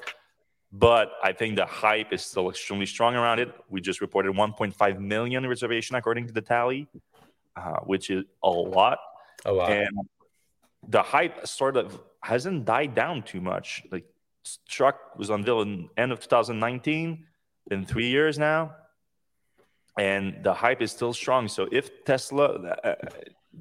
But 0.72 1.12
I 1.22 1.32
think 1.32 1.56
the 1.56 1.66
hype 1.66 2.12
is 2.12 2.24
still 2.24 2.50
extremely 2.50 2.86
strong 2.86 3.14
around 3.14 3.38
it. 3.38 3.52
We 3.68 3.80
just 3.80 4.00
reported 4.00 4.34
1.5 4.34 4.98
million 4.98 5.46
reservation 5.46 5.96
according 5.96 6.26
to 6.26 6.32
the 6.32 6.42
tally, 6.42 6.88
uh, 7.56 7.80
which 7.84 8.10
is 8.10 8.24
a 8.42 8.50
lot. 8.50 8.98
A 9.44 9.52
lot. 9.52 9.70
And 9.70 9.88
the 10.88 11.02
hype 11.02 11.46
sort 11.46 11.76
of 11.76 12.00
hasn't 12.22 12.64
died 12.64 12.94
down 12.94 13.22
too 13.22 13.40
much. 13.40 13.84
Like 13.90 14.04
truck 14.68 15.16
was 15.16 15.30
unveiled 15.30 15.66
in 15.66 15.88
end 15.96 16.12
of 16.12 16.20
2019, 16.20 17.24
in 17.70 17.84
three 17.84 18.08
years 18.08 18.38
now, 18.38 18.74
and 19.98 20.42
the 20.42 20.52
hype 20.52 20.82
is 20.82 20.90
still 20.90 21.12
strong. 21.12 21.48
So 21.48 21.68
if 21.72 22.04
Tesla 22.04 22.46
uh, 22.84 22.94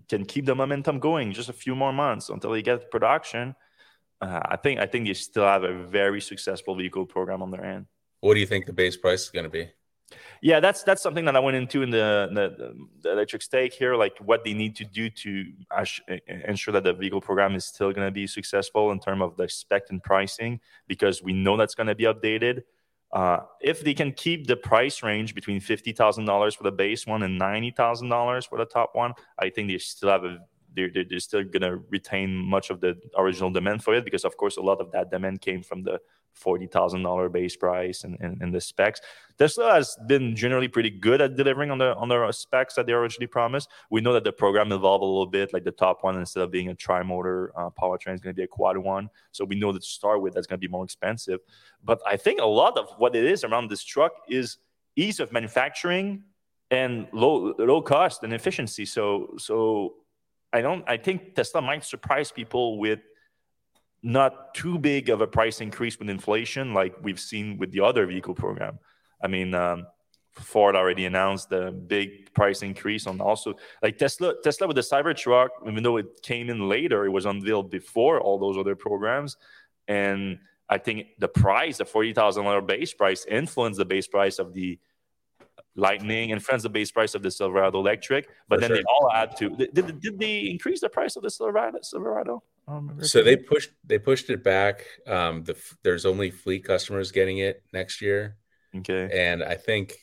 can 0.10 0.26
keep 0.26 0.46
the 0.46 0.56
momentum 0.56 1.00
going 1.00 1.32
just 1.32 1.50
a 1.50 1.54
few 1.54 1.76
more 1.76 1.94
months 1.94 2.30
until 2.30 2.52
they 2.52 2.62
get 2.62 2.92
production, 2.92 3.56
uh, 4.22 4.42
I 4.46 4.58
think 4.58 4.80
I 4.80 4.86
think 4.86 5.08
they 5.08 5.14
still 5.14 5.46
have 5.46 5.64
a 5.64 5.74
very 5.86 6.22
successful 6.22 6.76
vehicle 6.76 7.06
program 7.06 7.42
on 7.42 7.52
their 7.52 7.66
end. 7.66 7.86
What 8.22 8.34
do 8.34 8.40
you 8.40 8.48
think 8.48 8.66
the 8.66 8.74
base 8.74 8.98
price 8.98 9.24
is 9.24 9.30
going 9.30 9.46
to 9.46 9.50
be? 9.50 9.70
Yeah, 10.42 10.60
that's 10.60 10.84
that's 10.84 11.02
something 11.02 11.26
that 11.26 11.36
I 11.36 11.40
went 11.40 11.58
into 11.58 11.82
in 11.82 11.90
the, 11.90 12.30
the, 12.32 12.76
the 13.02 13.10
Electrek's 13.10 13.48
take 13.48 13.74
here, 13.74 13.96
like 13.96 14.18
what 14.20 14.44
they 14.44 14.54
need 14.54 14.76
to 14.76 14.86
do 14.86 15.10
to 15.10 15.46
ensure 16.48 16.72
that 16.74 16.84
the 16.84 16.94
vehicle 16.94 17.22
program 17.22 17.56
is 17.56 17.66
still 17.66 17.92
going 17.92 18.08
to 18.08 18.12
be 18.12 18.28
successful 18.28 18.92
in 18.92 19.00
terms 19.00 19.24
of 19.24 19.36
the 19.36 19.50
spec 19.50 19.84
and 19.90 20.04
pricing, 20.04 20.60
because 20.88 21.24
we 21.24 21.34
know 21.34 21.58
that's 21.58 21.74
going 21.74 21.88
to 21.88 21.96
be 21.96 22.04
updated. 22.04 22.62
Uh, 23.16 23.40
if 23.62 23.80
they 23.82 23.94
can 23.94 24.12
keep 24.12 24.46
the 24.46 24.58
price 24.58 25.02
range 25.02 25.34
between 25.34 25.62
fifty 25.62 25.94
thousand 25.94 26.26
dollars 26.26 26.54
for 26.54 26.64
the 26.64 26.72
base 26.72 27.08
one 27.08 27.24
and 27.24 27.38
ninety 27.38 27.72
thousand 27.72 28.10
dollars 28.10 28.46
for 28.46 28.58
the 28.58 28.66
top 28.66 28.90
one, 28.94 29.14
I 29.40 29.50
think 29.50 29.70
they 29.70 29.78
still 29.78 30.10
have 30.10 30.26
a 30.26 30.40
they're, 30.76 30.90
they're 31.10 31.20
still 31.22 31.46
going 31.46 31.62
to 31.62 31.78
retain 31.90 32.36
much 32.36 32.70
of 32.70 32.82
the 32.82 32.98
original 33.18 33.50
demand 33.50 33.82
for 33.82 33.96
it 33.96 34.04
because 34.04 34.26
of 34.26 34.36
course 34.36 34.58
a 34.58 34.62
lot 34.62 34.82
of 34.82 34.92
that 34.92 35.10
demand 35.10 35.40
came 35.40 35.64
from 35.64 35.84
the 35.84 36.02
$40,000 36.44 37.32
base 37.32 37.56
price 37.56 38.04
and, 38.04 38.18
and, 38.20 38.42
and, 38.42 38.54
the 38.54 38.62
specs. 38.62 39.02
Tesla 39.38 39.74
has 39.74 39.98
been 40.08 40.36
generally 40.36 40.68
pretty 40.68 40.90
good 40.90 41.22
at 41.22 41.36
delivering 41.36 41.72
on 41.72 41.78
the 41.78 41.96
on 41.96 42.08
the 42.08 42.32
specs 42.32 42.76
that 42.76 42.86
they 42.86 42.94
originally 42.94 43.28
promised. 43.28 43.70
We 43.90 44.02
know 44.02 44.14
that 44.14 44.24
the 44.24 44.32
program 44.32 44.72
evolved 44.72 45.02
a 45.02 45.06
little 45.06 45.28
bit, 45.28 45.54
like 45.54 45.64
the 45.64 45.72
top 45.72 46.04
one 46.04 46.18
instead 46.18 46.42
of 46.42 46.52
being 46.52 46.70
a 46.70 46.76
tri-motor 46.76 47.52
uh, 47.58 47.70
powertrain 47.70 48.14
is 48.14 48.22
going 48.22 48.36
to 48.36 48.40
be 48.40 48.44
a 48.44 48.48
quad 48.48 48.78
one. 48.78 49.10
So 49.32 49.46
we 49.46 49.56
know 49.56 49.72
that 49.72 49.82
to 49.82 49.88
start 49.88 50.22
with 50.22 50.34
that's 50.34 50.48
going 50.48 50.60
to 50.60 50.68
be 50.68 50.72
more 50.72 50.84
expensive. 50.84 51.40
But 51.84 52.02
I 52.06 52.18
think 52.18 52.40
a 52.42 52.46
lot 52.46 52.78
of 52.78 52.88
what 52.98 53.16
it 53.16 53.26
is 53.26 53.44
around 53.44 53.70
this 53.70 53.84
truck 53.84 54.14
is 54.30 54.58
ease 54.96 55.20
of 55.20 55.32
manufacturing 55.32 56.24
and 56.72 57.08
low 57.12 57.54
low 57.58 57.82
cost 57.82 58.24
and 58.24 58.34
efficiency. 58.34 58.86
So 58.86 59.36
so 59.38 59.96
I 60.52 60.62
don't 60.62 60.84
I 60.88 60.98
think 60.98 61.36
Tesla 61.36 61.62
might 61.62 61.84
surprise 61.84 62.32
people 62.32 62.80
with 62.80 63.00
not 64.06 64.54
too 64.54 64.78
big 64.78 65.10
of 65.10 65.22
a 65.22 65.28
price 65.28 65.62
increase 65.62 65.98
with 65.98 66.10
inflation 66.12 66.76
like 66.76 66.96
we've 67.02 67.20
seen 67.20 67.58
with 67.58 67.72
the 67.72 67.82
other 67.82 68.06
vehicle 68.06 68.36
program. 68.36 68.78
I 69.20 69.28
mean, 69.28 69.56
um, 69.56 69.88
Ford 70.34 70.76
already 70.76 71.06
announced 71.06 71.50
the 71.50 71.72
big 71.72 72.32
price 72.36 72.62
increase 72.62 73.08
on 73.08 73.20
also 73.20 73.56
like 73.82 73.98
Tesla. 73.98 74.36
Tesla 74.44 74.68
with 74.68 74.76
the 74.76 74.84
Cybertruck, 74.84 75.50
even 75.68 75.82
though 75.82 75.98
it 75.98 76.22
came 76.22 76.52
in 76.52 76.70
later, 76.70 77.06
it 77.06 77.10
was 77.10 77.26
unveiled 77.26 77.72
before 77.72 78.22
all 78.22 78.38
those 78.38 78.58
other 78.58 78.76
programs, 78.76 79.38
and 79.88 80.38
I 80.70 80.78
think 80.78 81.08
the 81.18 81.28
price, 81.28 81.78
the 81.78 81.86
forty 81.86 82.14
thousand 82.14 82.44
dollar 82.44 82.62
base 82.62 82.94
price, 82.94 83.26
influenced 83.26 83.80
the 83.80 83.86
base 83.86 84.08
price 84.08 84.38
of 84.38 84.54
the 84.54 84.78
Lightning, 85.78 86.30
influenced 86.30 86.64
the 86.64 86.70
base 86.70 86.92
price 86.92 87.16
of 87.16 87.24
the 87.24 87.32
Silverado 87.32 87.80
Electric. 87.80 88.30
But 88.48 88.58
For 88.58 88.62
then 88.62 88.70
sure. 88.70 88.78
they 88.78 88.84
all 88.84 89.12
add 89.12 89.36
to. 89.38 89.50
Did, 89.50 90.00
did 90.00 90.20
they 90.20 90.42
increase 90.42 90.80
the 90.80 90.90
price 90.90 91.16
of 91.16 91.24
the 91.24 91.30
Silverado? 91.30 91.80
Silverado? 91.82 92.44
So 93.02 93.22
they 93.22 93.38
pushed 93.38 93.72
they 93.84 94.00
pushed 94.00 94.30
it 94.30 94.44
back. 94.44 94.86
Um, 95.08 95.44
the 95.44 95.56
there's 95.84 96.06
only 96.06 96.32
fleet 96.32 96.64
customers 96.64 97.12
getting 97.12 97.38
it 97.38 97.64
next 97.74 98.02
year. 98.02 98.38
Okay. 98.76 99.10
And 99.14 99.44
I 99.44 99.56
think 99.56 99.94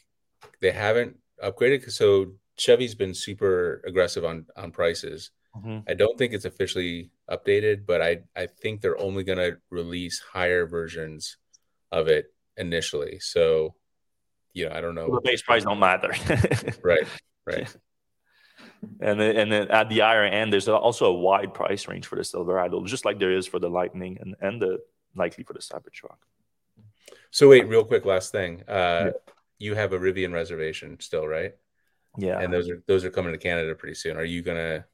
they 0.61 0.70
haven't 0.70 1.16
upgraded. 1.42 1.90
So 1.90 2.35
Chevy's 2.57 2.94
been 2.94 3.14
super 3.14 3.83
aggressive 3.87 4.25
on 4.25 4.46
on 4.57 4.70
prices. 4.70 5.31
Mm-hmm. 5.57 5.81
I 5.88 5.94
don't 5.94 6.16
think 6.16 6.33
it's 6.33 6.44
officially 6.44 7.11
updated, 7.31 7.85
but 7.87 8.01
I 8.01 8.20
I 8.37 8.46
think 8.46 8.81
they're 8.81 9.01
only 9.01 9.25
going 9.25 9.38
to 9.38 9.59
release 9.70 10.20
higher 10.20 10.66
versions 10.66 11.37
of 11.90 12.09
it 12.09 12.33
initially. 12.57 13.18
So, 13.20 13.75
you 14.53 14.68
know, 14.68 14.75
I 14.75 14.81
don't 14.81 14.94
know. 14.94 15.09
Well, 15.09 15.20
the 15.22 15.31
base 15.31 15.42
price 15.42 15.64
don't 15.64 15.79
matter. 15.79 16.14
right. 16.83 17.07
Right. 17.44 17.77
And 19.01 19.21
then, 19.21 19.37
and 19.37 19.53
then 19.53 19.68
at 19.68 19.88
the 19.88 20.01
higher 20.01 20.25
end, 20.25 20.53
there's 20.53 20.68
also 20.68 21.07
a 21.07 21.12
wide 21.12 21.55
price 21.55 21.88
range 21.88 22.07
for 22.07 22.16
the 22.16 22.25
Silverado, 22.25 22.85
just 22.85 23.05
like 23.05 23.18
there 23.18 23.33
is 23.33 23.47
for 23.47 23.59
the 23.59 23.68
Lightning 23.68 24.18
and, 24.21 24.35
and 24.40 24.61
the 24.61 24.79
likely 25.14 25.45
for 25.45 25.53
the 25.53 25.61
Cybertruck. 25.61 26.16
So 27.31 27.49
wait, 27.49 27.66
real 27.68 27.85
quick, 27.85 28.05
last 28.05 28.33
thing. 28.33 28.62
Uh, 28.68 28.73
yeah. 28.73 29.11
You 29.59 29.75
have 29.75 29.92
a 29.92 29.99
Rivian 29.99 30.33
reservation 30.33 30.99
still, 31.01 31.27
right? 31.27 31.53
Yeah. 32.18 32.40
And 32.40 32.53
those 32.53 32.68
are 32.68 32.83
those 32.87 33.05
are 33.05 33.11
coming 33.11 33.33
to 33.33 33.38
Canada 33.38 33.75
pretty 33.75 33.95
soon. 33.95 34.16
Are 34.16 34.25
you 34.25 34.42
gonna 34.42 34.85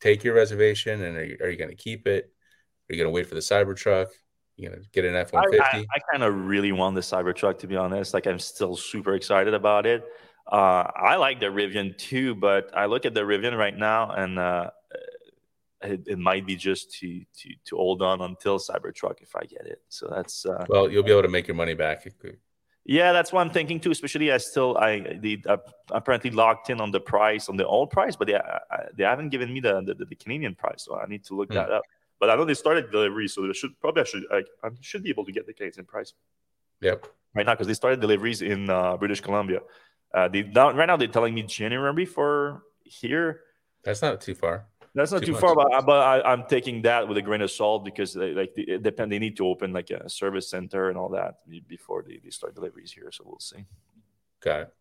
take 0.00 0.22
your 0.22 0.34
reservation 0.34 1.02
and 1.02 1.16
are 1.16 1.24
you, 1.24 1.38
are 1.40 1.48
you 1.48 1.56
gonna 1.56 1.74
keep 1.74 2.06
it? 2.06 2.30
Are 2.88 2.94
you 2.94 3.02
gonna 3.02 3.10
wait 3.10 3.26
for 3.26 3.34
the 3.34 3.40
Cybertruck? 3.40 4.08
You 4.56 4.68
gonna 4.68 4.82
get 4.92 5.04
an 5.04 5.16
F 5.16 5.32
one 5.32 5.50
fifty? 5.50 5.78
I, 5.78 5.78
I, 5.78 5.86
I 5.96 5.98
kind 6.12 6.22
of 6.22 6.46
really 6.46 6.70
want 6.70 6.94
the 6.94 7.00
Cybertruck 7.00 7.58
to 7.60 7.66
be 7.66 7.76
honest. 7.76 8.12
Like 8.12 8.26
I'm 8.26 8.38
still 8.38 8.76
super 8.76 9.14
excited 9.14 9.54
about 9.54 9.86
it. 9.86 10.04
Uh, 10.50 10.90
I 10.94 11.16
like 11.16 11.40
the 11.40 11.46
Rivian 11.46 11.96
too, 11.96 12.34
but 12.34 12.70
I 12.76 12.86
look 12.86 13.06
at 13.06 13.14
the 13.14 13.22
Rivian 13.22 13.56
right 13.56 13.76
now, 13.76 14.10
and 14.10 14.38
uh, 14.38 14.70
it, 15.82 16.02
it, 16.06 16.18
might 16.18 16.46
be 16.46 16.54
just 16.54 16.92
to, 16.98 17.20
to 17.38 17.48
to 17.64 17.76
hold 17.76 18.02
on 18.02 18.20
until 18.20 18.58
Cybertruck 18.58 19.22
if 19.22 19.34
I 19.34 19.44
get 19.44 19.66
it. 19.66 19.80
So 19.88 20.06
that's 20.14 20.44
uh, 20.44 20.66
well, 20.68 20.90
you'll 20.90 21.02
be 21.02 21.12
able 21.12 21.22
to 21.22 21.28
make 21.28 21.48
your 21.48 21.54
money 21.54 21.74
back. 21.74 22.06
Yeah, 22.84 23.12
that's 23.12 23.32
what 23.32 23.40
I'm 23.40 23.50
thinking 23.50 23.80
too. 23.80 23.90
Especially, 23.90 24.30
I 24.32 24.36
still 24.36 24.76
I 24.76 25.16
the 25.20 25.42
uh, 25.48 25.56
apparently 25.90 26.30
locked 26.30 26.68
in 26.68 26.80
on 26.80 26.90
the 26.90 27.00
price 27.00 27.48
on 27.48 27.56
the 27.56 27.66
old 27.66 27.90
price, 27.90 28.14
but 28.14 28.26
they 28.28 28.34
uh, 28.34 28.58
they 28.94 29.04
haven't 29.04 29.30
given 29.30 29.52
me 29.52 29.60
the, 29.60 29.80
the, 29.80 30.04
the 30.04 30.16
Canadian 30.16 30.54
price, 30.54 30.84
so 30.84 30.98
I 30.98 31.06
need 31.06 31.24
to 31.24 31.34
look 31.34 31.48
hmm. 31.48 31.54
that 31.54 31.70
up. 31.70 31.82
But 32.20 32.28
I 32.28 32.36
know 32.36 32.44
they 32.44 32.54
started 32.54 32.90
delivery, 32.90 33.28
so 33.28 33.46
they 33.46 33.54
should 33.54 33.78
probably 33.80 34.02
I 34.02 34.04
should 34.04 34.24
I, 34.30 34.42
I 34.62 34.70
should 34.80 35.02
be 35.02 35.10
able 35.10 35.24
to 35.24 35.32
get 35.32 35.46
the 35.46 35.54
Canadian 35.54 35.86
price. 35.86 36.12
Yep. 36.82 37.06
Right 37.34 37.46
now, 37.46 37.54
because 37.54 37.66
they 37.66 37.74
started 37.74 38.00
deliveries 38.00 38.42
in 38.42 38.70
uh, 38.70 38.96
British 38.96 39.20
Columbia. 39.20 39.60
Uh, 40.14 40.28
they 40.28 40.42
right 40.42 40.86
now 40.86 40.96
they're 40.96 41.08
telling 41.08 41.34
me 41.34 41.42
January 41.42 42.06
for 42.06 42.62
here. 42.84 43.40
That's 43.82 44.00
not 44.00 44.20
too 44.20 44.34
far. 44.34 44.66
That's 44.94 45.10
not 45.10 45.22
too, 45.22 45.32
too 45.32 45.38
far, 45.38 45.56
but, 45.56 45.84
but 45.84 46.24
I, 46.24 46.32
am 46.32 46.44
taking 46.48 46.82
that 46.82 47.08
with 47.08 47.18
a 47.18 47.22
grain 47.22 47.40
of 47.40 47.50
salt 47.50 47.84
because 47.84 48.14
they, 48.14 48.32
like 48.32 48.54
they, 48.54 48.78
depend. 48.78 49.10
They 49.10 49.18
need 49.18 49.36
to 49.38 49.46
open 49.46 49.72
like 49.72 49.90
a 49.90 50.08
service 50.08 50.48
center 50.48 50.88
and 50.88 50.96
all 50.96 51.08
that 51.10 51.38
before 51.66 52.04
they, 52.06 52.20
they 52.22 52.30
start 52.30 52.54
deliveries 52.54 52.92
here. 52.92 53.10
So 53.10 53.24
we'll 53.26 53.40
see. 53.40 53.64
Got 54.40 54.60
it. 54.60 54.74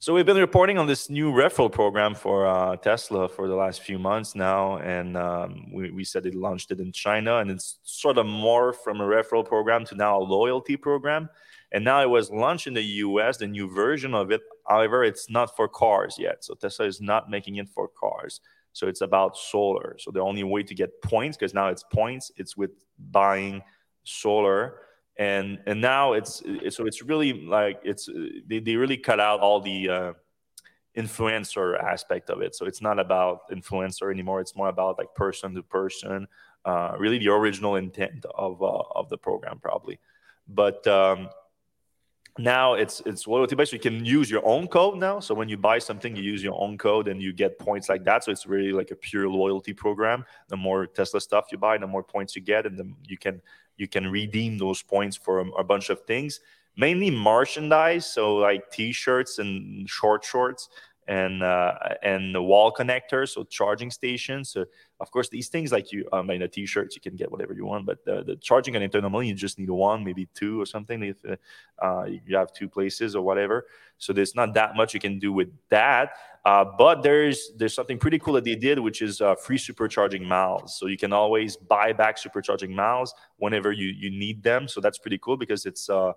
So 0.00 0.12
we've 0.12 0.26
been 0.26 0.36
reporting 0.36 0.78
on 0.78 0.86
this 0.86 1.08
new 1.08 1.32
referral 1.32 1.70
program 1.70 2.14
for 2.14 2.46
uh, 2.46 2.76
Tesla 2.76 3.28
for 3.28 3.46
the 3.46 3.54
last 3.54 3.82
few 3.82 4.00
months 4.00 4.34
now, 4.34 4.78
and 4.78 5.16
um, 5.16 5.72
we, 5.72 5.92
we 5.92 6.02
said 6.02 6.24
they 6.24 6.32
launched 6.32 6.72
it 6.72 6.80
in 6.80 6.90
China, 6.90 7.38
and 7.38 7.50
it's 7.52 7.78
sort 7.84 8.18
of 8.18 8.26
more 8.26 8.72
from 8.72 9.00
a 9.00 9.04
referral 9.04 9.46
program 9.46 9.84
to 9.86 9.94
now 9.94 10.18
a 10.18 10.24
loyalty 10.24 10.76
program. 10.76 11.30
And 11.72 11.84
now 11.84 12.02
it 12.02 12.10
was 12.10 12.30
launched 12.30 12.66
in 12.66 12.74
the 12.74 12.82
US, 12.82 13.38
the 13.38 13.46
new 13.46 13.68
version 13.68 14.14
of 14.14 14.30
it. 14.30 14.42
However, 14.68 15.04
it's 15.04 15.30
not 15.30 15.56
for 15.56 15.68
cars 15.68 16.16
yet. 16.18 16.44
So 16.44 16.54
Tesla 16.54 16.86
is 16.86 17.00
not 17.00 17.30
making 17.30 17.56
it 17.56 17.68
for 17.68 17.88
cars. 17.88 18.40
So 18.74 18.88
it's 18.88 19.00
about 19.00 19.36
solar. 19.36 19.96
So 19.98 20.10
the 20.10 20.20
only 20.20 20.44
way 20.44 20.62
to 20.62 20.74
get 20.74 21.02
points, 21.02 21.36
because 21.36 21.54
now 21.54 21.68
it's 21.68 21.82
points, 21.82 22.30
it's 22.36 22.56
with 22.56 22.70
buying 23.10 23.62
solar 24.04 24.76
and 25.16 25.58
and 25.66 25.80
now 25.80 26.14
it's, 26.14 26.42
it's 26.44 26.76
so 26.76 26.86
it's 26.86 27.02
really 27.02 27.34
like 27.34 27.80
it's 27.84 28.08
they, 28.46 28.60
they 28.60 28.76
really 28.76 28.96
cut 28.96 29.20
out 29.20 29.40
all 29.40 29.60
the 29.60 29.88
uh, 29.88 30.12
influencer 30.96 31.78
aspect 31.82 32.30
of 32.30 32.40
it 32.40 32.54
so 32.54 32.64
it's 32.64 32.80
not 32.80 32.98
about 32.98 33.48
influencer 33.50 34.10
anymore 34.10 34.40
it's 34.40 34.56
more 34.56 34.68
about 34.68 34.98
like 34.98 35.14
person 35.14 35.54
to 35.54 35.62
person 35.62 36.26
uh, 36.64 36.94
really 36.98 37.18
the 37.18 37.28
original 37.28 37.76
intent 37.76 38.24
of 38.34 38.62
uh, 38.62 38.82
of 38.94 39.08
the 39.10 39.18
program 39.18 39.58
probably 39.60 39.98
but 40.48 40.86
um, 40.86 41.28
now 42.38 42.74
it's 42.74 43.02
it's 43.04 43.26
loyalty 43.26 43.54
based. 43.54 43.72
You 43.72 43.78
can 43.78 44.04
use 44.04 44.30
your 44.30 44.44
own 44.46 44.66
code 44.66 44.98
now. 44.98 45.20
So 45.20 45.34
when 45.34 45.48
you 45.48 45.58
buy 45.58 45.78
something, 45.78 46.16
you 46.16 46.22
use 46.22 46.42
your 46.42 46.58
own 46.58 46.78
code 46.78 47.08
and 47.08 47.20
you 47.20 47.32
get 47.32 47.58
points 47.58 47.88
like 47.88 48.04
that. 48.04 48.24
So 48.24 48.32
it's 48.32 48.46
really 48.46 48.72
like 48.72 48.90
a 48.90 48.96
pure 48.96 49.28
loyalty 49.28 49.74
program. 49.74 50.24
The 50.48 50.56
more 50.56 50.86
Tesla 50.86 51.20
stuff 51.20 51.46
you 51.52 51.58
buy, 51.58 51.76
the 51.76 51.86
more 51.86 52.02
points 52.02 52.34
you 52.34 52.40
get, 52.40 52.64
and 52.64 52.78
then 52.78 52.96
you 53.04 53.18
can 53.18 53.42
you 53.76 53.86
can 53.86 54.10
redeem 54.10 54.56
those 54.56 54.82
points 54.82 55.16
for 55.16 55.40
a, 55.40 55.48
a 55.50 55.64
bunch 55.64 55.90
of 55.90 56.00
things, 56.06 56.40
mainly 56.76 57.10
merchandise. 57.10 58.06
So 58.06 58.36
like 58.36 58.70
T-shirts 58.70 59.38
and 59.38 59.88
short 59.88 60.24
shorts 60.24 60.70
and 61.08 61.42
uh, 61.42 61.74
and 62.02 62.34
the 62.34 62.42
wall 62.42 62.72
connectors, 62.72 63.30
so 63.30 63.44
charging 63.44 63.90
stations. 63.90 64.50
So 64.50 64.64
of 65.00 65.10
course, 65.10 65.28
these 65.28 65.48
things 65.48 65.72
like 65.72 65.90
you, 65.90 66.08
I 66.12 66.22
mean, 66.22 66.42
a 66.42 66.48
T-shirt, 66.48 66.94
you 66.94 67.00
can 67.00 67.16
get 67.16 67.30
whatever 67.30 67.52
you 67.54 67.66
want, 67.66 67.86
but 67.86 68.04
the, 68.04 68.22
the 68.22 68.36
charging 68.36 68.74
connector 68.74 69.00
normally 69.00 69.26
you 69.26 69.34
just 69.34 69.58
need 69.58 69.68
one, 69.68 70.04
maybe 70.04 70.28
two 70.34 70.60
or 70.60 70.66
something. 70.66 71.02
If 71.02 71.16
uh, 71.82 72.04
you 72.04 72.36
have 72.36 72.52
two 72.52 72.68
places 72.68 73.16
or 73.16 73.22
whatever, 73.22 73.66
so 73.98 74.12
there's 74.12 74.34
not 74.34 74.54
that 74.54 74.76
much 74.76 74.94
you 74.94 75.00
can 75.00 75.18
do 75.18 75.32
with 75.32 75.48
that. 75.70 76.12
Uh, 76.44 76.64
but 76.64 77.02
there's 77.02 77.52
there's 77.56 77.74
something 77.74 77.98
pretty 77.98 78.18
cool 78.18 78.34
that 78.34 78.44
they 78.44 78.54
did, 78.56 78.78
which 78.78 79.02
is 79.02 79.20
uh, 79.20 79.34
free 79.34 79.58
supercharging 79.58 80.22
miles. 80.22 80.78
So 80.78 80.86
you 80.86 80.96
can 80.96 81.12
always 81.12 81.56
buy 81.56 81.92
back 81.92 82.16
supercharging 82.16 82.70
miles 82.70 83.14
whenever 83.38 83.72
you 83.72 83.88
you 83.88 84.10
need 84.10 84.42
them. 84.42 84.68
So 84.68 84.80
that's 84.80 84.98
pretty 84.98 85.18
cool 85.18 85.36
because 85.36 85.66
it's 85.66 85.88
uh, 85.90 86.12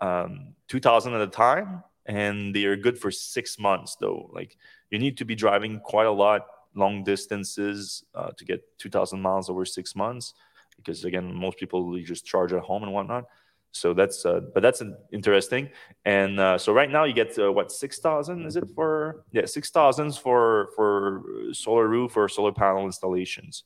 um, 0.00 0.54
two 0.68 0.80
thousand 0.80 1.14
at 1.14 1.20
a 1.22 1.26
time 1.26 1.82
and 2.06 2.54
they 2.54 2.64
are 2.64 2.76
good 2.76 2.98
for 2.98 3.10
six 3.10 3.58
months 3.58 3.96
though. 4.00 4.30
Like 4.32 4.56
you 4.90 4.98
need 4.98 5.16
to 5.18 5.24
be 5.24 5.34
driving 5.34 5.80
quite 5.80 6.06
a 6.06 6.12
lot 6.12 6.46
long 6.74 7.04
distances 7.04 8.04
uh, 8.14 8.30
to 8.36 8.44
get 8.44 8.62
2000 8.78 9.20
miles 9.20 9.48
over 9.48 9.64
six 9.64 9.96
months 9.96 10.34
because 10.76 11.04
again 11.04 11.34
most 11.34 11.58
people 11.58 11.98
just 12.00 12.24
charge 12.24 12.52
at 12.52 12.60
home 12.60 12.82
and 12.82 12.92
whatnot. 12.92 13.24
So 13.72 13.92
that's 13.92 14.24
uh, 14.24 14.40
but 14.54 14.62
that's 14.62 14.82
interesting. 15.12 15.68
And 16.04 16.40
uh, 16.40 16.56
so 16.56 16.72
right 16.72 16.90
now 16.90 17.04
you 17.04 17.12
get 17.12 17.38
uh, 17.38 17.52
what 17.52 17.70
6000 17.70 18.46
is 18.46 18.56
it 18.56 18.64
for 18.74 19.24
yeah 19.32 19.44
6000 19.44 20.14
for 20.16 20.68
for 20.74 21.22
solar 21.52 21.86
roof 21.86 22.16
or 22.16 22.28
solar 22.28 22.52
panel 22.52 22.84
installations. 22.86 23.64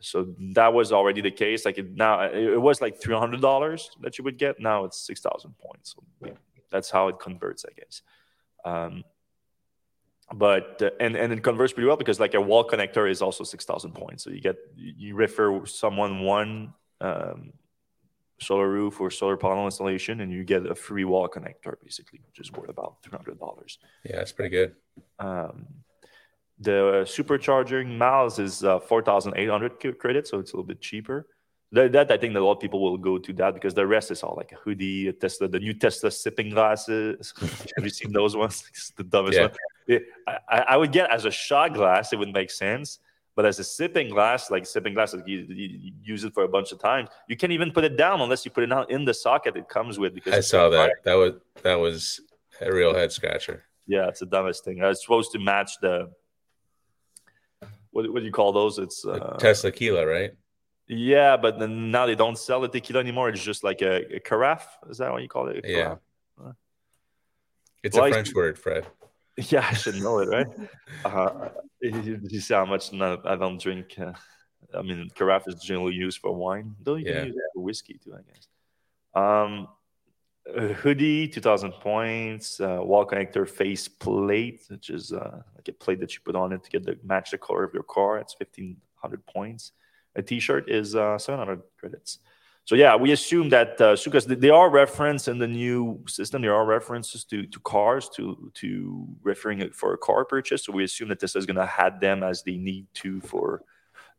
So 0.00 0.34
that 0.54 0.72
was 0.72 0.92
already 0.92 1.20
the 1.20 1.30
case. 1.30 1.64
Like 1.64 1.78
it, 1.78 1.94
now 1.94 2.22
it 2.22 2.60
was 2.60 2.80
like 2.80 3.00
$300 3.00 3.88
that 4.00 4.18
you 4.18 4.24
would 4.24 4.36
get. 4.36 4.60
Now 4.60 4.84
it's 4.84 5.00
6000 5.06 5.54
points. 5.58 5.94
So 5.94 6.34
that's 6.70 6.90
how 6.90 7.08
it 7.08 7.18
converts, 7.18 7.64
I 7.68 7.72
guess. 7.78 8.02
Um, 8.64 9.04
but 10.34 10.82
uh, 10.82 10.90
and 11.00 11.16
and 11.16 11.32
it 11.32 11.42
converts 11.42 11.72
pretty 11.72 11.86
well 11.86 11.96
because 11.96 12.20
like 12.20 12.34
a 12.34 12.40
wall 12.40 12.66
connector 12.68 13.10
is 13.10 13.22
also 13.22 13.44
six 13.44 13.64
thousand 13.64 13.92
points. 13.92 14.24
So 14.24 14.30
you 14.30 14.40
get 14.40 14.56
you 14.76 15.14
refer 15.14 15.64
someone 15.66 16.20
one 16.20 16.74
um, 17.00 17.52
solar 18.38 18.68
roof 18.68 19.00
or 19.00 19.10
solar 19.10 19.36
panel 19.36 19.64
installation, 19.64 20.20
and 20.20 20.32
you 20.32 20.44
get 20.44 20.66
a 20.66 20.74
free 20.74 21.04
wall 21.04 21.28
connector 21.28 21.74
basically, 21.82 22.20
which 22.26 22.40
is 22.40 22.52
worth 22.52 22.68
about 22.68 23.02
three 23.02 23.16
hundred 23.16 23.38
dollars. 23.38 23.78
Yeah, 24.04 24.16
that's 24.16 24.32
pretty 24.32 24.50
good. 24.50 24.74
Um, 25.18 25.66
the 26.60 27.04
supercharging 27.06 27.96
miles 27.96 28.38
is 28.38 28.64
uh, 28.64 28.80
four 28.80 29.02
thousand 29.02 29.34
eight 29.36 29.48
hundred 29.48 29.78
credits, 29.98 30.30
so 30.30 30.40
it's 30.40 30.52
a 30.52 30.56
little 30.56 30.66
bit 30.66 30.80
cheaper 30.80 31.26
that, 31.72 31.92
that, 31.92 32.10
I 32.10 32.16
think 32.16 32.32
that 32.34 32.40
a 32.40 32.44
lot 32.44 32.52
of 32.52 32.60
people 32.60 32.80
will 32.80 32.96
go 32.96 33.18
to 33.18 33.32
that 33.34 33.54
because 33.54 33.74
the 33.74 33.86
rest 33.86 34.10
is 34.10 34.22
all 34.22 34.34
like 34.36 34.52
a 34.52 34.56
hoodie, 34.56 35.08
a 35.08 35.12
Tesla, 35.12 35.48
the 35.48 35.58
new 35.58 35.74
Tesla 35.74 36.10
sipping 36.10 36.50
glasses. 36.50 37.34
Have 37.76 37.84
you 37.84 37.90
seen 37.90 38.12
those 38.12 38.36
ones? 38.36 38.64
It's 38.70 38.90
the 38.90 39.04
dumbest 39.04 39.38
yeah. 39.38 39.48
one. 39.86 40.00
I, 40.48 40.58
I, 40.70 40.76
would 40.76 40.92
get 40.92 41.10
as 41.10 41.24
a 41.24 41.30
shot 41.30 41.74
glass, 41.74 42.12
it 42.12 42.18
would 42.18 42.32
make 42.32 42.50
sense. 42.50 43.00
But 43.36 43.46
as 43.46 43.58
a 43.58 43.64
sipping 43.64 44.08
glass, 44.08 44.50
like 44.50 44.66
sipping 44.66 44.94
glass, 44.94 45.14
like 45.14 45.28
you, 45.28 45.46
you, 45.48 45.92
use 46.02 46.24
it 46.24 46.34
for 46.34 46.42
a 46.42 46.48
bunch 46.48 46.72
of 46.72 46.80
times. 46.80 47.08
You 47.28 47.36
can't 47.36 47.52
even 47.52 47.70
put 47.70 47.84
it 47.84 47.96
down 47.96 48.20
unless 48.20 48.44
you 48.44 48.50
put 48.50 48.64
it 48.64 48.72
out 48.72 48.90
in 48.90 49.04
the 49.04 49.14
socket 49.14 49.56
it 49.56 49.68
comes 49.68 49.98
with. 49.98 50.12
Because 50.14 50.34
I 50.34 50.40
saw 50.40 50.68
that. 50.70 50.90
That 51.04 51.14
was 51.14 51.34
that 51.62 51.76
was 51.76 52.20
a 52.60 52.72
real 52.72 52.94
head 52.94 53.12
scratcher. 53.12 53.62
Yeah, 53.86 54.08
it's 54.08 54.20
the 54.20 54.26
dumbest 54.26 54.64
thing. 54.64 54.78
It's 54.82 55.02
supposed 55.02 55.32
to 55.32 55.38
match 55.38 55.78
the 55.80 56.10
what, 57.90 58.12
what 58.12 58.20
do 58.20 58.24
you 58.26 58.32
call 58.32 58.52
those? 58.52 58.78
It's 58.78 59.04
uh, 59.06 59.36
Teslaquila, 59.38 60.06
right? 60.06 60.32
Yeah, 60.88 61.36
but 61.36 61.58
then 61.58 61.90
now 61.90 62.06
they 62.06 62.14
don't 62.14 62.38
sell 62.38 62.62
the 62.62 62.68
tequila 62.68 63.00
anymore. 63.00 63.28
It's 63.28 63.42
just 63.42 63.62
like 63.62 63.82
a, 63.82 64.16
a 64.16 64.20
carafe. 64.20 64.66
Is 64.88 64.98
that 64.98 65.12
what 65.12 65.22
you 65.22 65.28
call 65.28 65.48
it? 65.48 65.64
yeah. 65.66 65.96
It's 67.82 67.96
well, 67.96 68.06
a 68.06 68.10
French 68.10 68.34
word, 68.34 68.58
Fred. 68.58 68.86
Yeah, 69.50 69.64
I 69.70 69.74
should 69.74 70.02
know 70.02 70.18
it, 70.18 70.28
right? 70.28 70.48
uh, 71.04 71.50
you, 71.80 72.20
you 72.28 72.40
see 72.40 72.54
how 72.54 72.64
much 72.64 72.92
I 72.92 73.36
don't 73.36 73.60
drink. 73.60 73.94
Uh, 73.96 74.12
I 74.74 74.82
mean, 74.82 75.08
carafe 75.14 75.46
is 75.46 75.54
generally 75.62 75.94
used 75.94 76.18
for 76.18 76.34
wine, 76.34 76.74
though 76.82 76.96
you 76.96 77.06
yeah. 77.06 77.20
can 77.20 77.26
use 77.28 77.36
it 77.36 77.50
for 77.54 77.62
whiskey 77.62 78.00
too, 78.02 78.14
I 78.14 78.22
guess. 78.22 78.48
Um, 79.14 79.68
hoodie, 80.74 81.28
2000 81.28 81.70
points. 81.74 82.60
Uh, 82.60 82.80
wall 82.80 83.06
connector 83.06 83.48
face 83.48 83.86
plate, 83.86 84.62
which 84.70 84.90
is 84.90 85.12
uh, 85.12 85.40
like 85.54 85.68
a 85.68 85.72
plate 85.72 86.00
that 86.00 86.12
you 86.14 86.20
put 86.24 86.34
on 86.34 86.52
it 86.52 86.64
to 86.64 86.70
get 86.70 86.84
the 86.84 86.98
match 87.04 87.30
the 87.30 87.38
color 87.38 87.62
of 87.62 87.72
your 87.72 87.84
car. 87.84 88.18
It's 88.18 88.34
1500 88.40 89.24
points 89.24 89.70
a 90.16 90.22
T-shirt 90.22 90.70
is 90.70 90.94
uh, 90.94 91.18
700 91.18 91.62
credits. 91.78 92.18
So 92.68 92.74
yeah, 92.74 92.96
we 92.96 93.12
assume 93.12 93.48
that 93.48 93.80
uh, 93.80 93.96
because 94.04 94.26
they 94.26 94.50
are 94.50 94.68
referenced 94.68 95.26
in 95.26 95.38
the 95.38 95.48
new 95.48 96.04
system, 96.06 96.42
there 96.42 96.54
are 96.54 96.66
references 96.66 97.24
to 97.24 97.46
to 97.46 97.60
cars 97.60 98.10
to 98.16 98.52
to 98.56 99.08
referring 99.22 99.70
for 99.70 99.94
a 99.94 99.96
car 99.96 100.26
purchase. 100.26 100.66
So 100.66 100.72
we 100.74 100.84
assume 100.84 101.08
that 101.08 101.18
this 101.18 101.34
is 101.34 101.46
going 101.46 101.56
to 101.56 101.64
have 101.64 101.98
them 101.98 102.22
as 102.22 102.42
they 102.42 102.56
need 102.56 102.86
to 103.00 103.22
for 103.22 103.62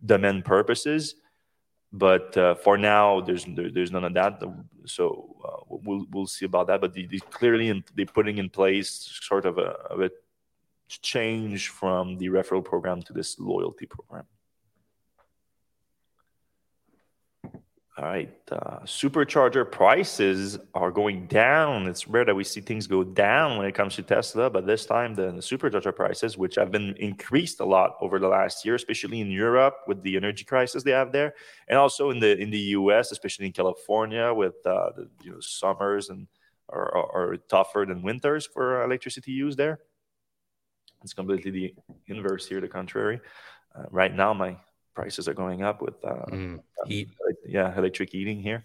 demand 0.04 0.46
purposes. 0.46 1.14
But 1.94 2.36
uh, 2.38 2.56
for 2.56 2.76
now, 2.76 3.22
there's 3.22 3.46
there, 3.46 3.70
there's 3.72 3.92
none 3.92 4.04
of 4.04 4.16
that. 4.16 4.42
So 4.86 5.36
uh, 5.46 5.64
we'll 5.70 6.08
we'll 6.12 6.26
see 6.26 6.46
about 6.46 6.66
that. 6.68 6.82
But 6.82 6.96
they, 6.96 7.06
they 7.06 7.20
clearly 7.20 7.70
in, 7.70 7.84
they're 7.96 8.08
putting 8.08 8.40
in 8.40 8.50
place 8.50 8.90
sort 9.22 9.46
of 9.46 9.60
a, 9.60 9.78
of 9.94 10.02
a 10.02 10.10
change 10.88 11.70
from 11.70 12.18
the 12.18 12.30
referral 12.30 12.66
program 12.66 13.04
to 13.04 13.14
this 13.14 13.38
loyalty 13.40 13.86
program. 13.86 14.26
All 18.00 18.06
right. 18.06 18.34
Uh, 18.50 18.80
supercharger 18.86 19.70
prices 19.70 20.58
are 20.74 20.90
going 20.90 21.28
down. 21.28 21.86
It's 21.86 22.08
rare 22.08 22.24
that 22.24 22.34
we 22.34 22.46
see 22.46 22.62
things 22.62 22.88
go 22.88 23.04
down 23.04 23.58
when 23.58 23.68
it 23.68 23.76
comes 23.76 23.96
to 23.96 24.04
Tesla, 24.04 24.50
but 24.50 24.66
this 24.66 24.86
time 24.86 25.16
the, 25.16 25.32
the, 25.34 25.42
supercharger 25.42 25.94
prices, 25.94 26.38
which 26.38 26.56
have 26.56 26.72
been 26.72 26.96
increased 26.96 27.60
a 27.60 27.66
lot 27.66 27.98
over 28.00 28.18
the 28.18 28.30
last 28.30 28.64
year, 28.64 28.76
especially 28.76 29.20
in 29.20 29.30
Europe 29.30 29.76
with 29.86 30.02
the 30.04 30.16
energy 30.16 30.46
crisis 30.46 30.82
they 30.82 30.92
have 30.92 31.12
there, 31.12 31.34
and 31.68 31.78
also 31.78 32.10
in 32.10 32.22
the 32.22 32.38
in 32.38 32.52
the 32.52 32.66
U.S., 32.80 33.12
especially 33.12 33.48
in 33.48 33.52
California 33.52 34.34
with 34.34 34.66
uh, 34.66 34.92
the 34.96 35.10
you 35.22 35.32
know, 35.32 35.42
summers 35.42 36.10
and 36.10 36.28
are, 36.70 36.96
are, 36.96 37.32
are 37.34 37.38
tougher 37.50 37.86
than 37.86 38.02
winters 38.02 38.46
for 38.46 38.82
electricity 38.82 39.34
use 39.34 39.58
there. 39.58 39.82
It's 41.04 41.14
completely 41.14 41.52
the 41.52 41.74
inverse 42.08 42.48
here, 42.48 42.62
the 42.62 42.70
contrary. 42.70 43.20
Uh, 43.76 43.84
right 43.92 44.16
now, 44.16 44.34
my 44.34 44.56
prices 45.00 45.28
are 45.30 45.38
going 45.44 45.62
up 45.70 45.82
with 45.82 45.98
uh, 46.04 46.26
mm, 46.32 46.60
heat. 46.86 47.10
yeah, 47.48 47.78
electric 47.78 48.10
heating 48.12 48.40
here. 48.42 48.64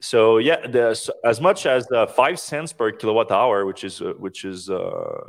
So 0.00 0.38
yeah, 0.38 0.66
the, 0.66 0.86
as 1.24 1.38
much 1.40 1.66
as 1.66 1.82
uh, 1.92 2.06
five 2.06 2.40
cents 2.40 2.72
per 2.72 2.90
kilowatt 2.90 3.30
hour, 3.30 3.66
which 3.66 3.82
is 3.84 4.00
uh, 4.00 4.14
which 4.24 4.44
is 4.44 4.70
uh, 4.70 5.20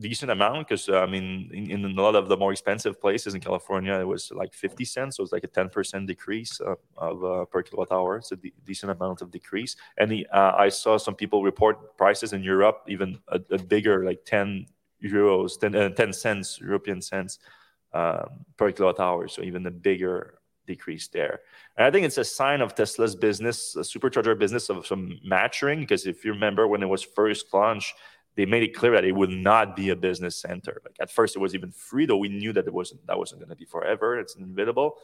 decent 0.00 0.30
amount 0.30 0.66
because 0.66 0.88
uh, 0.88 1.00
I 1.00 1.06
mean 1.06 1.50
in, 1.52 1.64
in, 1.70 1.98
a 1.98 2.02
lot 2.02 2.14
of 2.14 2.28
the 2.28 2.36
more 2.36 2.52
expensive 2.52 3.00
places 3.00 3.34
in 3.34 3.40
California 3.40 3.94
it 4.00 4.08
was 4.14 4.32
like 4.32 4.52
50 4.54 4.84
cents 4.84 5.16
so 5.16 5.22
it's 5.22 5.32
like 5.32 5.44
a 5.44 5.48
10% 5.48 6.06
decrease 6.06 6.60
uh, 6.60 6.74
of 6.96 7.22
uh, 7.22 7.44
per 7.44 7.62
kilowatt 7.62 7.92
hour 7.92 8.16
it's 8.16 8.32
a 8.32 8.36
de- 8.36 8.54
decent 8.64 8.90
amount 8.92 9.20
of 9.20 9.30
decrease 9.30 9.76
and 9.98 10.10
the, 10.10 10.26
uh, 10.32 10.52
I 10.66 10.70
saw 10.70 10.96
some 10.96 11.14
people 11.14 11.42
report 11.42 11.98
prices 11.98 12.32
in 12.32 12.42
Europe 12.42 12.78
even 12.88 13.18
a, 13.28 13.40
a 13.50 13.58
bigger 13.58 14.04
like 14.04 14.24
10 14.24 14.66
euros 15.04 15.60
10, 15.60 15.74
uh, 15.74 15.88
10 15.90 16.12
cents 16.14 16.58
European 16.60 17.02
cents 17.02 17.38
um, 17.38 17.59
per 17.92 18.72
kilowatt 18.72 19.00
hour. 19.00 19.28
So 19.28 19.42
even 19.42 19.66
a 19.66 19.70
bigger 19.70 20.40
decrease 20.66 21.08
there. 21.08 21.40
And 21.76 21.86
I 21.86 21.90
think 21.90 22.06
it's 22.06 22.18
a 22.18 22.24
sign 22.24 22.60
of 22.60 22.74
Tesla's 22.74 23.16
business, 23.16 23.76
a 23.76 23.80
supercharger 23.80 24.38
business 24.38 24.68
of 24.68 24.86
some 24.86 25.18
maturing. 25.24 25.80
Because 25.80 26.06
if 26.06 26.24
you 26.24 26.32
remember 26.32 26.66
when 26.66 26.82
it 26.82 26.86
was 26.86 27.02
first 27.02 27.52
launched, 27.52 27.94
they 28.36 28.46
made 28.46 28.62
it 28.62 28.74
clear 28.74 28.92
that 28.92 29.04
it 29.04 29.12
would 29.12 29.30
not 29.30 29.74
be 29.74 29.90
a 29.90 29.96
business 29.96 30.36
center. 30.36 30.80
Like 30.84 30.96
at 31.00 31.10
first, 31.10 31.36
it 31.36 31.40
was 31.40 31.54
even 31.54 31.72
free, 31.72 32.06
though 32.06 32.16
we 32.16 32.28
knew 32.28 32.52
that 32.52 32.66
it 32.66 32.72
wasn't 32.72 33.06
that 33.06 33.18
wasn't 33.18 33.40
going 33.40 33.50
to 33.50 33.56
be 33.56 33.64
forever. 33.64 34.18
It's 34.18 34.36
inevitable, 34.36 34.98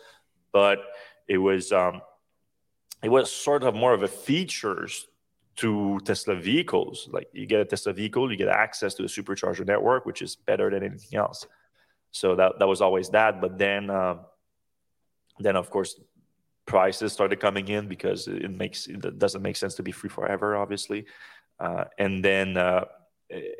but 0.53 0.78
it 1.28 1.39
was 1.39 1.72
um, 1.72 2.03
it 3.03 3.09
was 3.09 3.30
sort 3.30 3.62
of 3.62 3.74
more 3.74 3.93
of 3.93 4.03
a 4.03 4.09
features 4.09 5.09
to 5.57 5.99
Tesla 6.05 6.37
vehicles. 6.37 7.09
Like 7.11 7.28
you 7.32 7.47
get 7.47 7.61
a 7.61 7.64
Tesla 7.64 7.93
vehicle, 7.93 8.30
you 8.30 8.37
get 8.37 8.49
access 8.49 8.95
to 8.95 9.03
the 9.03 9.09
supercharger 9.09 9.66
network, 9.66 10.07
which 10.07 10.22
is 10.22 10.37
better 10.37 10.70
than 10.70 10.82
anything 10.82 11.18
else. 11.18 11.47
So 12.17 12.35
that 12.37 12.59
that 12.59 12.67
was 12.67 12.81
always 12.81 13.11
that. 13.11 13.41
But 13.41 13.59
then, 13.59 13.91
uh, 13.91 14.17
then 15.39 15.57
of 15.57 15.71
course, 15.71 16.01
prices 16.64 17.12
started 17.12 17.41
coming 17.41 17.69
in 17.69 17.89
because 17.89 18.27
it 18.27 18.51
makes 18.51 18.87
it 18.87 19.19
doesn't 19.19 19.43
make 19.43 19.57
sense 19.57 19.75
to 19.77 19.83
be 19.83 19.93
free 19.93 20.11
forever, 20.11 20.57
obviously. 20.57 21.07
Uh, 21.61 21.85
and 21.99 22.25
then 22.25 22.57
uh, 22.57 22.85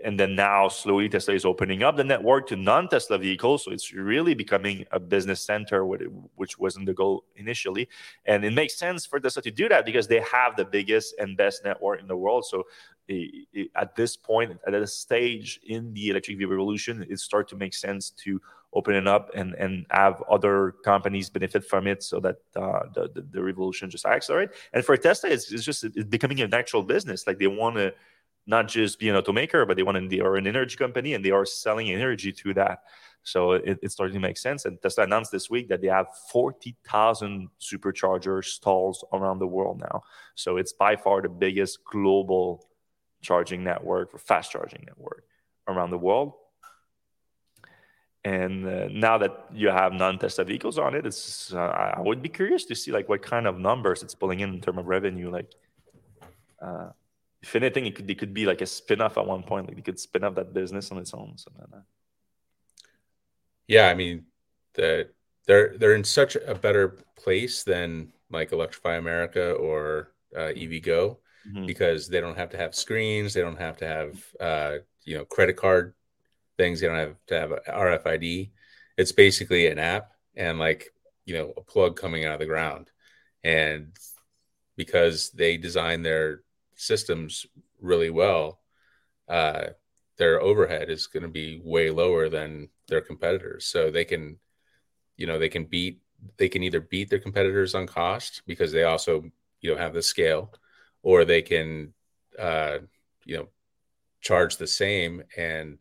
and 0.05 0.19
then 0.19 0.37
now 0.37 0.69
slowly 0.69 1.09
Tesla 1.09 1.35
is 1.35 1.45
opening 1.45 1.83
up 1.83 1.97
the 1.97 2.05
network 2.05 2.47
to 2.47 2.57
non-Tesla 2.57 3.19
vehicles, 3.19 3.65
so 3.65 3.73
it's 3.73 3.93
really 3.93 4.35
becoming 4.35 4.87
a 4.93 5.01
business 5.01 5.41
center, 5.41 5.85
which 5.85 6.59
wasn't 6.59 6.87
the 6.87 6.95
goal 6.95 7.25
initially. 7.35 7.89
And 8.27 8.45
it 8.45 8.53
makes 8.53 8.77
sense 8.77 9.07
for 9.07 9.19
Tesla 9.19 9.43
to 9.43 9.51
do 9.51 9.69
that 9.69 9.85
because 9.85 10.07
they 10.07 10.21
have 10.21 10.57
the 10.57 10.65
biggest 10.65 11.17
and 11.19 11.37
best 11.37 11.65
network 11.65 12.01
in 12.01 12.07
the 12.07 12.17
world. 12.17 12.45
So 12.47 12.65
at 13.75 13.95
this 13.95 14.17
point, 14.17 14.59
at 14.67 14.73
this 14.73 14.97
stage 14.97 15.61
in 15.67 15.93
the 15.95 16.11
electric 16.11 16.39
vehicle 16.39 16.57
revolution, 16.57 17.07
it 17.09 17.21
starts 17.21 17.51
to 17.51 17.57
make 17.57 17.75
sense 17.75 18.11
to 18.11 18.41
open 18.77 18.95
it 18.95 19.07
up 19.07 19.31
and 19.35 19.55
and 19.55 19.87
have 19.91 20.23
other 20.31 20.75
companies 20.85 21.31
benefit 21.31 21.65
from 21.65 21.87
it 21.87 22.03
so 22.03 22.21
that 22.21 22.37
uh, 22.57 22.81
the, 22.95 23.09
the, 23.15 23.27
the 23.33 23.43
revolution 23.43 23.89
just 23.89 24.05
accelerates. 24.05 24.57
and 24.73 24.85
for 24.85 24.97
tesla 24.97 25.31
it's, 25.31 25.51
it's 25.51 25.65
just 25.65 25.83
it's 25.85 26.05
becoming 26.05 26.41
an 26.41 26.53
actual 26.53 26.83
business. 26.83 27.27
Like 27.27 27.39
they 27.39 27.47
want 27.47 27.77
to 27.77 27.95
not 28.47 28.69
just 28.69 28.99
be 28.99 29.09
an 29.09 29.17
automaker 29.21 29.67
but 29.67 29.77
they 29.77 29.83
want 29.83 29.97
to 29.99 30.09
they 30.09 30.21
are 30.21 30.37
an 30.37 30.47
energy 30.47 30.77
company 30.77 31.15
and 31.15 31.25
they 31.25 31.31
are 31.31 31.47
selling 31.47 31.91
energy 31.91 32.33
through 32.33 32.55
that. 32.55 32.81
So 33.23 33.53
it, 33.53 33.79
it's 33.83 33.95
starting 33.95 34.15
to 34.15 34.21
make 34.21 34.37
sense. 34.37 34.67
And 34.67 34.81
tesla 34.83 35.05
announced 35.05 35.33
this 35.33 35.49
week 35.49 35.69
that 35.69 35.81
they 35.81 35.89
have 35.89 36.07
40000 36.31 37.49
supercharger 37.61 38.45
stalls 38.45 39.05
around 39.13 39.39
the 39.39 39.47
world 39.47 39.79
now. 39.81 40.03
So 40.35 40.59
it's 40.59 40.75
by 40.75 40.97
far 40.97 41.23
the 41.23 41.29
biggest 41.29 41.83
global 41.85 42.69
charging 43.23 43.64
network 43.64 44.11
for 44.11 44.19
fast 44.19 44.53
charging 44.53 44.85
network 44.87 45.25
around 45.69 45.91
the 45.91 45.99
world 45.99 46.35
and 48.27 48.67
uh, 48.67 48.89
now 48.91 49.19
that 49.19 49.47
you 49.55 49.69
have 49.69 49.93
non-Tesla 49.93 50.43
vehicles 50.45 50.81
on 50.81 50.97
it, 50.97 51.07
it's 51.07 51.55
uh, 51.55 51.93
I 51.97 52.01
would 52.01 52.23
be 52.23 52.29
curious 52.29 52.64
to 52.64 52.75
see 52.75 52.91
like 52.91 53.09
what 53.09 53.23
kind 53.23 53.47
of 53.47 53.57
numbers 53.57 54.03
it's 54.03 54.17
pulling 54.17 54.41
in 54.41 54.55
in 54.55 54.61
terms 54.61 54.81
of 54.81 54.87
revenue. 54.87 55.31
Like, 55.31 55.53
uh, 56.61 56.89
if 57.41 57.55
anything, 57.55 57.87
it 57.87 57.95
could 57.95 58.11
it 58.11 58.19
could 58.19 58.35
be 58.35 58.45
like 58.45 58.62
a 58.62 58.67
spin-off 58.67 59.17
at 59.17 59.25
one 59.25 59.45
point. 59.45 59.69
Like, 59.69 59.77
you 59.77 59.83
could 59.85 60.01
spin 60.01 60.25
off 60.25 60.35
that 60.35 60.53
business 60.53 60.91
on 60.91 60.99
its 60.99 61.14
own. 61.14 61.37
Yeah, 63.69 63.89
I 63.89 63.95
mean, 63.95 64.25
the 64.75 65.11
they're 65.47 65.79
they're 65.79 65.95
in 65.95 66.03
such 66.03 66.35
a 66.35 66.57
better 66.57 66.99
place 67.14 67.62
than 67.62 68.12
like 68.29 68.51
Electrify 68.51 68.97
America 68.97 69.53
or 69.53 70.11
uh, 70.35 70.51
EVgo 70.51 71.19
mm-hmm. 71.49 71.66
because 71.66 72.09
they 72.09 72.20
don't 72.20 72.38
have 72.38 72.51
to 72.51 72.57
have 72.57 72.74
screens, 72.74 73.34
they 73.34 73.40
don't 73.40 73.61
have 73.61 73.76
to 73.78 73.86
have 73.86 74.24
uh, 74.40 74.78
you 75.05 75.16
know 75.16 75.24
credit 75.24 75.57
card 75.57 75.94
things. 76.57 76.80
they 76.80 76.86
don't 76.86 76.97
have 76.97 77.16
to 77.26 77.38
have 77.38 77.51
RFID. 77.68 78.51
It's 78.97 79.12
basically 79.12 79.66
an 79.66 79.78
app 79.78 80.12
and 80.34 80.59
like 80.59 80.92
you 81.24 81.34
know 81.34 81.53
a 81.57 81.62
plug 81.62 81.97
coming 81.97 82.24
out 82.24 82.34
of 82.34 82.40
the 82.40 82.47
ground, 82.47 82.90
and 83.44 83.97
because 84.76 85.30
they 85.30 85.57
design 85.57 86.03
their 86.03 86.42
systems 86.74 87.47
really 87.80 88.11
well, 88.11 88.61
uh, 89.28 89.66
their 90.18 90.40
overhead 90.40 90.90
is 90.90 91.07
going 91.07 91.22
to 91.22 91.28
be 91.28 91.61
way 91.64 91.90
lower 91.90 92.28
than 92.28 92.68
their 92.88 93.01
competitors. 93.01 93.66
So 93.66 93.90
they 93.90 94.05
can, 94.05 94.38
you 95.16 95.26
know, 95.26 95.38
they 95.38 95.49
can 95.49 95.64
beat 95.64 96.01
they 96.38 96.49
can 96.49 96.62
either 96.62 96.80
beat 96.80 97.11
their 97.11 97.18
competitors 97.18 97.74
on 97.74 97.86
cost 97.86 98.42
because 98.47 98.72
they 98.72 98.84
also 98.84 99.22
you 99.61 99.70
know 99.70 99.76
have 99.76 99.94
the 99.94 100.03
scale, 100.03 100.53
or 101.07 101.25
they 101.25 101.41
can 101.41 101.95
uh, 102.37 102.79
you 103.25 103.37
know 103.37 103.49
charge 104.21 104.57
the 104.57 104.67
same 104.67 105.23
and 105.37 105.81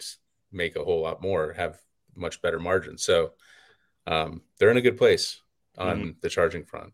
make 0.51 0.75
a 0.75 0.83
whole 0.83 1.01
lot 1.01 1.19
more, 1.19 1.51
have 1.53 1.79
much 2.15 2.43
better 2.43 2.59
margins. 2.59 3.03
So 3.03 3.31
um, 4.05 4.43
they're 4.59 4.69
in 4.69 4.77
a 4.77 4.87
good 4.87 4.97
place 4.97 5.41
on 5.79 5.97
mm-hmm. 5.97 6.09
the 6.21 6.29
charging 6.29 6.63
front. 6.63 6.93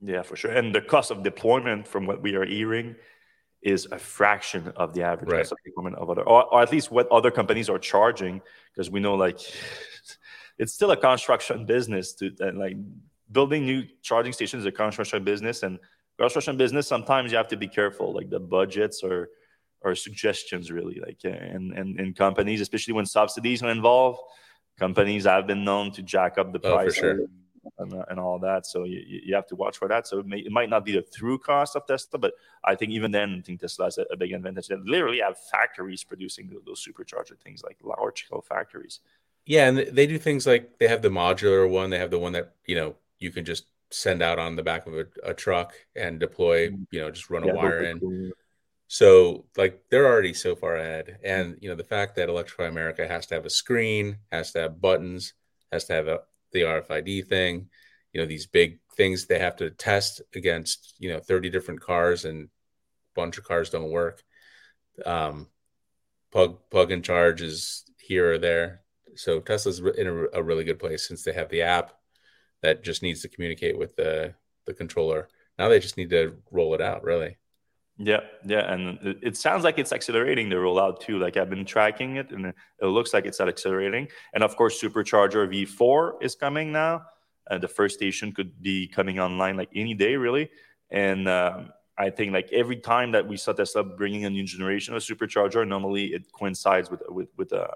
Yeah, 0.00 0.22
for 0.22 0.36
sure. 0.36 0.52
And 0.52 0.72
the 0.72 0.80
cost 0.80 1.10
of 1.10 1.24
deployment, 1.24 1.88
from 1.88 2.06
what 2.06 2.22
we 2.22 2.36
are 2.36 2.46
hearing, 2.46 2.94
is 3.62 3.88
a 3.90 3.98
fraction 3.98 4.72
of 4.76 4.94
the 4.94 5.02
average 5.02 5.32
right. 5.32 5.38
cost 5.38 5.52
of 5.52 5.58
deployment 5.64 5.96
of 5.96 6.08
other, 6.08 6.22
or, 6.22 6.44
or 6.44 6.62
at 6.62 6.70
least 6.70 6.92
what 6.92 7.08
other 7.10 7.32
companies 7.32 7.68
are 7.68 7.80
charging, 7.80 8.40
because 8.72 8.90
we 8.90 9.00
know 9.00 9.16
like 9.16 9.40
it's 10.58 10.72
still 10.72 10.92
a 10.92 10.96
construction 10.96 11.66
business 11.66 12.14
to 12.14 12.30
like 12.54 12.76
building 13.32 13.66
new 13.66 13.82
charging 14.02 14.32
stations 14.32 14.60
is 14.60 14.66
a 14.66 14.72
construction 14.72 15.24
business 15.24 15.64
and 15.64 15.80
construction 16.18 16.56
business 16.56 16.86
sometimes 16.86 17.30
you 17.30 17.36
have 17.36 17.48
to 17.48 17.56
be 17.56 17.68
careful 17.68 18.12
like 18.12 18.30
the 18.30 18.40
budgets 18.40 19.02
are 19.04 19.28
or 19.82 19.94
suggestions 19.94 20.70
really 20.70 21.00
like 21.04 21.18
and 21.24 21.72
and, 21.72 22.00
and 22.00 22.16
companies 22.16 22.60
especially 22.60 22.94
when 22.94 23.06
subsidies 23.06 23.62
are 23.62 23.70
involved. 23.70 24.20
Companies 24.78 25.24
have 25.24 25.46
been 25.46 25.64
known 25.64 25.90
to 25.92 26.02
jack 26.02 26.36
up 26.36 26.52
the 26.52 26.60
oh, 26.64 26.74
price 26.74 26.98
oh, 26.98 27.00
sure. 27.00 27.20
and, 27.78 27.94
and 28.10 28.20
all 28.20 28.38
that 28.38 28.66
so 28.66 28.84
you, 28.84 29.02
you 29.06 29.34
have 29.34 29.46
to 29.46 29.56
watch 29.56 29.78
for 29.78 29.88
that. 29.88 30.06
So 30.06 30.18
it, 30.18 30.26
may, 30.26 30.38
it 30.38 30.52
might 30.52 30.68
not 30.68 30.84
be 30.84 30.92
the 30.92 31.02
through 31.02 31.38
cost 31.38 31.76
of 31.76 31.86
tesla 31.86 32.18
but 32.18 32.34
i 32.64 32.74
think 32.74 32.92
even 32.92 33.10
then 33.10 33.36
i 33.38 33.40
think 33.42 33.60
tesla 33.60 33.86
has 33.86 33.98
a, 33.98 34.02
a 34.10 34.16
big 34.16 34.32
advantage. 34.32 34.68
They 34.68 34.76
literally 34.76 35.20
have 35.20 35.36
factories 35.38 36.04
producing 36.04 36.50
those 36.66 36.84
supercharger 36.86 37.38
things 37.38 37.62
like 37.62 37.78
large 37.82 38.26
scale 38.26 38.44
factories. 38.46 39.00
Yeah 39.44 39.68
and 39.68 39.78
they 39.78 40.06
do 40.06 40.18
things 40.18 40.46
like 40.46 40.78
they 40.78 40.88
have 40.88 41.02
the 41.02 41.08
modular 41.10 41.68
one 41.70 41.90
they 41.90 41.98
have 41.98 42.10
the 42.10 42.18
one 42.18 42.32
that 42.32 42.54
you 42.66 42.74
know 42.74 42.96
you 43.18 43.30
can 43.30 43.44
just 43.44 43.64
send 43.90 44.22
out 44.22 44.38
on 44.38 44.56
the 44.56 44.62
back 44.62 44.86
of 44.86 44.94
a, 44.94 45.06
a 45.22 45.32
truck 45.32 45.74
and 45.94 46.18
deploy 46.18 46.68
mm-hmm. 46.68 46.82
you 46.90 47.00
know 47.00 47.10
just 47.10 47.30
run 47.30 47.44
a 47.44 47.46
yeah, 47.46 47.52
wire 47.52 47.84
in 47.84 48.32
so 48.88 49.46
like 49.56 49.82
they're 49.90 50.06
already 50.06 50.32
so 50.32 50.54
far 50.54 50.76
ahead. 50.76 51.18
And 51.24 51.58
you 51.60 51.68
know, 51.68 51.74
the 51.74 51.84
fact 51.84 52.16
that 52.16 52.28
Electrify 52.28 52.66
America 52.66 53.06
has 53.06 53.26
to 53.26 53.34
have 53.34 53.46
a 53.46 53.50
screen, 53.50 54.18
has 54.30 54.52
to 54.52 54.60
have 54.60 54.80
buttons, 54.80 55.34
has 55.72 55.84
to 55.86 55.92
have 55.94 56.08
a, 56.08 56.20
the 56.52 56.62
RFID 56.62 57.26
thing, 57.26 57.68
you 58.12 58.20
know, 58.20 58.26
these 58.26 58.46
big 58.46 58.78
things 58.96 59.26
they 59.26 59.38
have 59.38 59.56
to 59.56 59.70
test 59.70 60.22
against, 60.34 60.94
you 60.98 61.10
know, 61.12 61.20
30 61.20 61.50
different 61.50 61.80
cars 61.80 62.24
and 62.24 62.44
a 62.44 62.48
bunch 63.20 63.38
of 63.38 63.44
cars 63.44 63.70
don't 63.70 63.90
work. 63.90 64.22
Um, 65.04 65.48
plug 66.30 66.58
plug 66.70 66.92
and 66.92 67.04
charge 67.04 67.42
is 67.42 67.84
here 67.98 68.34
or 68.34 68.38
there. 68.38 68.82
So 69.16 69.40
Tesla's 69.40 69.80
in 69.80 70.06
a, 70.06 70.38
a 70.38 70.42
really 70.42 70.64
good 70.64 70.78
place 70.78 71.08
since 71.08 71.24
they 71.24 71.32
have 71.32 71.48
the 71.48 71.62
app 71.62 71.92
that 72.66 72.82
just 72.82 73.00
needs 73.00 73.22
to 73.22 73.28
communicate 73.28 73.78
with 73.78 73.94
the 73.96 74.34
the 74.66 74.74
controller. 74.74 75.28
Now 75.58 75.68
they 75.68 75.78
just 75.78 75.96
need 75.96 76.10
to 76.10 76.36
roll 76.50 76.74
it 76.74 76.80
out, 76.80 77.04
really. 77.04 77.38
Yeah, 77.98 78.20
yeah, 78.44 78.70
and 78.70 78.98
it, 79.22 79.38
sounds 79.38 79.64
like 79.64 79.78
it's 79.78 79.92
accelerating 79.92 80.50
the 80.50 80.56
rollout 80.56 81.00
too. 81.00 81.18
Like 81.18 81.38
I've 81.38 81.48
been 81.48 81.64
tracking 81.64 82.16
it, 82.16 82.30
and 82.30 82.46
it 82.46 82.86
looks 82.86 83.14
like 83.14 83.24
it's 83.24 83.40
accelerating. 83.40 84.08
And 84.34 84.44
of 84.44 84.54
course, 84.56 84.82
Supercharger 84.82 85.48
V4 85.48 86.22
is 86.22 86.34
coming 86.34 86.72
now. 86.72 87.04
Uh, 87.50 87.56
the 87.56 87.68
first 87.68 87.94
station 87.94 88.32
could 88.32 88.60
be 88.60 88.88
coming 88.88 89.18
online 89.18 89.56
like 89.56 89.70
any 89.74 89.94
day, 89.94 90.16
really. 90.16 90.50
And 90.90 91.26
um, 91.26 91.70
I 91.96 92.10
think 92.10 92.34
like 92.34 92.52
every 92.52 92.76
time 92.76 93.12
that 93.12 93.26
we 93.26 93.38
saw 93.38 93.52
Tesla 93.52 93.82
bringing 93.82 94.26
a 94.26 94.30
new 94.30 94.44
generation 94.44 94.94
of 94.94 95.02
supercharger, 95.02 95.66
normally 95.66 96.06
it 96.16 96.30
coincides 96.32 96.90
with 96.90 97.02
with 97.08 97.28
with 97.38 97.52
uh, 97.54 97.66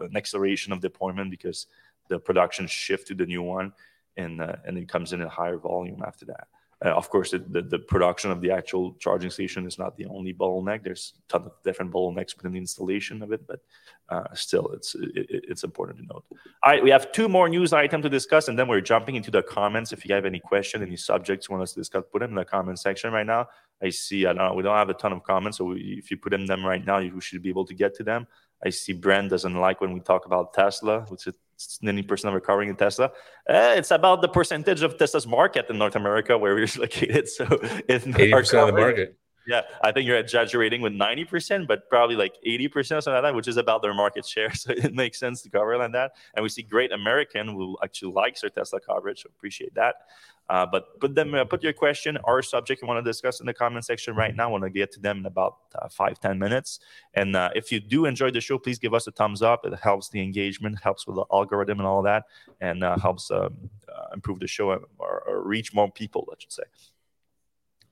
an 0.00 0.16
acceleration 0.16 0.72
of 0.72 0.80
deployment 0.80 1.30
because 1.30 1.66
the 2.12 2.18
production 2.18 2.66
shift 2.66 3.08
to 3.08 3.14
the 3.14 3.26
new 3.26 3.42
one, 3.42 3.72
and 4.16 4.40
uh, 4.40 4.56
and 4.66 4.76
it 4.76 4.88
comes 4.88 5.12
in 5.12 5.22
a 5.22 5.28
higher 5.28 5.58
volume 5.58 6.02
after 6.06 6.26
that. 6.26 6.46
Uh, 6.84 6.88
of 6.88 7.08
course, 7.08 7.30
the, 7.30 7.38
the, 7.38 7.62
the, 7.62 7.78
production 7.78 8.32
of 8.32 8.40
the 8.40 8.50
actual 8.50 8.96
charging 8.98 9.30
station 9.30 9.66
is 9.68 9.78
not 9.78 9.96
the 9.96 10.04
only 10.06 10.34
bottleneck. 10.34 10.82
There's 10.82 11.12
a 11.16 11.32
ton 11.32 11.42
of 11.46 11.52
different 11.62 11.92
bottlenecks 11.92 12.36
within 12.36 12.52
the 12.52 12.58
installation 12.58 13.22
of 13.22 13.30
it, 13.30 13.46
but 13.46 13.60
uh, 14.08 14.24
still, 14.34 14.66
it's 14.72 14.96
it, 14.96 15.44
it's 15.50 15.62
important 15.62 15.98
to 16.00 16.04
note. 16.12 16.24
All 16.64 16.72
right, 16.72 16.82
we 16.82 16.90
have 16.90 17.12
two 17.12 17.28
more 17.28 17.48
news 17.48 17.72
items 17.72 18.02
to 18.02 18.10
discuss, 18.10 18.48
and 18.48 18.58
then 18.58 18.66
we're 18.66 18.80
jumping 18.80 19.14
into 19.14 19.30
the 19.30 19.44
comments. 19.44 19.92
If 19.92 20.04
you 20.04 20.12
have 20.14 20.26
any 20.26 20.40
question, 20.40 20.82
any 20.82 20.96
subjects 20.96 21.48
you 21.48 21.52
want 21.54 21.62
us 21.62 21.72
to 21.74 21.80
discuss, 21.80 22.02
put 22.10 22.20
them 22.20 22.30
in 22.30 22.36
the 22.36 22.44
comment 22.44 22.80
section 22.80 23.12
right 23.12 23.26
now. 23.26 23.46
I 23.80 23.90
see. 23.90 24.26
I 24.26 24.32
don't. 24.32 24.56
We 24.56 24.64
don't 24.64 24.76
have 24.76 24.90
a 24.90 24.94
ton 25.02 25.12
of 25.12 25.22
comments, 25.22 25.58
so 25.58 25.66
we, 25.66 25.96
if 26.02 26.10
you 26.10 26.16
put 26.16 26.34
in 26.34 26.46
them 26.46 26.66
right 26.66 26.84
now, 26.84 26.98
you 26.98 27.20
should 27.20 27.42
be 27.42 27.48
able 27.48 27.66
to 27.66 27.74
get 27.74 27.94
to 27.98 28.02
them. 28.02 28.26
I 28.64 28.70
see 28.70 28.92
Brent 28.92 29.30
doesn't 29.30 29.56
like 29.56 29.80
when 29.80 29.92
we 29.92 30.00
talk 30.00 30.26
about 30.26 30.52
Tesla, 30.52 31.00
which 31.08 31.26
is 31.26 31.34
90% 31.82 32.24
of 32.24 32.34
recovering 32.34 32.68
in 32.68 32.76
Tesla. 32.76 33.06
Uh, 33.48 33.74
it's 33.76 33.90
about 33.90 34.22
the 34.22 34.28
percentage 34.28 34.82
of 34.82 34.98
Tesla's 34.98 35.26
market 35.26 35.66
in 35.70 35.78
North 35.78 35.96
America 35.96 36.36
where 36.36 36.54
we're 36.54 36.68
located. 36.78 37.28
So, 37.28 37.44
in 37.88 38.00
80% 38.14 38.68
of 38.68 38.74
the 38.74 38.80
market. 38.80 39.18
Yeah, 39.46 39.62
I 39.82 39.90
think 39.90 40.06
you're 40.06 40.18
exaggerating 40.18 40.82
with 40.82 40.92
90%, 40.92 41.66
but 41.66 41.88
probably 41.88 42.14
like 42.14 42.34
80% 42.46 42.76
or 42.76 42.82
something 42.84 43.12
like 43.12 43.22
that, 43.22 43.34
which 43.34 43.48
is 43.48 43.56
about 43.56 43.82
their 43.82 43.94
market 43.94 44.26
share. 44.26 44.52
So 44.62 44.70
it 44.70 44.94
makes 44.94 45.18
sense 45.18 45.42
to 45.42 45.50
cover 45.50 45.76
like 45.76 45.92
that. 45.92 46.12
And 46.34 46.42
we 46.42 46.48
see 46.48 46.62
great 46.62 46.92
American 46.92 47.48
who 47.48 47.76
actually 47.82 48.12
likes 48.12 48.42
their 48.42 48.50
Tesla 48.50 48.80
coverage. 48.80 49.22
So 49.22 49.30
appreciate 49.36 49.74
that. 49.74 49.96
Uh, 50.48 50.66
but 50.66 50.98
put 51.00 51.14
them, 51.14 51.34
uh, 51.34 51.44
put 51.44 51.62
your 51.62 51.72
question 51.72 52.18
or 52.24 52.42
subject 52.42 52.82
you 52.82 52.88
want 52.88 53.02
to 53.02 53.08
discuss 53.08 53.40
in 53.40 53.46
the 53.46 53.54
comment 53.54 53.84
section 53.84 54.14
right 54.14 54.34
now. 54.34 54.48
I 54.48 54.50
want 54.50 54.64
to 54.64 54.70
get 54.70 54.92
to 54.92 55.00
them 55.00 55.18
in 55.18 55.26
about 55.26 55.56
uh, 55.74 55.88
five 55.88 56.20
ten 56.20 56.38
minutes. 56.38 56.80
And 57.14 57.36
uh, 57.36 57.50
if 57.54 57.72
you 57.72 57.80
do 57.80 58.04
enjoy 58.04 58.30
the 58.30 58.40
show, 58.40 58.58
please 58.58 58.78
give 58.78 58.92
us 58.92 59.06
a 59.06 59.12
thumbs 59.12 59.40
up. 59.40 59.64
It 59.64 59.74
helps 59.78 60.10
the 60.10 60.20
engagement, 60.20 60.78
helps 60.82 61.06
with 61.06 61.16
the 61.16 61.24
algorithm 61.32 61.78
and 61.78 61.86
all 61.86 62.02
that, 62.02 62.24
and 62.60 62.84
uh, 62.84 62.98
helps 62.98 63.30
um, 63.30 63.70
uh, 63.88 64.08
improve 64.14 64.40
the 64.40 64.46
show 64.46 64.70
or, 64.98 65.22
or, 65.26 65.42
reach 65.42 65.72
more 65.72 65.90
people, 65.90 66.28
I 66.30 66.34
should 66.38 66.52
say. 66.52 66.62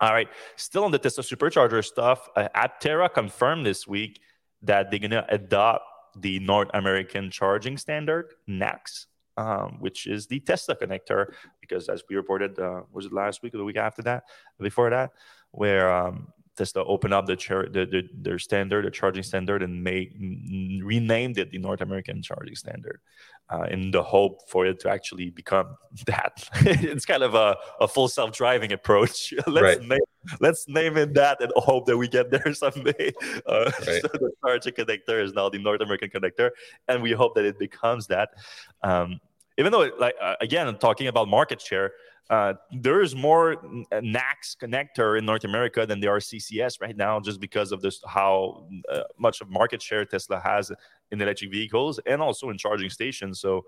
All 0.01 0.13
right, 0.13 0.29
still 0.57 0.85
on 0.85 0.91
the 0.91 0.99
Tesla 0.99 1.23
supercharger 1.23 1.85
stuff. 1.85 2.29
Aptera 2.37 3.13
confirmed 3.13 3.67
this 3.67 3.87
week 3.87 4.21
that 4.63 4.91
they're 4.91 5.01
going 5.01 5.11
to 5.11 5.27
adopt 5.29 5.85
the 6.17 6.39
North 6.41 6.69
American 6.75 7.31
charging 7.31 7.77
standard, 7.77 8.35
NACS. 8.49 9.07
Um, 9.41 9.77
which 9.81 10.07
is 10.07 10.27
the 10.27 10.41
Tesla 10.41 10.77
connector. 10.77 11.33
Because 11.61 11.89
as 11.89 12.03
we 12.09 12.17
reported, 12.17 12.59
uh, 12.59 12.83
was 12.93 13.07
it 13.07 13.13
last 13.13 13.43
week 13.43 13.55
or 13.55 13.59
the 13.59 13.65
week 13.65 13.77
after 13.77 14.03
that, 14.03 14.25
before 14.59 14.91
that, 14.91 15.13
where 15.53 15.91
um, 15.91 16.29
Tesla 16.57 16.85
opened 16.85 17.15
up 17.15 17.27
the, 17.27 17.37
char- 17.37 17.69
the, 17.69 17.87
the, 17.87 18.03
their 18.13 18.39
standard, 18.39 18.85
the 18.85 18.91
charging 18.91 19.23
standard, 19.23 19.63
and 19.63 19.83
made 19.83 20.13
renamed 20.85 21.39
it 21.39 21.51
the 21.51 21.59
North 21.59 21.81
American 21.81 22.23
charging 22.23 22.55
standard, 22.55 23.01
uh, 23.49 23.67
in 23.71 23.91
the 23.91 24.03
hope 24.03 24.49
for 24.49 24.67
it 24.67 24.79
to 24.81 24.91
actually 24.91 25.31
become 25.31 25.77
that. 26.07 26.49
it's 26.61 27.07
kind 27.07 27.23
of 27.23 27.35
a, 27.35 27.57
a 27.81 27.89
full 27.89 28.09
self 28.09 28.33
driving 28.33 28.73
approach. 28.73 29.33
let's 29.47 29.63
right. 29.63 29.89
name 29.89 29.99
let's 30.41 30.69
name 30.69 30.99
it 30.99 31.15
that 31.15 31.41
and 31.41 31.51
hope 31.57 31.87
that 31.87 31.97
we 31.97 32.07
get 32.07 32.31
there 32.31 32.53
someday. 32.65 33.11
Uh, 33.47 33.71
right. 33.87 34.03
So 34.03 34.09
the 34.13 34.31
charging 34.45 34.75
connector 34.75 35.23
is 35.23 35.33
now 35.33 35.49
the 35.49 35.59
North 35.59 35.81
American 35.81 36.11
connector, 36.11 36.51
and 36.89 37.03
we 37.03 37.13
hope 37.13 37.35
that 37.37 37.47
it 37.47 37.59
becomes 37.59 38.07
that. 38.09 38.31
Um, 38.83 39.21
even 39.61 39.71
though, 39.71 39.89
like 39.99 40.15
uh, 40.21 40.35
again, 40.41 40.77
talking 40.79 41.07
about 41.07 41.29
market 41.29 41.61
share 41.61 41.93
uh, 42.31 42.55
there 42.71 43.01
is 43.01 43.17
more 43.17 43.57
NACS 43.93 44.57
connector 44.63 45.19
in 45.19 45.27
North 45.27 45.43
America 45.43 45.85
than 45.85 45.99
there 45.99 46.15
are 46.15 46.21
CCS 46.21 46.81
right 46.81 46.97
now, 46.97 47.19
just 47.19 47.41
because 47.41 47.73
of 47.73 47.83
this 47.83 48.01
how 48.07 48.69
uh, 48.89 49.03
much 49.19 49.41
of 49.41 49.51
market 49.51 49.83
share 49.83 50.05
Tesla 50.05 50.39
has 50.39 50.71
in 51.11 51.21
electric 51.21 51.51
vehicles 51.51 51.99
and 52.07 52.23
also 52.23 52.51
in 52.51 52.57
charging 52.57 52.89
stations. 52.89 53.41
So 53.41 53.65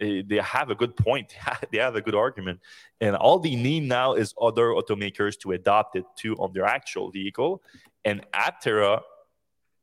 uh, 0.00 0.22
they 0.28 0.40
have 0.40 0.70
a 0.70 0.76
good 0.76 0.96
point. 0.96 1.34
they 1.72 1.78
have 1.78 1.96
a 1.96 2.00
good 2.00 2.14
argument, 2.14 2.60
and 3.00 3.16
all 3.16 3.40
they 3.40 3.56
need 3.56 3.82
now 3.82 4.14
is 4.14 4.32
other 4.40 4.66
automakers 4.68 5.36
to 5.40 5.50
adopt 5.50 5.96
it 5.96 6.04
too 6.16 6.36
on 6.36 6.52
their 6.52 6.66
actual 6.66 7.10
vehicle. 7.10 7.62
And 8.04 8.24
Aptera 8.32 9.00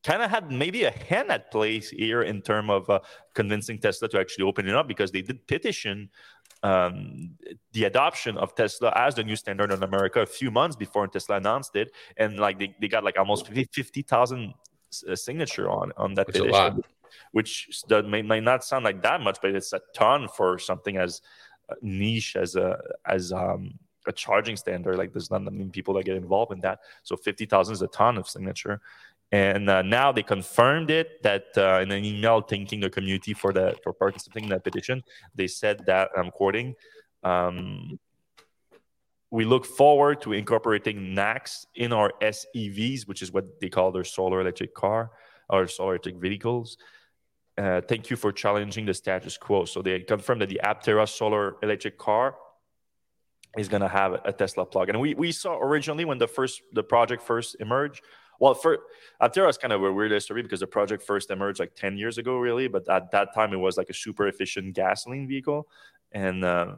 kind 0.04 0.22
of 0.22 0.30
had 0.30 0.52
maybe 0.52 0.84
a 0.84 0.92
hand 0.92 1.32
at 1.32 1.52
place 1.52 1.90
here 1.90 2.24
in 2.24 2.42
terms 2.42 2.70
of 2.70 2.90
uh, 2.90 3.00
convincing 3.34 3.78
Tesla 3.78 4.08
to 4.10 4.20
actually 4.20 4.46
open 4.46 4.68
it 4.68 4.76
up 4.76 4.88
because 4.88 5.12
they 5.12 5.22
did 5.22 5.46
petition 5.48 6.10
um, 6.64 7.32
the 7.74 7.86
adoption 7.86 8.38
of 8.38 8.56
Tesla 8.56 8.94
as 8.96 9.16
the 9.16 9.24
new 9.24 9.36
standard 9.36 9.72
in 9.72 9.82
America 9.84 10.22
a 10.22 10.26
few 10.26 10.52
months 10.52 10.76
before 10.76 11.08
Tesla 11.08 11.38
announced 11.38 11.76
it, 11.76 11.92
and 12.18 12.38
like 12.38 12.60
they, 12.60 12.76
they 12.80 12.88
got 12.88 13.04
like 13.04 13.18
almost 13.18 13.48
fifty 13.48 14.02
thousand 14.04 14.54
uh, 15.10 15.16
signature 15.16 15.70
on 15.70 15.92
on 15.98 16.14
that 16.14 16.28
petition, 16.28 16.84
which 17.32 17.84
that 17.88 18.06
may, 18.06 18.22
may 18.22 18.40
not 18.40 18.64
sound 18.64 18.86
like 18.86 19.02
that 19.02 19.22
much, 19.22 19.40
but 19.42 19.56
it's 19.56 19.74
a 19.74 19.82
ton 19.96 20.28
for 20.28 20.60
something 20.60 20.98
as 20.98 21.22
uh, 21.70 21.76
niche 21.82 22.36
as 22.36 22.56
a 22.56 22.80
as 23.08 23.32
um, 23.32 23.74
a 24.06 24.12
charging 24.12 24.56
standard. 24.56 24.98
Like 24.98 25.14
there's 25.14 25.32
not 25.32 25.42
many 25.42 25.66
people 25.66 25.96
that 25.96 26.06
get 26.06 26.16
involved 26.16 26.52
in 26.52 26.60
that, 26.60 26.82
so 27.02 27.18
fifty 27.18 27.48
thousand 27.48 27.74
is 27.74 27.82
a 27.82 27.88
ton 27.88 28.20
of 28.20 28.30
signature. 28.30 28.82
And 29.32 29.70
uh, 29.70 29.82
now 29.82 30.12
they 30.12 30.24
confirmed 30.24 30.92
it 30.92 31.24
that 31.24 31.46
uh, 31.56 31.80
in 31.82 31.92
an 31.92 32.04
email 32.04 32.42
thanking 32.42 32.82
the 32.82 32.90
community 32.90 33.34
for 33.34 33.54
the 33.54 33.76
for 33.82 33.94
participating 33.94 34.46
in 34.46 34.50
that 34.50 34.64
petition, 34.64 35.04
they 35.36 35.48
said 35.48 35.86
that 35.86 36.10
I'm 36.18 36.32
quoting. 36.32 36.76
Um, 37.24 37.98
we 39.30 39.46
look 39.46 39.66
forward 39.66 40.22
to 40.24 40.34
incorporating 40.34 41.16
NACS 41.16 41.66
in 41.76 41.94
our 41.94 42.12
SEVs, 42.22 43.08
which 43.08 43.22
is 43.22 43.32
what 43.32 43.62
they 43.62 43.70
call 43.70 43.94
their 43.94 44.04
solar 44.04 44.42
electric 44.42 44.74
car 44.74 45.12
or 45.50 45.68
solar 45.68 45.94
electric 45.94 46.18
vehicles. 46.18 46.78
Uh, 47.58 47.80
thank 47.88 48.10
you 48.10 48.18
for 48.18 48.34
challenging 48.34 48.86
the 48.86 48.94
status 48.94 49.38
quo. 49.38 49.64
So 49.64 49.82
they 49.82 50.02
confirmed 50.02 50.42
that 50.42 50.50
the 50.50 50.60
Aptera 50.64 51.08
solar 51.08 51.56
electric 51.64 51.98
car 51.98 52.36
is 53.58 53.70
going 53.70 53.82
to 53.82 53.88
have 53.88 54.20
a 54.26 54.34
Tesla 54.34 54.66
plug. 54.66 54.90
And 54.90 55.00
we, 55.00 55.14
we 55.14 55.32
saw 55.32 55.58
originally 55.58 56.04
when 56.04 56.18
the 56.18 56.28
first 56.28 56.62
the 56.74 56.84
project 56.84 57.22
first 57.22 57.56
emerged, 57.60 58.02
well, 58.42 58.56
for 58.56 58.80
Aptera 59.22 59.48
is 59.50 59.58
kind 59.60 59.72
of 59.72 59.84
a 59.84 59.94
weird 59.94 60.10
history 60.10 60.42
because 60.42 60.62
the 60.62 60.68
project 60.68 61.04
first 61.04 61.30
emerged 61.30 61.60
like 61.60 61.76
10 61.76 61.96
years 61.96 62.18
ago, 62.18 62.38
really. 62.38 62.68
But 62.68 62.90
at 62.90 63.12
that 63.12 63.36
time, 63.36 63.54
it 63.54 63.58
was 63.58 63.78
like 63.78 63.92
a 63.92 63.94
super 63.94 64.28
efficient 64.28 64.74
gasoline 64.74 65.28
vehicle. 65.28 65.68
And 66.12 66.44
uh, 66.44 66.78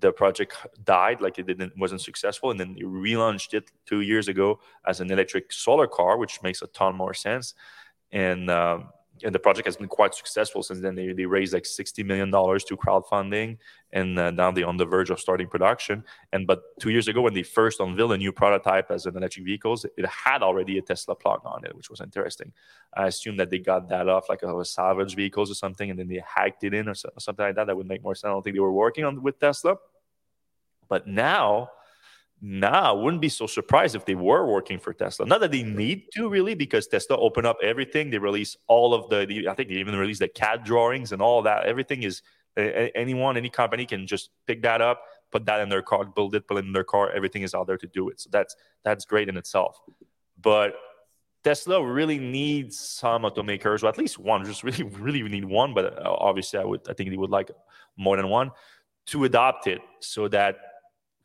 the 0.00 0.10
project 0.10 0.56
died, 0.82 1.20
like 1.20 1.38
it 1.38 1.46
didn't 1.46 1.78
wasn't 1.78 2.00
successful. 2.00 2.50
And 2.50 2.58
then 2.58 2.74
they 2.74 2.80
relaunched 2.80 3.54
it 3.54 3.70
two 3.86 4.00
years 4.00 4.26
ago 4.26 4.58
as 4.84 5.00
an 5.00 5.12
electric 5.12 5.52
solar 5.52 5.86
car, 5.86 6.18
which 6.18 6.42
makes 6.42 6.60
a 6.60 6.66
ton 6.66 6.96
more 6.96 7.14
sense. 7.14 7.54
And 8.10 8.50
um, 8.50 8.88
and 9.22 9.34
the 9.34 9.38
project 9.38 9.66
has 9.66 9.76
been 9.76 9.88
quite 9.88 10.14
successful 10.14 10.62
since 10.62 10.80
then. 10.80 10.94
They, 10.94 11.12
they 11.12 11.26
raised 11.26 11.52
like 11.52 11.64
$60 11.64 12.04
million 12.04 12.30
to 12.30 12.76
crowdfunding, 12.76 13.58
and 13.92 14.18
uh, 14.18 14.30
now 14.30 14.50
they're 14.50 14.66
on 14.66 14.76
the 14.76 14.84
verge 14.84 15.10
of 15.10 15.20
starting 15.20 15.48
production. 15.48 16.04
And 16.32 16.46
but 16.46 16.78
two 16.80 16.90
years 16.90 17.08
ago, 17.08 17.22
when 17.22 17.34
they 17.34 17.42
first 17.42 17.80
unveiled 17.80 18.12
a 18.12 18.18
new 18.18 18.32
prototype 18.32 18.90
as 18.90 19.06
an 19.06 19.16
electric 19.16 19.44
vehicles, 19.44 19.84
it 19.84 20.06
had 20.06 20.42
already 20.42 20.78
a 20.78 20.82
Tesla 20.82 21.14
plug 21.14 21.40
on 21.44 21.64
it, 21.64 21.74
which 21.74 21.90
was 21.90 22.00
interesting. 22.00 22.52
I 22.94 23.06
assume 23.06 23.36
that 23.38 23.50
they 23.50 23.58
got 23.58 23.88
that 23.88 24.08
off 24.08 24.28
like 24.28 24.42
a, 24.42 24.58
a 24.58 24.64
salvage 24.64 25.14
vehicles 25.14 25.50
or 25.50 25.54
something, 25.54 25.90
and 25.90 25.98
then 25.98 26.08
they 26.08 26.22
hacked 26.26 26.64
it 26.64 26.74
in 26.74 26.88
or, 26.88 26.94
so, 26.94 27.08
or 27.16 27.20
something 27.20 27.44
like 27.44 27.56
that. 27.56 27.66
That 27.66 27.76
would 27.76 27.88
make 27.88 28.02
more 28.02 28.14
sense. 28.14 28.28
I 28.28 28.32
don't 28.32 28.42
think 28.42 28.56
they 28.56 28.60
were 28.60 28.72
working 28.72 29.04
on 29.04 29.22
with 29.22 29.38
Tesla. 29.38 29.76
But 30.88 31.06
now 31.06 31.70
now 32.42 32.90
I 32.90 32.92
wouldn't 32.92 33.22
be 33.22 33.28
so 33.28 33.46
surprised 33.46 33.94
if 33.94 34.04
they 34.04 34.14
were 34.14 34.46
working 34.46 34.78
for 34.78 34.92
Tesla. 34.92 35.26
Not 35.26 35.40
that 35.40 35.52
they 35.52 35.62
need 35.62 36.12
to 36.12 36.28
really, 36.28 36.54
because 36.54 36.86
Tesla 36.86 37.16
opened 37.16 37.46
up 37.46 37.56
everything. 37.62 38.10
They 38.10 38.18
release 38.18 38.56
all 38.66 38.92
of 38.92 39.08
the, 39.08 39.24
the 39.26 39.48
I 39.48 39.54
think 39.54 39.70
they 39.70 39.76
even 39.76 39.96
released 39.96 40.20
the 40.20 40.28
CAD 40.28 40.64
drawings 40.64 41.12
and 41.12 41.22
all 41.22 41.42
that. 41.42 41.64
Everything 41.64 42.02
is 42.02 42.22
anyone, 42.56 43.36
any 43.36 43.50
company 43.50 43.86
can 43.86 44.06
just 44.06 44.30
pick 44.46 44.62
that 44.62 44.80
up, 44.80 45.02
put 45.30 45.46
that 45.46 45.60
in 45.60 45.68
their 45.68 45.82
car, 45.82 46.04
build 46.04 46.34
it, 46.34 46.46
put 46.46 46.58
it 46.58 46.64
in 46.64 46.72
their 46.72 46.84
car. 46.84 47.10
Everything 47.10 47.42
is 47.42 47.54
out 47.54 47.66
there 47.66 47.78
to 47.78 47.86
do 47.86 48.08
it. 48.10 48.20
So 48.20 48.28
that's 48.30 48.54
that's 48.84 49.04
great 49.04 49.28
in 49.28 49.36
itself. 49.36 49.80
But 50.40 50.74
Tesla 51.42 51.84
really 51.84 52.18
needs 52.18 52.78
some 52.78 53.22
automakers, 53.22 53.82
or 53.82 53.86
at 53.86 53.98
least 53.98 54.18
one. 54.18 54.44
Just 54.44 54.62
really, 54.62 54.82
really 54.98 55.22
need 55.22 55.44
one. 55.44 55.74
But 55.74 56.04
uh, 56.04 56.16
obviously, 56.18 56.58
I 56.58 56.64
would, 56.64 56.88
I 56.88 56.92
think 56.92 57.10
they 57.10 57.16
would 57.16 57.30
like 57.30 57.50
more 57.96 58.16
than 58.16 58.28
one 58.28 58.50
to 59.06 59.24
adopt 59.24 59.66
it 59.68 59.80
so 60.00 60.28
that 60.28 60.56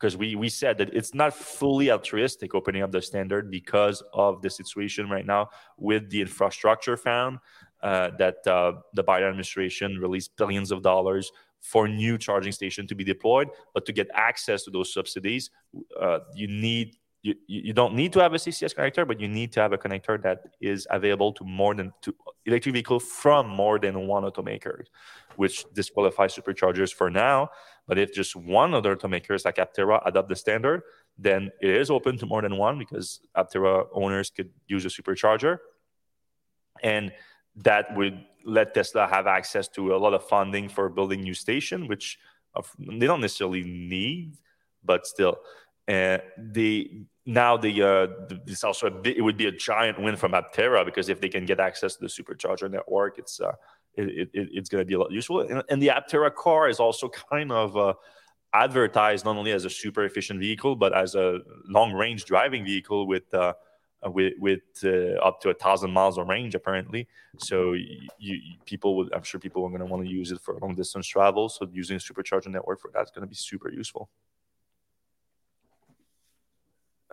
because 0.02 0.16
we 0.16 0.34
we 0.34 0.48
said 0.48 0.76
that 0.78 0.92
it's 0.92 1.14
not 1.14 1.32
fully 1.32 1.88
altruistic 1.92 2.56
opening 2.56 2.82
up 2.82 2.90
the 2.90 3.00
standard 3.00 3.52
because 3.52 4.02
of 4.12 4.42
the 4.42 4.50
situation 4.50 5.08
right 5.08 5.26
now 5.26 5.48
with 5.78 6.10
the 6.10 6.20
infrastructure 6.20 6.96
found 6.96 7.38
uh, 7.84 8.10
that 8.18 8.44
uh, 8.48 8.72
the 8.94 9.04
Biden 9.04 9.28
administration 9.28 9.98
released 9.98 10.36
billions 10.36 10.72
of 10.72 10.82
dollars 10.82 11.30
for 11.60 11.86
new 11.86 12.18
charging 12.18 12.50
station 12.50 12.88
to 12.88 12.96
be 12.96 13.04
deployed, 13.04 13.48
but 13.74 13.86
to 13.86 13.92
get 13.92 14.08
access 14.14 14.64
to 14.64 14.70
those 14.72 14.92
subsidies, 14.92 15.50
uh, 16.00 16.18
you 16.34 16.48
need 16.48 16.96
you, 17.22 17.34
you 17.46 17.72
don't 17.72 17.94
need 17.94 18.12
to 18.14 18.20
have 18.20 18.34
a 18.34 18.36
CCS 18.36 18.74
connector, 18.74 19.06
but 19.06 19.20
you 19.20 19.28
need 19.28 19.52
to 19.52 19.60
have 19.60 19.72
a 19.72 19.78
connector 19.78 20.20
that 20.22 20.40
is 20.60 20.86
available 20.90 21.32
to 21.34 21.44
more 21.44 21.74
than 21.74 21.92
to 22.02 22.14
electric 22.46 22.72
vehicle 22.72 22.98
from 22.98 23.48
more 23.48 23.78
than 23.78 24.08
one 24.08 24.24
automaker, 24.24 24.84
which 25.36 25.64
disqualifies 25.72 26.34
superchargers 26.34 26.92
for 26.92 27.10
now. 27.10 27.48
But 27.86 27.98
if 27.98 28.12
just 28.12 28.34
one 28.34 28.74
other 28.74 28.96
automakers 28.96 29.44
like 29.44 29.56
Aptera 29.56 30.02
adopt 30.04 30.28
the 30.28 30.36
standard, 30.36 30.82
then 31.16 31.50
it 31.60 31.70
is 31.70 31.90
open 31.90 32.18
to 32.18 32.26
more 32.26 32.42
than 32.42 32.56
one 32.56 32.78
because 32.78 33.20
Aptera 33.36 33.86
owners 33.92 34.30
could 34.30 34.50
use 34.66 34.84
a 34.84 34.88
supercharger. 34.88 35.58
And 36.82 37.12
that 37.56 37.96
would 37.96 38.24
let 38.44 38.74
Tesla 38.74 39.06
have 39.06 39.28
access 39.28 39.68
to 39.68 39.94
a 39.94 39.98
lot 39.98 40.14
of 40.14 40.26
funding 40.26 40.68
for 40.68 40.88
building 40.88 41.20
new 41.20 41.34
station, 41.34 41.86
which 41.86 42.18
they 42.78 43.06
don't 43.06 43.20
necessarily 43.20 43.62
need, 43.62 44.36
but 44.84 45.06
still. 45.06 45.38
The 45.86 47.06
now 47.24 47.56
the 47.56 47.82
uh, 47.82 48.06
it's 48.46 48.64
also 48.64 49.00
it 49.04 49.22
would 49.22 49.36
be 49.36 49.46
a 49.46 49.52
giant 49.52 50.00
win 50.00 50.16
from 50.16 50.32
Aptera 50.32 50.84
because 50.84 51.08
if 51.08 51.20
they 51.20 51.28
can 51.28 51.44
get 51.44 51.60
access 51.60 51.96
to 51.96 52.00
the 52.00 52.08
supercharger 52.08 52.70
network, 52.70 53.18
it's 53.18 53.40
uh, 53.40 53.52
it, 53.94 54.30
it, 54.32 54.48
it's 54.52 54.68
going 54.68 54.80
to 54.80 54.86
be 54.86 54.94
a 54.94 54.98
lot 54.98 55.10
useful. 55.10 55.40
And, 55.40 55.62
and, 55.68 55.82
the 55.82 55.88
Aptera 55.88 56.34
car 56.34 56.68
is 56.68 56.80
also 56.80 57.08
kind 57.08 57.52
of 57.52 57.76
uh, 57.76 57.94
advertised 58.54 59.24
not 59.24 59.36
only 59.36 59.52
as 59.52 59.64
a 59.64 59.70
super 59.70 60.04
efficient 60.04 60.40
vehicle 60.40 60.76
but 60.76 60.96
as 60.96 61.14
a 61.14 61.40
long 61.68 61.92
range 61.92 62.24
driving 62.24 62.64
vehicle 62.64 63.06
with 63.06 63.32
uh, 63.34 63.52
with, 64.04 64.32
with 64.38 64.62
uh, 64.84 65.14
up 65.22 65.40
to 65.40 65.50
a 65.50 65.54
thousand 65.54 65.92
miles 65.92 66.18
of 66.18 66.26
range 66.28 66.56
apparently. 66.56 67.06
So 67.38 67.74
you, 67.74 68.08
you, 68.18 68.40
people 68.64 68.96
would 68.96 69.12
I'm 69.14 69.22
sure 69.22 69.38
people 69.38 69.64
are 69.64 69.68
going 69.68 69.80
to 69.80 69.86
want 69.86 70.04
to 70.04 70.10
use 70.10 70.32
it 70.32 70.40
for 70.40 70.58
long 70.60 70.74
distance 70.74 71.06
travel. 71.06 71.48
So 71.48 71.68
using 71.72 71.96
a 71.96 72.00
supercharger 72.00 72.48
network 72.48 72.80
for 72.80 72.90
that's 72.92 73.10
going 73.10 73.22
to 73.22 73.28
be 73.28 73.36
super 73.36 73.70
useful. 73.70 74.10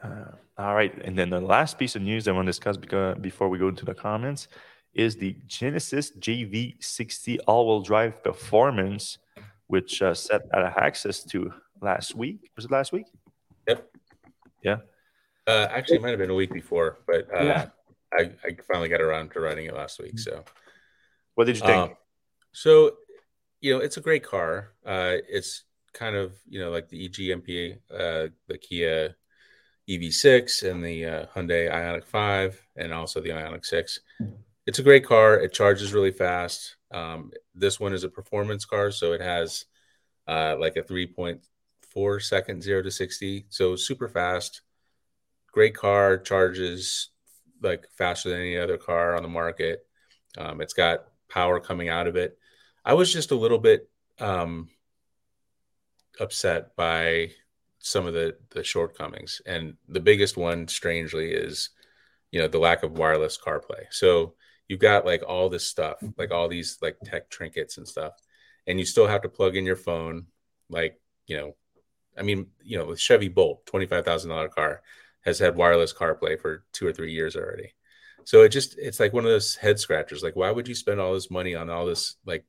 Uh, 0.01 0.31
all 0.57 0.75
right, 0.75 0.93
and 1.03 1.17
then 1.17 1.29
the 1.29 1.39
last 1.39 1.77
piece 1.77 1.95
of 1.95 2.01
news 2.01 2.27
I 2.27 2.31
want 2.31 2.45
to 2.45 2.49
discuss 2.49 2.77
because, 2.77 3.17
before 3.19 3.49
we 3.49 3.57
go 3.57 3.67
into 3.67 3.85
the 3.85 3.93
comments 3.93 4.47
is 4.93 5.15
the 5.15 5.35
Genesis 5.47 6.11
GV60 6.19 7.37
all-wheel 7.47 7.81
drive 7.81 8.23
performance, 8.23 9.19
which 9.67 10.01
uh, 10.01 10.13
Seth 10.13 10.41
had 10.51 10.63
access 10.77 11.23
to 11.25 11.53
last 11.81 12.15
week. 12.15 12.49
Was 12.55 12.65
it 12.65 12.71
last 12.71 12.91
week? 12.91 13.05
Yep. 13.67 13.89
Yeah. 14.63 14.77
Uh, 15.47 15.67
actually, 15.69 15.97
it 15.97 16.01
might 16.01 16.09
have 16.09 16.19
been 16.19 16.29
a 16.29 16.35
week 16.35 16.51
before, 16.51 16.99
but 17.07 17.27
uh, 17.33 17.43
yeah. 17.43 17.65
I, 18.13 18.31
I 18.43 18.57
finally 18.67 18.89
got 18.89 19.01
around 19.01 19.31
to 19.31 19.39
riding 19.39 19.65
it 19.65 19.75
last 19.75 19.99
week. 19.99 20.19
So, 20.19 20.43
what 21.35 21.45
did 21.45 21.57
you 21.57 21.65
think? 21.65 21.77
Um, 21.77 21.95
so, 22.51 22.97
you 23.61 23.73
know, 23.73 23.79
it's 23.79 23.97
a 23.97 24.01
great 24.01 24.23
car. 24.23 24.73
Uh, 24.85 25.17
it's 25.27 25.63
kind 25.93 26.15
of 26.15 26.33
you 26.47 26.59
know 26.59 26.69
like 26.69 26.89
the 26.89 27.09
EGMP, 27.09 27.77
uh, 27.91 28.29
the 28.47 28.57
Kia 28.57 29.15
EV6 29.89 30.69
and 30.69 30.83
the 30.83 31.05
uh, 31.05 31.25
Hyundai 31.35 31.71
Ioniq 31.71 32.05
5 32.05 32.61
and 32.75 32.93
also 32.93 33.19
the 33.19 33.29
Ioniq 33.29 33.65
6. 33.65 33.99
it's 34.67 34.79
a 34.79 34.83
great 34.83 35.05
car. 35.05 35.39
It 35.39 35.51
charges 35.51 35.93
really 35.93 36.11
fast. 36.11 36.75
Um, 36.91 37.31
this 37.55 37.79
one 37.79 37.93
is 37.93 38.03
a 38.03 38.09
performance 38.09 38.65
car, 38.65 38.91
so 38.91 39.13
it 39.13 39.21
has 39.21 39.65
uh, 40.27 40.55
like 40.59 40.77
a 40.77 40.83
3.4 40.83 42.21
second 42.21 42.61
zero 42.61 42.83
to 42.83 42.91
60. 42.91 43.47
So 43.49 43.75
super 43.75 44.07
fast. 44.07 44.61
Great 45.51 45.75
car, 45.75 46.17
charges 46.19 47.09
like 47.61 47.85
faster 47.97 48.29
than 48.29 48.39
any 48.39 48.57
other 48.57 48.77
car 48.77 49.15
on 49.15 49.23
the 49.23 49.29
market. 49.29 49.85
Um, 50.37 50.61
it's 50.61 50.73
got 50.73 51.05
power 51.29 51.59
coming 51.59 51.89
out 51.89 52.07
of 52.07 52.15
it. 52.15 52.37
I 52.85 52.93
was 52.93 53.11
just 53.11 53.31
a 53.31 53.35
little 53.35 53.57
bit 53.57 53.89
um, 54.19 54.69
upset 56.19 56.75
by 56.75 57.31
some 57.79 58.05
of 58.05 58.13
the 58.13 58.35
the 58.51 58.63
shortcomings, 58.63 59.41
and 59.45 59.75
the 59.87 59.99
biggest 59.99 60.37
one, 60.37 60.67
strangely, 60.67 61.31
is 61.31 61.69
you 62.31 62.39
know 62.39 62.47
the 62.47 62.59
lack 62.59 62.83
of 62.83 62.97
wireless 62.97 63.37
CarPlay. 63.37 63.85
So 63.91 64.35
you've 64.67 64.79
got 64.79 65.05
like 65.05 65.23
all 65.27 65.49
this 65.49 65.67
stuff, 65.67 65.97
mm-hmm. 65.97 66.11
like 66.17 66.31
all 66.31 66.47
these 66.47 66.77
like 66.81 66.97
tech 67.03 67.29
trinkets 67.29 67.77
and 67.77 67.87
stuff, 67.87 68.13
and 68.67 68.79
you 68.79 68.85
still 68.85 69.07
have 69.07 69.23
to 69.23 69.29
plug 69.29 69.55
in 69.55 69.65
your 69.65 69.75
phone. 69.75 70.27
Like 70.69 70.99
you 71.27 71.37
know, 71.37 71.55
I 72.17 72.23
mean, 72.23 72.47
you 72.63 72.77
know, 72.77 72.85
with 72.85 72.99
Chevy 72.99 73.29
Bolt, 73.29 73.65
twenty 73.65 73.85
five 73.85 74.05
thousand 74.05 74.29
dollar 74.29 74.49
car, 74.49 74.81
has 75.21 75.39
had 75.39 75.55
wireless 75.55 75.93
CarPlay 75.93 76.39
for 76.39 76.63
two 76.73 76.87
or 76.87 76.93
three 76.93 77.13
years 77.13 77.35
already. 77.35 77.73
So 78.25 78.43
it 78.43 78.49
just 78.49 78.77
it's 78.77 78.99
like 78.99 79.13
one 79.13 79.25
of 79.25 79.31
those 79.31 79.55
head 79.55 79.79
scratchers. 79.79 80.21
Like, 80.21 80.35
why 80.35 80.51
would 80.51 80.67
you 80.67 80.75
spend 80.75 80.99
all 80.99 81.13
this 81.13 81.31
money 81.31 81.55
on 81.55 81.69
all 81.69 81.85
this? 81.85 82.15
Like, 82.25 82.45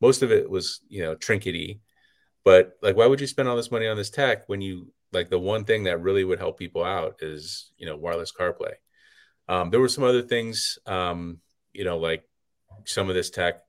most 0.00 0.22
of 0.22 0.30
it 0.32 0.50
was 0.50 0.80
you 0.88 1.02
know 1.02 1.14
trinkety, 1.14 1.80
but 2.48 2.78
like, 2.80 2.96
why 2.96 3.04
would 3.04 3.20
you 3.20 3.26
spend 3.26 3.46
all 3.46 3.56
this 3.56 3.70
money 3.70 3.86
on 3.86 3.98
this 3.98 4.08
tech 4.08 4.48
when 4.48 4.62
you 4.62 4.90
like 5.12 5.28
the 5.28 5.38
one 5.38 5.66
thing 5.66 5.84
that 5.84 6.00
really 6.00 6.24
would 6.24 6.38
help 6.38 6.58
people 6.58 6.82
out 6.82 7.16
is 7.20 7.72
you 7.76 7.84
know 7.84 7.94
wireless 7.94 8.32
CarPlay. 8.32 8.72
Um, 9.50 9.68
there 9.68 9.80
were 9.80 9.88
some 9.90 10.04
other 10.04 10.22
things, 10.22 10.78
um, 10.86 11.40
you 11.74 11.84
know, 11.84 11.98
like 11.98 12.24
some 12.86 13.10
of 13.10 13.14
this 13.14 13.28
tech 13.28 13.60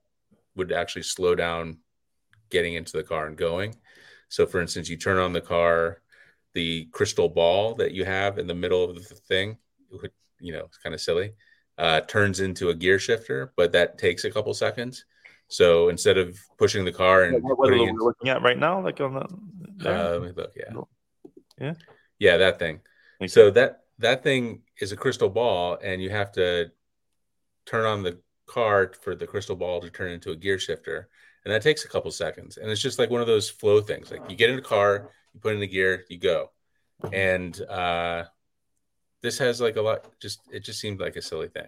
would 0.56 0.72
actually 0.72 1.02
slow 1.02 1.34
down 1.34 1.80
getting 2.48 2.72
into 2.72 2.96
the 2.96 3.02
car 3.02 3.26
and 3.26 3.36
going. 3.36 3.76
So, 4.30 4.46
for 4.46 4.62
instance, 4.62 4.88
you 4.88 4.96
turn 4.96 5.18
on 5.18 5.34
the 5.34 5.42
car, 5.42 6.00
the 6.54 6.86
crystal 6.86 7.28
ball 7.28 7.74
that 7.74 7.92
you 7.92 8.06
have 8.06 8.38
in 8.38 8.46
the 8.46 8.54
middle 8.54 8.82
of 8.84 8.94
the 8.94 9.14
thing, 9.14 9.58
you 10.40 10.54
know, 10.54 10.64
it's 10.64 10.78
kind 10.78 10.94
of 10.94 11.02
silly, 11.02 11.34
uh, 11.76 12.00
turns 12.00 12.40
into 12.40 12.70
a 12.70 12.74
gear 12.74 12.98
shifter, 12.98 13.52
but 13.58 13.72
that 13.72 13.98
takes 13.98 14.24
a 14.24 14.30
couple 14.30 14.54
seconds. 14.54 15.04
So 15.50 15.88
instead 15.88 16.16
of 16.16 16.38
pushing 16.58 16.84
the 16.84 16.92
car 16.92 17.24
and 17.24 17.42
what, 17.42 17.58
what 17.58 17.70
are 17.70 17.76
we 17.76 17.92
looking 17.92 18.28
at 18.28 18.40
right 18.40 18.56
now, 18.56 18.80
like 18.82 19.00
on 19.00 19.14
the, 19.14 19.90
uh, 19.90 20.10
let 20.12 20.22
me 20.22 20.32
look, 20.36 20.52
yeah, 20.56 20.72
yeah, 21.60 21.74
yeah, 22.20 22.36
that 22.36 22.60
thing. 22.60 22.80
So 23.26 23.50
that 23.50 23.80
that 23.98 24.22
thing 24.22 24.62
is 24.80 24.92
a 24.92 24.96
crystal 24.96 25.28
ball, 25.28 25.76
and 25.82 26.00
you 26.00 26.08
have 26.10 26.30
to 26.32 26.70
turn 27.66 27.84
on 27.84 28.04
the 28.04 28.20
car 28.46 28.92
for 29.02 29.16
the 29.16 29.26
crystal 29.26 29.56
ball 29.56 29.80
to 29.80 29.90
turn 29.90 30.12
into 30.12 30.30
a 30.30 30.36
gear 30.36 30.58
shifter, 30.58 31.08
and 31.44 31.52
that 31.52 31.62
takes 31.62 31.84
a 31.84 31.88
couple 31.88 32.12
seconds. 32.12 32.56
And 32.56 32.70
it's 32.70 32.80
just 32.80 33.00
like 33.00 33.10
one 33.10 33.20
of 33.20 33.26
those 33.26 33.50
flow 33.50 33.80
things. 33.80 34.12
Like 34.12 34.30
you 34.30 34.36
get 34.36 34.50
in 34.50 34.56
the 34.56 34.62
car, 34.62 35.10
you 35.34 35.40
put 35.40 35.52
in 35.52 35.60
the 35.60 35.66
gear, 35.66 36.04
you 36.08 36.18
go, 36.18 36.52
and 37.12 37.60
uh, 37.62 38.24
this 39.20 39.38
has 39.38 39.60
like 39.60 39.74
a 39.76 39.82
lot. 39.82 40.06
Just 40.20 40.42
it 40.52 40.60
just 40.60 40.78
seemed 40.78 41.00
like 41.00 41.16
a 41.16 41.22
silly 41.22 41.48
thing. 41.48 41.66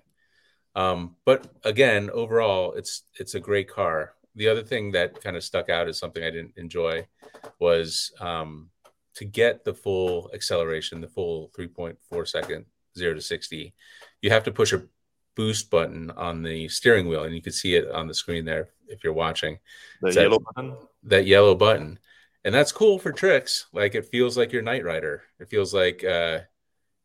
Um, 0.75 1.17
but 1.25 1.47
again, 1.65 2.11
overall, 2.11 2.73
it's 2.73 3.05
it's 3.19 3.35
a 3.35 3.41
great 3.41 3.69
car. 3.69 4.15
The 4.35 4.49
other 4.49 4.63
thing 4.63 4.93
that 4.93 5.23
kind 5.23 5.37
of 5.37 5.45
stuck 5.45 5.69
out 5.69 5.89
as 5.89 5.99
something 5.99 6.23
I 6.23 6.31
didn't 6.31 6.55
enjoy 6.57 7.07
was 7.59 8.13
um, 8.21 8.71
to 9.17 9.25
get 9.25 9.65
the 9.65 9.75
full 9.75 10.31
acceleration, 10.33 11.01
the 11.01 11.09
full 11.09 11.51
3.4 11.59 12.29
second 12.29 12.65
zero 12.97 13.15
to 13.15 13.21
60, 13.21 13.75
you 14.23 14.31
have 14.31 14.45
to 14.45 14.53
push 14.53 14.73
a 14.73 14.85
boost 15.35 15.71
button 15.71 16.11
on 16.13 16.43
the 16.43 16.69
steering 16.69 17.09
wheel. 17.09 17.25
And 17.25 17.35
you 17.35 17.43
can 17.43 17.53
see 17.53 17.75
it 17.75 17.91
on 17.91 18.07
the 18.07 18.15
screen 18.15 18.45
there 18.45 18.71
if 18.89 19.05
you're 19.05 19.13
watching. 19.13 19.59
The 20.01 20.13
yellow 20.13 20.39
button? 20.39 20.77
That 21.05 21.27
yellow 21.27 21.55
button. 21.55 21.99
And 22.45 22.55
that's 22.55 22.73
cool 22.73 22.99
for 22.99 23.13
tricks. 23.13 23.67
Like 23.73 23.95
it 23.95 24.07
feels 24.07 24.37
like 24.37 24.53
your 24.53 24.63
Knight 24.63 24.85
Rider. 24.85 25.23
It 25.39 25.49
feels 25.49 25.73
like, 25.73 26.05
uh, 26.05 26.41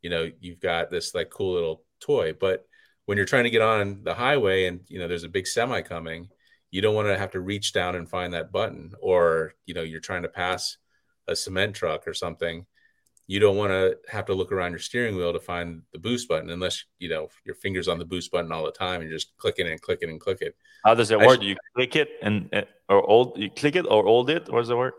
you 0.01 0.09
know, 0.09 0.29
you've 0.39 0.59
got 0.59 0.89
this 0.89 1.13
like 1.13 1.29
cool 1.29 1.53
little 1.53 1.83
toy. 1.99 2.33
But 2.33 2.65
when 3.07 3.17
you're 3.17 3.25
trying 3.25 3.45
to 3.45 3.49
get 3.49 3.61
on 3.61 4.03
the 4.03 4.13
highway 4.13 4.67
and, 4.67 4.81
you 4.87 4.99
know, 4.99 5.07
there's 5.07 5.23
a 5.23 5.29
big 5.29 5.47
semi 5.47 5.81
coming, 5.81 6.29
you 6.69 6.81
don't 6.81 6.95
want 6.95 7.07
to 7.07 7.17
have 7.17 7.31
to 7.31 7.39
reach 7.39 7.73
down 7.73 7.95
and 7.95 8.07
find 8.09 8.33
that 8.33 8.51
button. 8.51 8.93
Or, 9.01 9.53
you 9.65 9.73
know, 9.73 9.81
you're 9.81 9.99
trying 9.99 10.21
to 10.21 10.29
pass 10.29 10.77
a 11.27 11.35
cement 11.35 11.75
truck 11.75 12.07
or 12.07 12.13
something, 12.13 12.65
you 13.27 13.41
don't 13.41 13.57
want 13.57 13.71
to 13.71 13.97
have 14.09 14.25
to 14.25 14.33
look 14.33 14.51
around 14.51 14.71
your 14.71 14.79
steering 14.79 15.15
wheel 15.17 15.33
to 15.33 15.39
find 15.39 15.81
the 15.91 15.99
boost 15.99 16.29
button 16.29 16.49
unless 16.49 16.85
you 16.97 17.09
know 17.09 17.27
your 17.43 17.55
fingers 17.55 17.89
on 17.89 17.99
the 17.99 18.05
boost 18.05 18.31
button 18.31 18.51
all 18.51 18.63
the 18.63 18.71
time 18.71 19.01
and 19.01 19.09
you're 19.09 19.17
just 19.17 19.37
clicking 19.37 19.67
and 19.67 19.81
clicking 19.81 20.09
and 20.09 20.19
clicking. 20.19 20.51
How 20.85 20.95
does 20.95 21.11
it 21.11 21.19
work? 21.19 21.41
Do 21.41 21.45
you 21.45 21.57
click 21.75 21.97
it 21.97 22.09
and 22.21 22.49
uh, 22.53 22.61
or 22.87 23.01
hold 23.01 23.37
you 23.37 23.49
click 23.49 23.75
it 23.75 23.85
or 23.85 24.03
hold 24.03 24.29
it? 24.29 24.49
What 24.49 24.61
does 24.61 24.69
it 24.69 24.77
work? 24.77 24.95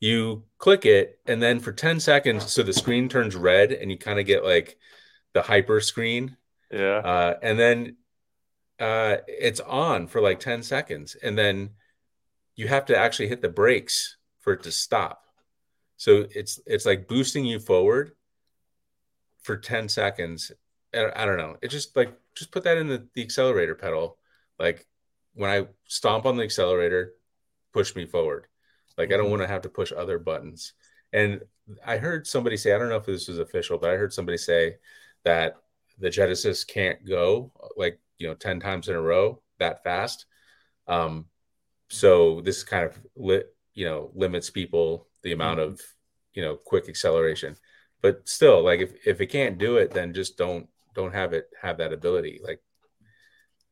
You 0.00 0.44
click 0.58 0.86
it 0.86 1.20
and 1.26 1.40
then 1.40 1.60
for 1.60 1.72
10 1.72 2.00
seconds, 2.00 2.52
so 2.52 2.62
the 2.62 2.72
screen 2.72 3.08
turns 3.08 3.36
red 3.36 3.72
and 3.72 3.90
you 3.90 3.98
kind 3.98 4.18
of 4.18 4.26
get 4.26 4.44
like 4.44 4.76
the 5.32 5.42
hyper 5.42 5.80
screen. 5.80 6.36
Yeah. 6.70 6.98
Uh, 6.98 7.34
and 7.42 7.58
then 7.58 7.96
uh, 8.78 9.16
it's 9.26 9.60
on 9.60 10.06
for 10.06 10.20
like 10.20 10.40
10 10.40 10.62
seconds. 10.62 11.16
And 11.22 11.36
then 11.36 11.70
you 12.54 12.68
have 12.68 12.86
to 12.86 12.96
actually 12.96 13.28
hit 13.28 13.42
the 13.42 13.48
brakes 13.48 14.16
for 14.40 14.52
it 14.52 14.62
to 14.64 14.72
stop. 14.72 15.24
So 15.96 16.26
it's 16.30 16.60
it's 16.64 16.86
like 16.86 17.08
boosting 17.08 17.44
you 17.44 17.58
forward 17.58 18.12
for 19.42 19.56
10 19.56 19.88
seconds. 19.88 20.52
I 20.94 21.24
don't 21.24 21.36
know. 21.36 21.56
It 21.60 21.68
just 21.68 21.96
like 21.96 22.16
just 22.34 22.52
put 22.52 22.64
that 22.64 22.78
in 22.78 22.88
the, 22.88 23.06
the 23.14 23.22
accelerator 23.22 23.74
pedal. 23.74 24.16
Like 24.58 24.86
when 25.34 25.50
I 25.50 25.66
stomp 25.86 26.24
on 26.24 26.36
the 26.36 26.44
accelerator, 26.44 27.14
push 27.72 27.94
me 27.94 28.06
forward. 28.06 28.46
Like 28.96 29.08
I 29.08 29.16
don't 29.16 29.24
mm-hmm. 29.24 29.30
want 29.30 29.42
to 29.42 29.48
have 29.48 29.62
to 29.62 29.68
push 29.68 29.92
other 29.92 30.18
buttons. 30.18 30.72
And 31.12 31.42
I 31.84 31.98
heard 31.98 32.26
somebody 32.26 32.56
say, 32.56 32.74
I 32.74 32.78
don't 32.78 32.88
know 32.88 32.96
if 32.96 33.06
this 33.06 33.28
was 33.28 33.38
official, 33.38 33.78
but 33.78 33.90
I 33.90 33.96
heard 33.96 34.12
somebody 34.12 34.38
say 34.38 34.76
that 35.24 35.56
the 35.98 36.10
Genesis 36.10 36.64
can't 36.64 37.04
go 37.06 37.52
like 37.76 37.98
you 38.18 38.26
know 38.28 38.34
10 38.34 38.60
times 38.60 38.88
in 38.88 38.96
a 38.96 39.00
row 39.00 39.40
that 39.58 39.82
fast. 39.82 40.26
Um, 40.86 41.26
so 41.90 42.40
this 42.40 42.62
kind 42.62 42.84
of 42.84 42.98
lit, 43.16 43.54
you 43.74 43.84
know, 43.84 44.10
limits 44.14 44.50
people 44.50 45.08
the 45.22 45.32
amount 45.32 45.60
mm-hmm. 45.60 45.72
of 45.72 45.80
you 46.34 46.42
know 46.42 46.56
quick 46.56 46.88
acceleration. 46.88 47.56
But 48.00 48.28
still 48.28 48.62
like 48.62 48.80
if, 48.80 49.06
if 49.06 49.20
it 49.20 49.26
can't 49.26 49.58
do 49.58 49.76
it 49.76 49.90
then 49.90 50.14
just 50.14 50.38
don't 50.38 50.68
don't 50.94 51.14
have 51.14 51.32
it 51.32 51.48
have 51.60 51.78
that 51.78 51.92
ability. 51.92 52.40
Like 52.42 52.60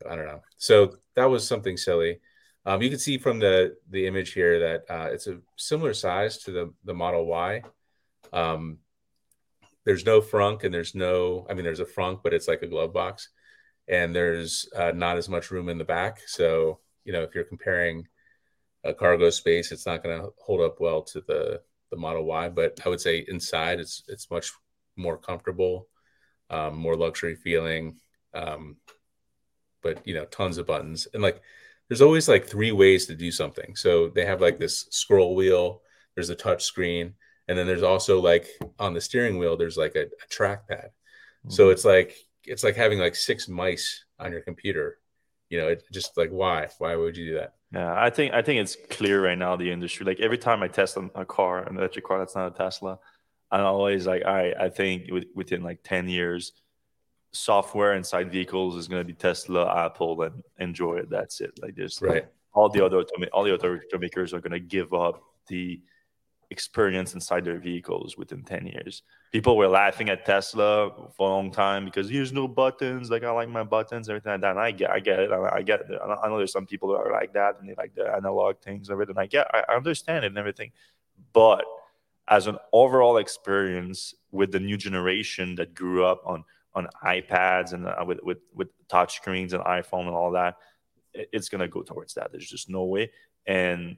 i 0.09 0.15
don't 0.15 0.27
know. 0.27 0.43
So 0.59 0.97
that 1.15 1.27
was 1.27 1.47
something 1.47 1.77
silly. 1.77 2.21
Um, 2.65 2.83
you 2.83 2.91
can 2.91 2.99
see 2.99 3.19
from 3.19 3.39
the 3.39 3.77
the 3.89 4.07
image 4.07 4.33
here 4.33 4.59
that 4.59 4.85
uh, 4.91 5.09
it's 5.13 5.29
a 5.29 5.39
similar 5.57 5.95
size 5.95 6.39
to 6.39 6.51
the 6.51 6.75
the 6.85 6.95
model 6.95 7.25
y. 7.27 7.63
Um, 8.33 8.79
there's 9.87 10.05
no 10.05 10.21
frunk 10.21 10.65
and 10.65 10.75
there's 10.75 10.95
no 10.95 11.47
i 11.49 11.55
mean 11.55 11.65
there's 11.65 11.81
a 11.81 11.87
frunk 11.87 12.21
but 12.23 12.35
it's 12.35 12.49
like 12.49 12.61
a 12.61 12.67
glove 12.67 12.93
box 12.93 13.31
and 13.89 14.15
there's 14.15 14.69
uh, 14.77 14.93
not 14.95 15.17
as 15.17 15.29
much 15.29 15.51
room 15.51 15.71
in 15.71 15.79
the 15.79 15.85
back 15.85 16.21
so 16.27 16.81
you 17.05 17.13
know 17.13 17.23
if 17.23 17.35
you're 17.35 17.45
comparing 17.45 18.07
a 18.87 18.95
cargo 18.95 19.31
space, 19.31 19.73
it's 19.73 19.87
not 19.87 20.03
going 20.03 20.21
to 20.21 20.29
hold 20.39 20.61
up 20.61 20.81
well 20.81 21.03
to 21.03 21.21
the 21.27 21.61
the 21.91 21.97
Model 21.97 22.25
Y. 22.25 22.49
But 22.49 22.81
I 22.85 22.89
would 22.89 23.01
say 23.01 23.25
inside, 23.29 23.81
it's 23.81 24.03
it's 24.09 24.31
much 24.31 24.53
more 24.97 25.19
comfortable, 25.19 25.89
um, 26.51 26.77
more 26.77 26.97
luxury 26.97 27.37
feeling. 27.37 27.99
Um, 28.35 28.77
but 29.83 30.07
you 30.07 30.15
know, 30.15 30.25
tons 30.27 30.59
of 30.59 30.67
buttons 30.67 31.07
and 31.15 31.23
like 31.23 31.41
there's 31.89 32.03
always 32.03 32.29
like 32.29 32.47
three 32.47 32.73
ways 32.73 33.07
to 33.07 33.15
do 33.15 33.31
something. 33.31 33.77
So 33.77 34.09
they 34.09 34.25
have 34.25 34.41
like 34.41 34.59
this 34.59 34.87
scroll 34.91 35.37
wheel. 35.37 35.83
There's 36.15 36.31
a 36.31 36.35
touch 36.35 36.65
screen, 36.65 37.15
and 37.49 37.57
then 37.57 37.67
there's 37.67 37.83
also 37.83 38.21
like 38.21 38.49
on 38.79 38.95
the 38.95 39.01
steering 39.01 39.39
wheel. 39.39 39.57
There's 39.57 39.77
like 39.77 39.95
a, 39.95 40.03
a 40.03 40.29
trackpad. 40.29 40.89
Mm-hmm. 40.89 41.51
So 41.51 41.71
it's 41.71 41.85
like 41.85 42.17
it's 42.45 42.65
like 42.65 42.77
having 42.77 42.99
like 42.99 43.15
six 43.15 43.49
mice 43.49 44.05
on 44.19 44.33
your 44.33 44.41
computer. 44.41 44.99
You 45.49 45.59
know, 45.59 45.69
it 45.69 45.85
just 45.93 46.17
like 46.17 46.31
why? 46.31 46.69
Why 46.79 46.97
would 46.97 47.17
you 47.17 47.27
do 47.27 47.35
that? 47.35 47.55
Yeah, 47.73 47.95
I 47.97 48.11
think 48.11 48.35
I 48.35 48.43
think 48.43 48.61
it's 48.61 48.77
clear 48.91 49.25
right 49.25 49.39
now 49.39 49.57
the 49.57 49.71
industry. 49.71 50.07
Like 50.07 50.21
every 50.21 50.39
time 50.39 50.63
I 50.63 50.69
test 50.69 50.97
a, 50.97 51.25
car, 51.25 51.63
an 51.63 51.77
electric 51.77 52.05
car 52.05 52.19
that's 52.19 52.35
not 52.35 52.53
a 52.53 52.57
Tesla, 52.57 52.99
I'm 53.51 53.65
always 53.65 54.07
like, 54.07 54.23
all 54.25 54.35
right, 54.35 54.55
I 54.59 54.69
think 54.69 55.11
within 55.35 55.63
like 55.63 55.81
ten 55.85 56.09
years, 56.09 56.53
software 57.33 57.95
inside 57.95 58.33
vehicles 58.33 58.77
is 58.77 58.89
going 58.89 59.01
to 59.01 59.07
be 59.07 59.13
Tesla, 59.13 59.85
Apple, 59.85 60.21
and 60.23 60.43
enjoy 60.59 60.97
it. 60.97 61.11
That's 61.11 61.41
it. 61.41 61.59
Like 61.63 61.77
there's 61.77 62.01
right. 62.03 62.27
All 62.53 62.69
the 62.69 62.85
other 62.85 63.05
all 63.33 63.45
the 63.45 63.55
other 63.55 63.83
automakers 63.93 64.33
are 64.33 64.41
going 64.41 64.53
to 64.53 64.61
give 64.61 64.95
up 64.95 65.23
the 65.49 65.81
experience 66.51 67.15
inside 67.15 67.45
their 67.45 67.59
vehicles 67.59 68.17
within 68.17 68.43
10 68.43 68.67
years. 68.67 69.03
People 69.33 69.57
were 69.57 69.69
laughing 69.69 70.09
at 70.09 70.25
Tesla 70.25 70.91
for 71.17 71.29
a 71.29 71.33
long 71.33 71.51
time 71.51 71.85
because 71.85 72.09
there's 72.09 72.33
no 72.33 72.47
buttons. 72.47 73.11
Like 73.11 73.25
I 73.25 73.31
like 73.31 73.49
my 73.49 73.65
buttons, 73.65 74.09
everything 74.09 74.33
like 74.33 74.41
that. 74.43 74.51
And 74.53 74.61
I 74.61 74.71
get, 74.71 74.91
I 74.91 75.01
get 75.01 75.19
it. 75.19 75.33
I, 75.33 75.63
get 75.63 75.81
it. 75.81 76.01
I 76.01 76.29
know 76.29 76.39
there's 76.39 76.53
some 76.53 76.67
people 76.67 76.91
that 76.91 76.99
are 76.99 77.13
like 77.13 77.33
that 77.35 77.57
and 77.59 77.69
they 77.69 77.75
like 77.77 77.95
the 77.95 78.09
analog 78.15 78.61
things, 78.61 78.89
and 78.89 78.95
everything. 78.95 79.19
I 79.19 79.27
get, 79.27 79.49
I 79.53 79.75
understand 79.75 80.25
it 80.25 80.29
and 80.29 80.39
everything. 80.39 80.73
But 81.33 81.65
as 82.29 82.47
an 82.47 82.59
overall 82.73 83.19
experience 83.19 84.15
with 84.31 84.53
the 84.53 84.61
new 84.61 84.77
generation 84.77 85.55
that 85.57 85.75
grew 85.75 86.05
up 86.05 86.23
on 86.25 86.45
on 86.75 86.89
iPads 87.03 87.73
and 87.73 87.87
uh, 87.87 88.05
with 88.07 88.21
with 88.23 88.39
with 88.55 88.69
touch 88.89 89.17
screens 89.17 89.53
and 89.55 89.65
iPhone 89.65 90.07
and 90.07 90.15
all 90.15 90.33
that, 90.33 90.57
it's 91.15 91.49
gonna 91.49 91.69
go 91.69 91.83
towards 91.83 92.15
that. 92.15 92.31
There's 92.31 92.49
just 92.49 92.69
no 92.69 92.85
way. 92.85 93.11
And 93.47 93.97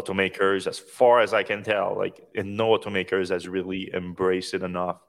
automakers, 0.00 0.66
as 0.66 0.78
far 0.78 1.20
as 1.20 1.32
I 1.34 1.42
can 1.42 1.62
tell, 1.62 1.96
like 1.96 2.26
and 2.34 2.56
no 2.56 2.68
automakers 2.76 3.30
has 3.30 3.48
really 3.48 3.90
embraced 3.94 4.54
it 4.54 4.62
enough 4.62 5.00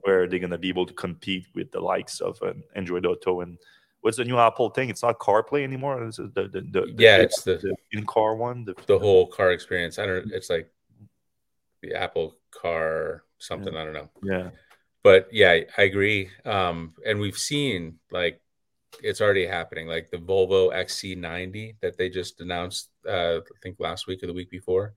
where 0.00 0.26
they're 0.26 0.38
gonna 0.38 0.58
be 0.58 0.68
able 0.68 0.86
to 0.86 0.94
compete 0.94 1.46
with 1.54 1.70
the 1.70 1.80
likes 1.80 2.20
of 2.20 2.40
an 2.42 2.62
Android 2.74 3.06
Auto 3.06 3.40
and 3.40 3.58
what's 4.00 4.16
the 4.16 4.24
new 4.24 4.38
Apple 4.38 4.70
thing? 4.70 4.88
It's 4.88 5.02
not 5.02 5.18
CarPlay 5.18 5.64
anymore. 5.64 6.04
It's 6.04 6.18
the, 6.18 6.28
the, 6.52 6.66
the, 6.70 6.94
yeah, 6.96 7.16
it's 7.16 7.42
the, 7.42 7.56
the 7.56 7.74
in-car 7.92 8.36
one. 8.36 8.64
The, 8.64 8.74
the 8.86 8.98
whole 8.98 9.26
car 9.26 9.50
experience. 9.52 9.98
I 9.98 10.06
don't. 10.06 10.26
Know. 10.26 10.36
It's 10.36 10.48
like 10.48 10.70
the 11.82 11.94
Apple 11.94 12.36
Car 12.50 13.24
something. 13.38 13.74
Yeah. 13.74 13.80
I 13.80 13.84
don't 13.84 13.94
know. 13.94 14.10
Yeah, 14.22 14.50
but 15.02 15.28
yeah, 15.32 15.60
I 15.76 15.82
agree. 15.82 16.30
Um, 16.44 16.94
and 17.04 17.18
we've 17.18 17.36
seen 17.36 17.98
like 18.10 18.40
it's 19.02 19.20
already 19.20 19.46
happening. 19.46 19.86
Like 19.86 20.10
the 20.10 20.18
Volvo 20.18 20.72
XC90 20.72 21.76
that 21.80 21.96
they 21.96 22.08
just 22.08 22.40
announced, 22.40 22.90
uh, 23.08 23.38
I 23.38 23.58
think 23.62 23.76
last 23.78 24.06
week 24.06 24.22
or 24.22 24.26
the 24.26 24.32
week 24.32 24.50
before. 24.50 24.94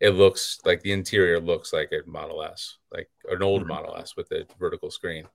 It 0.00 0.10
looks 0.10 0.60
like 0.64 0.80
the 0.82 0.92
interior 0.92 1.40
looks 1.40 1.72
like 1.72 1.90
a 1.92 2.08
Model 2.08 2.42
S, 2.44 2.78
like 2.92 3.10
an 3.28 3.42
old 3.42 3.64
Mhm. 3.64 3.68
Model 3.68 3.96
S 3.96 4.14
with 4.16 4.30
a 4.30 4.46
vertical 4.58 4.90
screen. 4.92 5.28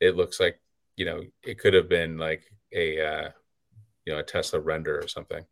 It 0.00 0.16
looks 0.16 0.40
like 0.40 0.60
you 0.96 1.04
know 1.04 1.22
it 1.44 1.58
could 1.58 1.74
have 1.74 1.88
been 1.88 2.18
like 2.18 2.50
a 2.72 3.00
uh, 3.00 3.30
you 4.04 4.12
know 4.12 4.18
a 4.18 4.24
Tesla 4.24 4.60
render 4.60 4.98
or 4.98 5.06
something. 5.08 5.46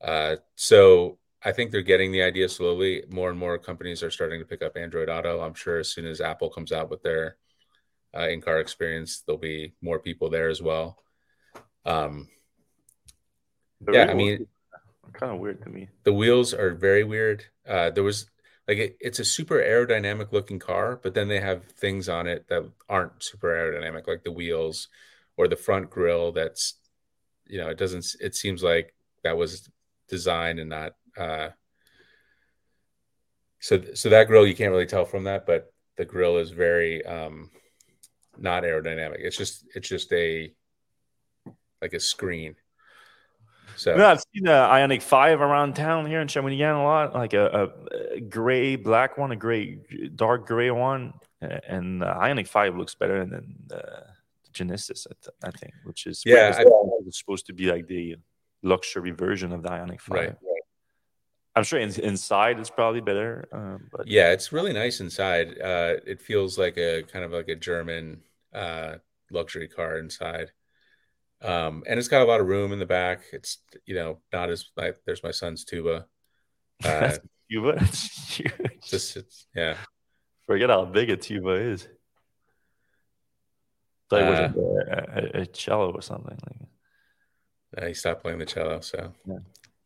Uh, 0.00 0.36
so 0.54 1.18
I 1.42 1.52
think 1.52 1.70
they're 1.70 1.82
getting 1.82 2.12
the 2.12 2.22
idea 2.22 2.48
slowly. 2.48 3.04
More 3.10 3.30
and 3.30 3.38
more 3.38 3.58
companies 3.58 4.02
are 4.02 4.10
starting 4.10 4.40
to 4.40 4.46
pick 4.46 4.62
up 4.62 4.76
Android 4.76 5.08
Auto. 5.08 5.40
I'm 5.40 5.54
sure 5.54 5.78
as 5.78 5.88
soon 5.88 6.06
as 6.06 6.20
Apple 6.20 6.50
comes 6.50 6.72
out 6.72 6.90
with 6.90 7.02
their 7.02 7.36
uh, 8.16 8.28
in-car 8.28 8.60
experience, 8.60 9.22
there'll 9.22 9.38
be 9.38 9.74
more 9.82 9.98
people 9.98 10.30
there 10.30 10.48
as 10.48 10.62
well. 10.62 11.03
Um, 11.84 12.28
yeah, 13.90 14.06
I 14.10 14.14
mean, 14.14 14.46
kind 15.12 15.32
of 15.32 15.38
weird 15.38 15.62
to 15.62 15.68
me. 15.68 15.88
the 16.04 16.12
wheels 16.12 16.54
are 16.54 16.74
very 16.74 17.04
weird. 17.04 17.44
Uh, 17.66 17.90
there 17.90 18.02
was 18.02 18.26
like 18.68 18.78
it, 18.78 18.96
it's 19.00 19.18
a 19.18 19.24
super 19.24 19.56
aerodynamic 19.56 20.32
looking 20.32 20.58
car, 20.58 20.98
but 21.02 21.14
then 21.14 21.28
they 21.28 21.40
have 21.40 21.64
things 21.64 22.08
on 22.08 22.26
it 22.26 22.46
that 22.48 22.64
aren't 22.88 23.22
super 23.22 23.48
aerodynamic, 23.48 24.06
like 24.06 24.24
the 24.24 24.32
wheels 24.32 24.88
or 25.36 25.48
the 25.48 25.56
front 25.56 25.90
grille. 25.90 26.32
That's 26.32 26.74
you 27.46 27.58
know, 27.58 27.68
it 27.68 27.78
doesn't. 27.78 28.06
It 28.20 28.34
seems 28.34 28.62
like 28.62 28.94
that 29.22 29.36
was 29.36 29.68
designed 30.08 30.58
and 30.58 30.70
not. 30.70 30.94
Uh, 31.16 31.50
so 33.60 33.80
so 33.94 34.08
that 34.08 34.26
grill 34.26 34.46
you 34.46 34.54
can't 34.54 34.72
really 34.72 34.86
tell 34.86 35.04
from 35.04 35.24
that, 35.24 35.46
but 35.46 35.72
the 35.96 36.04
grill 36.04 36.38
is 36.38 36.50
very 36.50 37.04
um, 37.06 37.50
not 38.36 38.62
aerodynamic. 38.62 39.18
It's 39.18 39.36
just 39.36 39.64
it's 39.74 39.88
just 39.88 40.12
a 40.12 40.52
like 41.84 41.92
a 41.92 42.00
screen. 42.00 42.56
So 43.76 43.96
Yeah, 43.96 44.12
I've 44.12 44.22
seen 44.32 44.44
the 44.44 44.50
Ioniq 44.50 45.02
Five 45.02 45.40
around 45.40 45.74
town 45.76 46.06
here 46.06 46.20
in 46.20 46.28
Shawinigan 46.28 46.80
a 46.80 46.82
lot, 46.82 47.14
like 47.14 47.34
a, 47.34 47.70
a, 48.16 48.20
gray 48.20 48.76
black 48.76 49.18
one, 49.18 49.32
a 49.32 49.36
gray 49.36 49.78
dark 50.14 50.46
gray 50.46 50.70
one, 50.70 51.12
and 51.40 52.00
the 52.00 52.06
Ioniq 52.06 52.48
Five 52.48 52.76
looks 52.76 52.94
better 52.94 53.24
than 53.26 53.54
the 53.66 53.82
Genesis, 54.52 55.06
I, 55.10 55.14
th- 55.22 55.36
I 55.42 55.58
think, 55.58 55.74
which 55.84 56.06
is 56.06 56.22
Yeah, 56.24 56.52
'cause 56.52 56.64
it's 57.06 57.18
supposed 57.18 57.46
to 57.46 57.52
be 57.52 57.66
like 57.66 57.86
the 57.88 58.16
luxury 58.62 59.10
version 59.10 59.52
of 59.52 59.62
the 59.62 59.68
Ioniq 59.68 60.00
Five. 60.00 60.18
Right. 60.18 60.36
I'm 61.56 61.64
sure 61.64 61.78
in, 61.78 61.90
inside 62.00 62.58
it's 62.58 62.70
probably 62.70 63.00
better, 63.00 63.46
um, 63.52 63.88
but 63.92 64.06
Yeah, 64.06 64.32
it's 64.32 64.52
really 64.52 64.72
nice 64.72 65.00
inside. 65.00 65.60
Uh, 65.60 65.96
it 66.06 66.20
feels 66.20 66.58
like 66.58 66.76
a 66.78 67.02
kind 67.12 67.24
of 67.24 67.32
like 67.32 67.48
a 67.48 67.54
German 67.56 68.22
uh, 68.52 68.96
luxury 69.30 69.68
car 69.68 69.98
inside. 69.98 70.52
Um, 71.44 71.82
and 71.86 71.98
it's 71.98 72.08
got 72.08 72.22
a 72.22 72.24
lot 72.24 72.40
of 72.40 72.46
room 72.46 72.72
in 72.72 72.78
the 72.78 72.86
back. 72.86 73.20
It's, 73.32 73.58
you 73.84 73.94
know, 73.94 74.18
not 74.32 74.48
as 74.50 74.70
like 74.76 74.96
there's 75.04 75.22
my 75.22 75.30
son's 75.30 75.64
tuba. 75.64 76.06
Uh, 76.84 77.16
tuba. 77.50 77.76
It's 77.80 78.36
huge. 78.36 78.50
just, 78.82 79.16
it's, 79.16 79.46
yeah. 79.54 79.76
Forget 80.46 80.70
how 80.70 80.84
big 80.86 81.08
a 81.10 81.16
tuba 81.16 81.50
is. 81.50 81.86
Thought 84.10 84.20
it 84.22 84.30
was 84.56 84.88
Uh, 84.88 85.20
a, 85.36 85.40
a, 85.42 85.46
cello 85.46 85.92
or 85.92 86.02
something. 86.02 86.36
Like 86.46 87.84
Uh, 87.84 87.88
he 87.88 87.94
stopped 87.94 88.22
playing 88.22 88.38
the 88.38 88.46
cello, 88.46 88.80
so 88.80 89.12
Yeah. 89.26 89.38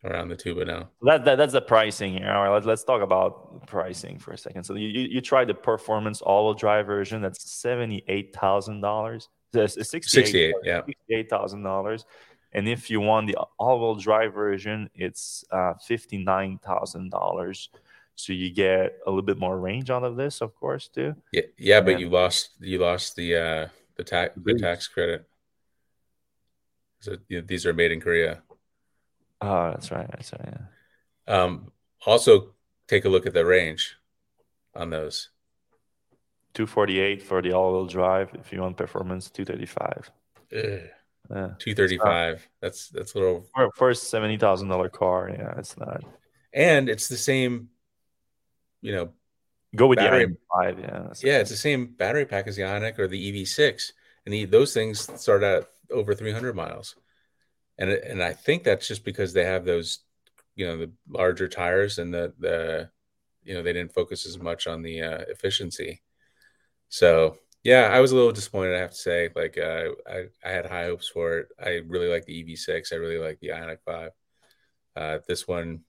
around 0.04 0.28
the 0.28 0.36
tuba 0.36 0.64
now. 0.64 0.88
that, 1.02 1.24
that 1.24 1.36
that's 1.36 1.52
the 1.52 1.60
pricing 1.60 2.14
here. 2.14 2.30
All 2.30 2.44
right, 2.44 2.52
let's, 2.54 2.66
let's 2.66 2.84
talk 2.84 3.02
about 3.02 3.66
pricing 3.66 4.18
for 4.18 4.32
a 4.32 4.38
second. 4.38 4.64
So 4.64 4.74
you, 4.74 4.88
you, 4.88 5.00
you 5.08 5.20
tried 5.20 5.48
the 5.48 5.54
performance 5.54 6.20
all-wheel 6.22 6.54
drive 6.54 6.86
version. 6.86 7.20
That's 7.22 7.50
seventy-eight 7.52 8.34
thousand 8.34 8.80
dollars. 8.80 9.28
Sixty-eight. 9.52 10.04
68, 10.04 10.54
yeah. 10.64 10.80
Sixty-eight 10.84 11.30
thousand 11.30 11.62
dollars. 11.62 12.04
And 12.52 12.66
if 12.66 12.88
you 12.90 13.00
want 13.00 13.26
the 13.26 13.36
all-wheel 13.58 13.96
drive 13.96 14.32
version, 14.32 14.88
it's 14.94 15.44
uh, 15.50 15.74
fifty-nine 15.74 16.58
thousand 16.64 17.10
dollars. 17.10 17.68
So 18.14 18.32
you 18.32 18.50
get 18.50 18.98
a 19.06 19.10
little 19.10 19.22
bit 19.22 19.38
more 19.38 19.58
range 19.58 19.90
out 19.90 20.02
of 20.02 20.16
this, 20.16 20.40
of 20.40 20.54
course, 20.56 20.88
too. 20.88 21.14
Yeah, 21.32 21.42
yeah, 21.56 21.80
but 21.80 21.92
Yeah. 21.92 21.98
you 21.98 22.08
lost 22.08 22.50
you 22.60 22.78
lost 22.78 23.16
the 23.16 23.36
uh 23.36 23.68
the 23.96 24.04
tax 24.04 24.34
the 24.42 24.54
tax 24.54 24.88
credit. 24.88 25.24
So 27.00 27.16
you 27.28 27.40
know, 27.40 27.46
these 27.46 27.64
are 27.64 27.72
made 27.72 27.92
in 27.92 28.00
Korea. 28.00 28.42
Oh, 29.40 29.70
that's 29.70 29.90
right. 29.92 30.08
That's 30.10 30.32
right. 30.32 30.48
Yeah. 31.28 31.42
Um, 31.42 31.70
also, 32.04 32.54
take 32.88 33.04
a 33.04 33.08
look 33.08 33.26
at 33.26 33.34
the 33.34 33.44
range 33.44 33.96
on 34.74 34.90
those. 34.90 35.28
248 36.58 37.22
for 37.22 37.40
the 37.40 37.52
all-wheel 37.52 37.86
drive. 37.86 38.30
If 38.34 38.52
you 38.52 38.60
want 38.60 38.76
performance, 38.76 39.30
235. 39.30 40.10
Yeah. 40.50 41.50
Two 41.60 41.74
thirty 41.74 41.98
five. 41.98 42.48
That's 42.60 42.88
that's 42.88 43.14
a 43.14 43.18
little, 43.18 43.46
For, 43.54 43.70
for 43.76 43.90
a 43.90 43.94
seventy 43.94 44.38
thousand 44.38 44.68
dollar 44.68 44.88
car, 44.88 45.28
yeah, 45.30 45.54
it's 45.58 45.76
not. 45.76 46.02
and 46.54 46.88
it's 46.88 47.08
the 47.08 47.18
same. 47.18 47.68
You 48.80 48.92
know, 48.92 49.08
Go 49.76 49.86
with 49.88 49.98
Battery- 49.98 50.24
the 50.26 50.32
Ioniq 50.32 50.36
Five, 50.54 50.78
yeah. 50.80 51.12
yeah, 51.22 51.38
it's 51.40 51.50
the 51.50 51.56
same 51.56 51.86
battery 51.86 52.24
pack 52.24 52.48
as 52.48 52.56
the 52.56 52.62
Ioniq 52.62 52.98
or 52.98 53.06
the 53.08 53.20
EV6, 53.44 53.92
and 54.24 54.32
the, 54.32 54.46
those 54.46 54.72
things 54.72 55.00
start 55.20 55.42
at 55.42 55.68
over 55.92 56.14
three 56.14 56.32
hundred 56.32 56.56
miles, 56.56 56.96
and 57.76 57.90
and 57.90 58.22
I 58.22 58.32
think 58.32 58.64
that's 58.64 58.88
just 58.88 59.04
because 59.04 59.34
they 59.34 59.44
have 59.44 59.66
those, 59.66 59.98
you 60.56 60.66
know, 60.66 60.78
the 60.78 60.90
larger 61.10 61.46
tires 61.46 61.98
and 61.98 62.12
the 62.14 62.32
the, 62.38 62.88
you 63.44 63.52
know, 63.52 63.62
they 63.62 63.74
didn't 63.74 63.92
focus 63.92 64.24
as 64.26 64.38
much 64.38 64.66
on 64.66 64.80
the 64.82 65.02
uh, 65.02 65.18
efficiency. 65.28 66.00
So 66.88 67.38
yeah, 67.64 67.90
I 67.92 68.00
was 68.00 68.12
a 68.12 68.16
little 68.16 68.32
disappointed. 68.32 68.74
I 68.76 68.80
have 68.80 68.90
to 68.92 68.96
say, 68.96 69.28
like 69.34 69.58
uh, 69.58 69.90
I 70.08 70.24
I 70.44 70.50
had 70.50 70.66
high 70.66 70.84
hopes 70.84 71.08
for 71.08 71.38
it. 71.38 71.48
I 71.62 71.82
really 71.86 72.08
like 72.08 72.24
the 72.24 72.44
EV6. 72.44 72.92
I 72.92 72.96
really 72.96 73.18
like 73.18 73.40
the 73.40 73.48
Ioniq 73.48 73.78
Five. 73.84 74.10
Uh, 74.96 75.18
this 75.28 75.46
one, 75.46 75.80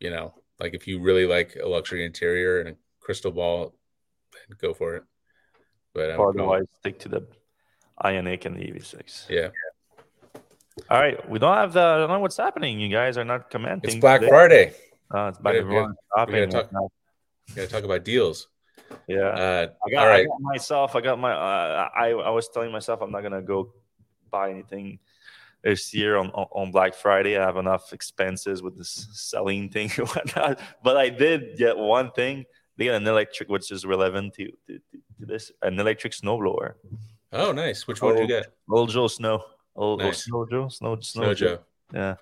you 0.00 0.10
know, 0.10 0.34
like 0.58 0.74
if 0.74 0.86
you 0.88 1.00
really 1.00 1.26
like 1.26 1.56
a 1.62 1.68
luxury 1.68 2.04
interior 2.04 2.60
and 2.60 2.70
a 2.70 2.76
crystal 3.00 3.30
ball, 3.30 3.74
then 4.32 4.56
go 4.60 4.74
for 4.74 4.96
it. 4.96 5.04
But 5.94 6.12
I'm 6.12 6.20
Otherwise, 6.20 6.66
stick 6.80 6.98
to 7.00 7.08
the 7.08 7.26
Ioniq 8.02 8.44
and 8.46 8.56
the 8.56 8.60
EV6. 8.60 9.28
yeah, 9.28 9.48
All 10.90 11.00
right, 11.00 11.28
we 11.28 11.38
don't 11.38 11.54
have 11.54 11.72
the. 11.72 11.80
I 11.80 11.96
don't 11.98 12.08
know 12.10 12.20
what's 12.20 12.36
happening. 12.36 12.78
You 12.80 12.88
guys 12.88 13.18
are 13.18 13.24
not 13.24 13.50
commenting. 13.50 13.90
it's 13.90 14.00
Black 14.00 14.20
today. 14.20 14.30
Friday. 14.30 14.72
Uh, 15.12 15.28
it's 15.28 15.38
back 15.38 15.44
gotta- 15.54 15.58
everyone 15.58 15.94
shopping. 16.16 16.34
we 16.34 16.40
gotta 16.46 16.68
talk- 16.68 16.90
We 17.48 17.54
gotta 17.54 17.68
talk 17.68 17.84
about 17.84 18.04
deals. 18.04 18.48
Yeah. 19.06 19.18
Uh, 19.28 19.66
I 19.86 19.90
got, 19.90 20.00
all 20.00 20.06
right, 20.06 20.20
I 20.20 20.24
got 20.24 20.40
myself. 20.40 20.96
I 20.96 21.00
got 21.00 21.18
my. 21.18 21.32
Uh, 21.32 21.88
I 21.94 22.08
I 22.10 22.30
was 22.30 22.48
telling 22.48 22.72
myself 22.72 23.00
I'm 23.00 23.10
not 23.10 23.22
gonna 23.22 23.42
go 23.42 23.72
buy 24.30 24.50
anything 24.50 24.98
this 25.62 25.92
year 25.94 26.16
on, 26.16 26.28
on 26.30 26.70
Black 26.70 26.94
Friday. 26.94 27.36
I 27.36 27.44
have 27.44 27.56
enough 27.56 27.92
expenses 27.92 28.62
with 28.62 28.76
this 28.78 29.08
selling 29.12 29.70
thing 29.70 29.90
and 29.98 30.08
whatnot. 30.08 30.60
But 30.82 30.96
I 30.96 31.08
did 31.08 31.56
get 31.56 31.76
one 31.76 32.10
thing. 32.12 32.44
They 32.76 32.84
got 32.84 32.94
an 32.94 33.06
electric, 33.06 33.48
which 33.48 33.72
is 33.72 33.84
relevant 33.84 34.34
to, 34.34 34.52
to, 34.68 34.78
to 34.78 35.26
this, 35.26 35.50
an 35.62 35.80
electric 35.80 36.12
snowblower. 36.12 36.74
oh 37.32 37.50
nice. 37.52 37.88
Which 37.88 38.00
one 38.00 38.14
did 38.14 38.28
you 38.28 38.36
Oh, 38.36 38.40
get? 38.40 38.52
Old 38.70 38.90
Joe 38.90 39.08
Snow. 39.08 39.42
Old, 39.74 40.00
old 40.02 40.14
Snow 40.14 40.46
Joe. 40.48 40.68
Snow 40.68 40.96
Snow, 41.00 41.22
Snow 41.22 41.34
Joe. 41.34 41.58
Yeah. 41.92 42.14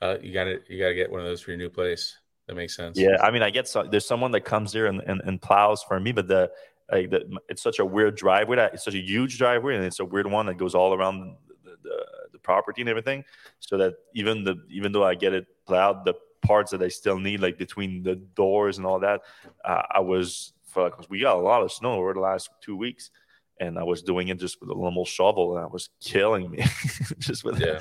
Uh, 0.00 0.16
you 0.22 0.32
got 0.32 0.44
to 0.44 0.60
You 0.68 0.78
got 0.78 0.88
to 0.90 0.94
get 0.94 1.10
one 1.10 1.20
of 1.20 1.26
those 1.26 1.40
for 1.40 1.50
your 1.50 1.58
new 1.58 1.70
place. 1.70 2.16
That 2.50 2.56
makes 2.56 2.74
sense. 2.74 2.98
Yeah, 2.98 3.16
I 3.22 3.30
mean, 3.30 3.42
I 3.42 3.50
get 3.50 3.68
so, 3.68 3.84
there's 3.84 4.04
someone 4.04 4.32
that 4.32 4.40
comes 4.40 4.72
here 4.72 4.86
and, 4.86 5.00
and, 5.06 5.20
and 5.24 5.40
plows 5.40 5.84
for 5.84 6.00
me, 6.00 6.10
but 6.10 6.26
the, 6.26 6.50
like 6.90 7.08
the 7.08 7.38
it's 7.48 7.62
such 7.62 7.78
a 7.78 7.84
weird 7.84 8.16
driveway 8.16 8.56
that 8.56 8.74
it's 8.74 8.84
such 8.84 8.96
a 8.96 9.00
huge 9.00 9.38
driveway 9.38 9.76
and 9.76 9.84
it's 9.84 10.00
a 10.00 10.04
weird 10.04 10.26
one 10.26 10.46
that 10.46 10.56
goes 10.56 10.74
all 10.74 10.92
around 10.92 11.36
the, 11.62 11.76
the, 11.84 12.04
the 12.32 12.38
property 12.40 12.82
and 12.82 12.90
everything. 12.90 13.22
So 13.60 13.78
that 13.78 13.94
even 14.16 14.42
the 14.42 14.56
even 14.68 14.90
though 14.90 15.04
I 15.04 15.14
get 15.14 15.32
it 15.32 15.46
plowed, 15.64 16.04
the 16.04 16.14
parts 16.42 16.72
that 16.72 16.82
I 16.82 16.88
still 16.88 17.20
need, 17.20 17.38
like 17.38 17.56
between 17.56 18.02
the 18.02 18.16
doors 18.16 18.78
and 18.78 18.84
all 18.84 18.98
that, 18.98 19.20
uh, 19.64 19.82
I 19.88 20.00
was 20.00 20.52
for 20.64 20.90
because 20.90 21.08
we 21.08 21.20
got 21.20 21.36
a 21.36 21.40
lot 21.40 21.62
of 21.62 21.70
snow 21.70 21.92
over 21.92 22.12
the 22.14 22.18
last 22.18 22.50
two 22.60 22.76
weeks, 22.76 23.12
and 23.60 23.78
I 23.78 23.84
was 23.84 24.02
doing 24.02 24.26
it 24.26 24.40
just 24.40 24.60
with 24.60 24.70
a 24.70 24.74
normal 24.74 25.04
shovel, 25.04 25.56
and 25.56 25.64
I 25.64 25.68
was 25.68 25.90
killing 26.00 26.50
me 26.50 26.64
just 27.20 27.44
with 27.44 27.60
Yeah. 27.60 27.78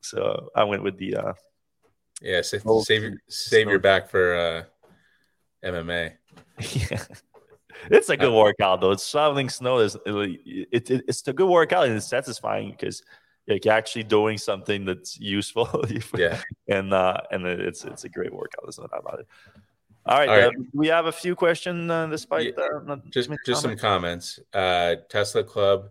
So 0.00 0.50
I 0.56 0.64
went 0.64 0.82
with 0.82 0.98
the 0.98 1.14
uh, 1.14 1.32
Yeah. 2.22 2.42
Save, 2.42 2.62
Oh, 2.66 2.82
save 2.82 3.02
your 3.02 3.14
save 3.28 3.68
your 3.68 3.78
back 3.78 4.08
for 4.08 4.34
uh, 4.34 4.64
MMA. 5.64 6.12
yeah. 6.90 7.04
it's 7.90 8.08
a 8.08 8.16
good 8.16 8.32
workout 8.32 8.80
though. 8.80 8.92
It's 8.92 9.06
shoveling 9.06 9.48
snow 9.48 9.78
is 9.78 9.96
it, 10.06 10.68
it, 10.72 10.90
it's 10.90 11.26
a 11.26 11.32
good 11.32 11.48
workout 11.48 11.86
and 11.86 11.96
it's 11.96 12.08
satisfying 12.08 12.70
because 12.70 13.02
like 13.48 13.64
you're 13.64 13.74
actually 13.74 14.04
doing 14.04 14.38
something 14.38 14.84
that's 14.84 15.18
useful. 15.18 15.84
yeah, 16.16 16.40
and 16.68 16.92
uh, 16.92 17.18
and 17.30 17.46
it's 17.46 17.84
it's 17.84 18.04
a 18.04 18.08
great 18.08 18.32
workout. 18.32 18.62
There's 18.64 18.78
no 18.78 18.86
doubt 18.86 19.00
about 19.00 19.20
it. 19.20 19.26
All 20.04 20.18
right, 20.18 20.28
All 20.28 20.36
right. 20.36 20.46
Uh, 20.46 20.62
we 20.72 20.88
have 20.88 21.06
a 21.06 21.12
few 21.12 21.34
questions 21.34 21.90
uh, 21.90 22.06
despite 22.06 22.54
yeah, 22.56 22.78
uh, 22.88 22.96
just 23.10 23.30
just 23.46 23.62
some 23.62 23.76
comments. 23.76 24.38
Uh, 24.52 24.96
Tesla 25.08 25.44
Club 25.44 25.90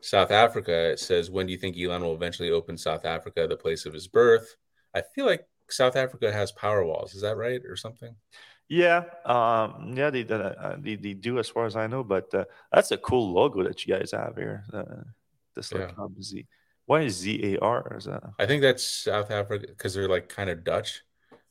South 0.00 0.30
Africa 0.30 0.96
says, 0.96 1.30
"When 1.30 1.46
do 1.46 1.52
you 1.52 1.58
think 1.58 1.76
Elon 1.78 2.02
will 2.02 2.14
eventually 2.14 2.50
open 2.50 2.76
South 2.76 3.04
Africa, 3.04 3.46
the 3.46 3.56
place 3.56 3.86
of 3.86 3.94
his 3.94 4.06
birth?" 4.06 4.56
I 4.94 5.02
feel 5.14 5.24
like 5.24 5.46
South 5.72 5.96
Africa 5.96 6.32
has 6.32 6.52
power 6.52 6.84
walls. 6.84 7.14
Is 7.14 7.22
that 7.22 7.36
right, 7.36 7.60
or 7.66 7.76
something? 7.76 8.14
Yeah, 8.68 9.04
um, 9.26 9.92
yeah, 9.94 10.10
they, 10.10 10.24
uh, 10.26 10.76
they, 10.78 10.96
they 10.96 11.12
do 11.12 11.38
as 11.38 11.48
far 11.48 11.66
as 11.66 11.76
I 11.76 11.86
know. 11.86 12.02
But 12.02 12.32
uh, 12.34 12.44
that's 12.72 12.90
a 12.90 12.96
cool 12.96 13.32
logo 13.32 13.62
that 13.64 13.84
you 13.84 13.94
guys 13.94 14.12
have 14.12 14.36
here. 14.36 14.64
Uh, 14.72 15.02
Tesla 15.54 15.80
yeah. 15.80 15.86
Club 15.88 16.22
Z. 16.22 16.46
Why 16.86 17.02
is 17.02 17.16
Z 17.16 17.54
A 17.54 17.60
R? 17.60 17.96
Is 17.98 18.04
that? 18.04 18.22
I 18.38 18.46
think 18.46 18.62
that's 18.62 18.82
South 18.82 19.30
Africa 19.30 19.66
because 19.68 19.94
they're 19.94 20.08
like 20.08 20.28
kind 20.28 20.50
of 20.50 20.64
Dutch. 20.64 21.02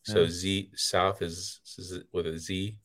So 0.03 0.21
yeah. 0.21 0.29
Z 0.29 0.71
South 0.75 1.21
is, 1.21 1.59
is 1.77 1.99
with 2.11 2.25
a 2.27 2.37
Z. 2.37 2.77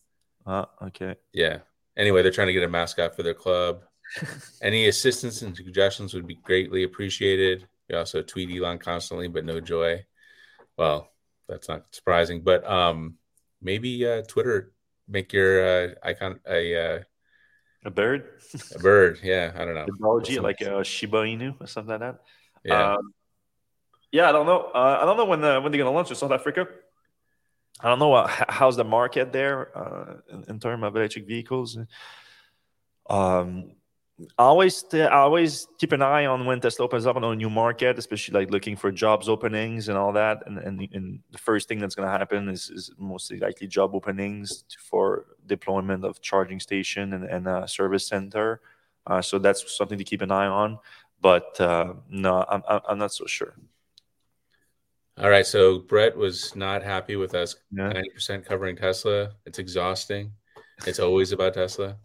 Uh, 0.47 0.67
okay. 0.83 1.17
Yeah. 1.33 1.61
Anyway, 1.97 2.23
they're 2.23 2.31
trying 2.31 2.49
to 2.49 2.53
get 2.53 2.63
a 2.63 2.69
mascot 2.69 3.17
for 3.17 3.23
their 3.23 3.35
club. 3.35 3.85
Any 4.63 4.89
assistance 4.89 5.43
and 5.43 5.57
suggestions 5.57 6.15
would 6.15 6.27
be 6.27 6.37
greatly 6.37 6.83
appreciated. 6.83 7.67
We 7.89 7.97
also 7.97 8.23
tweet 8.23 8.55
Elon 8.55 8.79
constantly, 8.79 9.29
but 9.29 9.45
no 9.45 9.61
joy. 9.61 10.05
Well, 10.77 11.11
that's 11.49 11.69
not 11.69 11.85
surprising, 11.93 12.43
but 12.43 12.67
um, 12.69 13.17
maybe 13.63 14.07
uh, 14.07 14.23
Twitter 14.23 14.73
make 15.09 15.33
your 15.33 15.67
uh, 15.67 15.95
icon 16.03 16.41
a 16.49 16.77
uh, 16.77 17.03
a 17.85 17.91
bird. 17.91 18.29
a 18.75 18.79
bird, 18.79 19.21
yeah. 19.23 19.53
I 19.55 19.65
don't 19.65 19.75
know. 19.75 19.87
Technology 19.87 20.41
like 20.41 20.61
a 20.61 20.83
Shiba 20.83 21.19
Inu 21.19 21.55
or 21.61 21.67
something 21.67 21.91
like 21.91 22.01
that. 22.01 22.21
Yeah. 22.65 22.95
Um, 22.95 23.13
yeah, 24.11 24.29
I 24.29 24.33
don't 24.33 24.47
know. 24.47 24.71
Uh, 24.75 24.99
I 25.01 25.05
don't 25.05 25.17
know 25.17 25.25
when 25.25 25.45
uh, 25.45 25.61
when 25.61 25.71
they're 25.71 25.79
gonna 25.79 25.93
launch 25.93 26.11
in 26.11 26.17
South 26.17 26.33
Africa. 26.33 26.67
I 27.81 27.89
don't 27.89 27.99
know 27.99 28.15
uh, 28.15 28.27
how's 28.49 28.77
the 28.77 28.85
market 28.85 29.33
there 29.33 29.77
uh, 29.77 30.15
in, 30.33 30.45
in 30.49 30.61
terms 30.61 30.83
of 30.83 30.97
electric 30.97 31.27
vehicles. 31.27 31.79
Um, 33.09 33.73
always 34.39 34.85
always 35.11 35.69
keep 35.79 35.93
an 35.93 36.03
eye 36.03 36.27
on 36.27 36.47
when 36.47 36.61
Tesla 36.61 36.85
opens 36.85 37.07
up 37.07 37.17
on 37.17 37.25
a 37.25 37.35
new 37.35 37.51
market, 37.51 37.99
especially 37.99 38.39
like 38.39 38.51
looking 38.51 38.77
for 38.77 38.91
jobs 38.91 39.29
openings 39.29 39.89
and 39.89 39.99
all 39.99 40.13
that. 40.13 40.43
And 40.47 40.59
and, 40.59 40.89
and 40.93 41.21
the 41.31 41.39
first 41.39 41.69
thing 41.69 41.79
that's 41.79 41.95
going 41.95 42.07
to 42.09 42.19
happen 42.19 42.49
is, 42.49 42.71
is 42.71 42.91
mostly 42.99 43.39
likely 43.39 43.67
job 43.67 43.95
openings 43.95 44.65
for 44.79 45.27
deployment 45.47 46.05
of 46.05 46.21
charging 46.21 46.61
station 46.61 47.13
and, 47.13 47.25
and 47.25 47.47
a 47.47 47.69
service 47.69 48.07
center. 48.07 48.61
Uh, 49.07 49.23
so 49.23 49.39
that's 49.39 49.77
something 49.77 49.99
to 49.99 50.05
keep 50.05 50.23
an 50.23 50.31
eye 50.31 50.47
on. 50.47 50.79
But 51.21 51.61
uh, 51.61 51.95
no, 52.09 52.45
I'm 52.49 52.63
I'm 52.67 52.99
not 52.99 53.13
so 53.13 53.27
sure. 53.27 53.55
All 55.19 55.31
right, 55.31 55.47
so 55.47 55.79
Brett 55.79 56.15
was 56.15 56.55
not 56.55 56.83
happy 56.83 57.17
with 57.17 57.35
us 57.35 57.57
ninety 57.71 58.11
percent 58.11 58.45
covering 58.45 58.77
Tesla. 58.77 59.31
It's 59.47 59.59
exhausting. 59.59 60.33
It's 60.87 61.01
always 61.01 61.33
about 61.33 61.55
Tesla. 61.55 61.97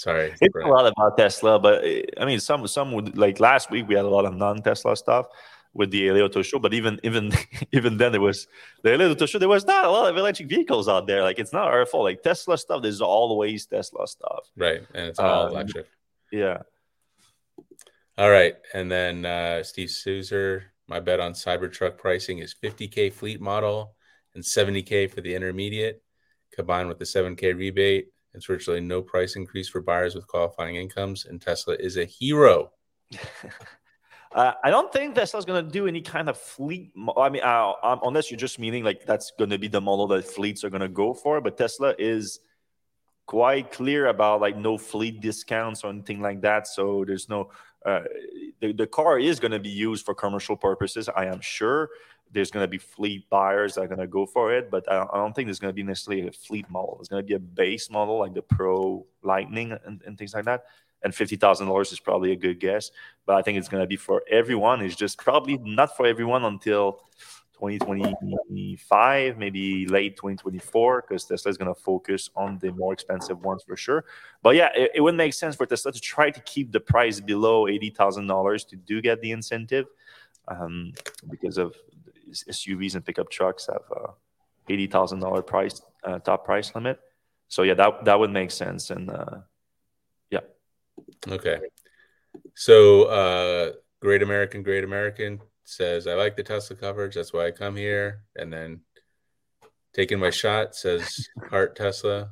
Sorry, 0.00 0.32
it's 0.40 0.52
Brett. 0.52 0.66
a 0.66 0.70
lot 0.70 0.86
about 0.86 1.18
Tesla, 1.18 1.58
but 1.58 1.84
I 2.18 2.24
mean, 2.24 2.40
some 2.40 2.66
some 2.66 2.92
would 2.92 3.18
like 3.18 3.38
last 3.38 3.70
week 3.70 3.86
we 3.86 3.94
had 3.94 4.06
a 4.06 4.08
lot 4.08 4.24
of 4.24 4.34
non-Tesla 4.34 4.96
stuff 4.96 5.26
with 5.74 5.90
the 5.90 6.10
Auto 6.10 6.40
Show, 6.40 6.58
but 6.58 6.72
even 6.72 6.98
even 7.02 7.32
even 7.72 7.98
then 7.98 8.12
there 8.12 8.20
was 8.20 8.48
the 8.82 8.94
Auto 8.94 9.26
Show. 9.26 9.38
There 9.38 9.48
was 9.48 9.66
not 9.66 9.84
a 9.84 9.90
lot 9.90 10.08
of 10.08 10.16
electric 10.16 10.48
vehicles 10.48 10.88
out 10.88 11.06
there. 11.06 11.22
Like 11.22 11.38
it's 11.38 11.52
not 11.52 11.66
our 11.68 11.84
fault. 11.84 12.04
Like 12.04 12.22
Tesla 12.22 12.56
stuff, 12.56 12.80
there's 12.80 13.02
always 13.02 13.66
Tesla 13.66 14.06
stuff. 14.08 14.48
Right, 14.56 14.80
and 14.94 15.06
it's 15.08 15.18
all 15.18 15.48
um, 15.48 15.52
electric. 15.52 15.86
Yeah. 16.32 16.62
All 18.16 18.30
right, 18.30 18.54
and 18.72 18.90
then 18.90 19.26
uh, 19.26 19.62
Steve 19.62 19.90
Souzer 19.90 20.62
my 20.90 20.98
bet 20.98 21.20
on 21.20 21.34
Cybertruck 21.34 21.98
pricing 21.98 22.38
is 22.38 22.54
50K 22.60 23.12
fleet 23.12 23.40
model 23.40 23.94
and 24.34 24.42
70K 24.42 25.08
for 25.08 25.20
the 25.20 25.34
intermediate, 25.34 26.02
combined 26.52 26.88
with 26.88 26.98
the 26.98 27.04
7K 27.04 27.56
rebate. 27.56 28.08
It's 28.34 28.46
virtually 28.46 28.80
no 28.80 29.02
price 29.02 29.36
increase 29.36 29.68
for 29.68 29.80
buyers 29.80 30.14
with 30.14 30.26
qualifying 30.26 30.76
incomes, 30.76 31.26
and 31.26 31.40
Tesla 31.40 31.74
is 31.74 31.96
a 31.96 32.04
hero. 32.04 32.70
uh, 34.32 34.52
I 34.62 34.70
don't 34.70 34.92
think 34.92 35.14
Tesla's 35.14 35.44
going 35.44 35.64
to 35.64 35.70
do 35.70 35.86
any 35.86 36.00
kind 36.00 36.28
of 36.28 36.38
fleet. 36.38 36.92
Mo- 36.94 37.14
I 37.16 37.28
mean, 37.28 37.42
uh, 37.42 37.72
um, 37.82 38.00
unless 38.04 38.30
you're 38.30 38.38
just 38.38 38.58
meaning 38.58 38.84
like 38.84 39.04
that's 39.04 39.32
going 39.36 39.50
to 39.50 39.58
be 39.58 39.68
the 39.68 39.80
model 39.80 40.06
that 40.08 40.24
fleets 40.24 40.62
are 40.62 40.70
going 40.70 40.82
to 40.82 40.88
go 40.88 41.12
for. 41.12 41.40
But 41.40 41.58
Tesla 41.58 41.94
is 41.98 42.40
quite 43.26 43.72
clear 43.72 44.06
about 44.06 44.40
like 44.40 44.56
no 44.56 44.78
fleet 44.78 45.20
discounts 45.20 45.82
or 45.84 45.90
anything 45.90 46.20
like 46.20 46.40
that. 46.42 46.66
So 46.66 47.04
there's 47.04 47.28
no 47.28 47.50
uh, 47.84 48.02
the, 48.60 48.72
the 48.72 48.86
car 48.86 49.18
is 49.18 49.40
going 49.40 49.52
to 49.52 49.58
be 49.58 49.70
used 49.70 50.04
for 50.04 50.14
commercial 50.14 50.56
purposes. 50.56 51.08
I 51.08 51.26
am 51.26 51.40
sure 51.40 51.90
there's 52.32 52.50
going 52.50 52.64
to 52.64 52.68
be 52.68 52.78
fleet 52.78 53.28
buyers 53.28 53.74
that 53.74 53.82
are 53.82 53.88
going 53.88 54.00
to 54.00 54.06
go 54.06 54.26
for 54.26 54.54
it, 54.54 54.70
but 54.70 54.90
I, 54.90 55.06
don't 55.14 55.34
think 55.34 55.46
there's 55.46 55.58
going 55.58 55.70
to 55.72 55.74
be 55.74 55.82
necessarily 55.82 56.28
a 56.28 56.32
fleet 56.32 56.68
model. 56.70 56.96
It's 57.00 57.08
going 57.08 57.22
to 57.22 57.26
be 57.26 57.34
a 57.34 57.38
base 57.38 57.90
model 57.90 58.18
like 58.18 58.34
the 58.34 58.42
Pro 58.42 59.06
Lightning 59.22 59.76
and, 59.84 60.00
and 60.06 60.16
things 60.16 60.34
like 60.34 60.44
that. 60.44 60.64
And 61.02 61.14
fifty 61.14 61.36
thousand 61.36 61.66
dollars 61.66 61.92
is 61.92 62.00
probably 62.00 62.32
a 62.32 62.36
good 62.36 62.60
guess, 62.60 62.90
but 63.24 63.36
I 63.36 63.42
think 63.42 63.56
it's 63.56 63.68
going 63.68 63.82
to 63.82 63.86
be 63.86 63.96
for 63.96 64.22
everyone. 64.30 64.82
It's 64.82 64.94
just 64.94 65.16
probably 65.16 65.56
not 65.56 65.96
for 65.96 66.04
everyone 66.06 66.44
until 66.44 67.00
2025, 67.60 69.38
maybe 69.38 69.86
late 69.86 70.16
2024, 70.16 71.02
because 71.02 71.24
Tesla 71.24 71.50
is 71.50 71.58
going 71.58 71.72
to 71.72 71.80
focus 71.80 72.30
on 72.34 72.58
the 72.58 72.72
more 72.72 72.92
expensive 72.92 73.42
ones 73.44 73.62
for 73.62 73.76
sure. 73.76 74.04
But 74.42 74.56
yeah, 74.56 74.70
it, 74.74 74.92
it 74.96 75.00
would 75.00 75.14
make 75.14 75.34
sense 75.34 75.56
for 75.56 75.66
Tesla 75.66 75.92
to 75.92 76.00
try 76.00 76.30
to 76.30 76.40
keep 76.40 76.72
the 76.72 76.80
price 76.80 77.20
below 77.20 77.64
$80,000 77.64 78.68
to 78.68 78.76
do 78.76 79.00
get 79.00 79.20
the 79.20 79.32
incentive 79.32 79.86
um, 80.48 80.92
because 81.30 81.58
of 81.58 81.74
SUVs 82.30 82.94
and 82.94 83.04
pickup 83.04 83.30
trucks 83.30 83.66
have 83.66 83.82
a 83.90 84.72
$80,000 84.72 85.46
price 85.46 85.82
uh, 86.04 86.18
top 86.20 86.44
price 86.44 86.74
limit. 86.74 86.98
So 87.48 87.62
yeah, 87.62 87.74
that 87.74 88.04
that 88.04 88.18
would 88.18 88.30
make 88.30 88.50
sense. 88.50 88.90
And 88.90 89.10
uh, 89.10 89.38
yeah. 90.30 90.40
Okay. 91.28 91.58
So 92.54 93.04
uh, 93.04 93.72
Great 94.00 94.22
American, 94.22 94.62
Great 94.62 94.84
American 94.84 95.40
says, 95.64 96.06
I 96.06 96.14
like 96.14 96.36
the 96.36 96.42
Tesla 96.42 96.76
coverage. 96.76 97.14
That's 97.14 97.32
why 97.32 97.46
I 97.46 97.50
come 97.50 97.76
here. 97.76 98.22
And 98.36 98.52
then 98.52 98.80
taking 99.92 100.18
my 100.18 100.30
shot 100.30 100.74
says, 100.74 101.28
Heart 101.50 101.76
Tesla. 101.76 102.30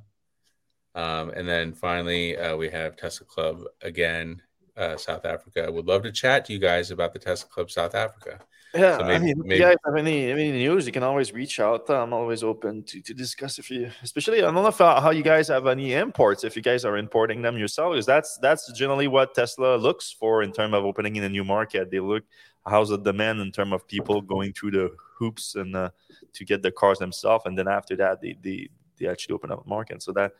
Um, 0.94 1.30
and 1.30 1.48
then 1.48 1.74
finally, 1.74 2.36
uh, 2.36 2.56
we 2.56 2.70
have 2.70 2.96
Tesla 2.96 3.26
Club 3.26 3.62
again, 3.82 4.42
uh, 4.76 4.96
South 4.96 5.24
Africa. 5.24 5.64
I 5.64 5.70
would 5.70 5.86
love 5.86 6.02
to 6.02 6.12
chat 6.12 6.44
to 6.46 6.52
you 6.52 6.58
guys 6.58 6.90
about 6.90 7.12
the 7.12 7.18
Tesla 7.18 7.48
Club 7.48 7.70
South 7.70 7.94
Africa. 7.94 8.40
Yeah, 8.74 8.98
so 8.98 9.04
maybe, 9.04 9.14
I 9.14 9.18
mean, 9.18 9.38
maybe. 9.38 9.54
if 9.54 9.60
you 9.60 9.66
guys 9.66 9.76
have 9.86 9.96
any, 9.96 10.30
any 10.30 10.52
news, 10.52 10.86
you 10.86 10.92
can 10.92 11.02
always 11.02 11.32
reach 11.32 11.58
out. 11.58 11.88
I'm 11.88 12.12
always 12.12 12.44
open 12.44 12.82
to, 12.84 13.00
to 13.00 13.14
discuss 13.14 13.58
if 13.58 13.70
you, 13.70 13.90
especially 14.02 14.38
I 14.38 14.42
don't 14.42 14.54
know 14.54 14.66
if, 14.66 14.80
uh, 14.80 15.00
how 15.00 15.10
you 15.10 15.22
guys 15.22 15.48
have 15.48 15.66
any 15.66 15.94
imports. 15.94 16.44
If 16.44 16.54
you 16.54 16.60
guys 16.62 16.84
are 16.84 16.98
importing 16.98 17.40
them 17.40 17.56
yourselves, 17.56 18.04
that's 18.04 18.38
that's 18.38 18.70
generally 18.72 19.08
what 19.08 19.34
Tesla 19.34 19.76
looks 19.76 20.12
for 20.12 20.42
in 20.42 20.52
terms 20.52 20.74
of 20.74 20.84
opening 20.84 21.16
in 21.16 21.24
a 21.24 21.28
new 21.30 21.44
market. 21.44 21.90
They 21.90 22.00
look 22.00 22.24
how's 22.68 22.90
the 22.90 22.98
demand 22.98 23.40
in 23.40 23.50
terms 23.50 23.72
of 23.72 23.86
people 23.86 24.20
going 24.20 24.52
through 24.52 24.72
the 24.72 24.90
hoops 25.16 25.54
and 25.54 25.74
uh, 25.74 25.90
to 26.34 26.44
get 26.44 26.62
the 26.62 26.70
cars 26.70 26.98
themselves, 26.98 27.44
and 27.46 27.56
then 27.58 27.68
after 27.68 27.96
that, 27.96 28.20
they, 28.20 28.36
they 28.42 28.68
they 28.98 29.08
actually 29.08 29.34
open 29.34 29.50
up 29.50 29.64
a 29.64 29.68
market. 29.68 30.02
So 30.02 30.12
that 30.12 30.32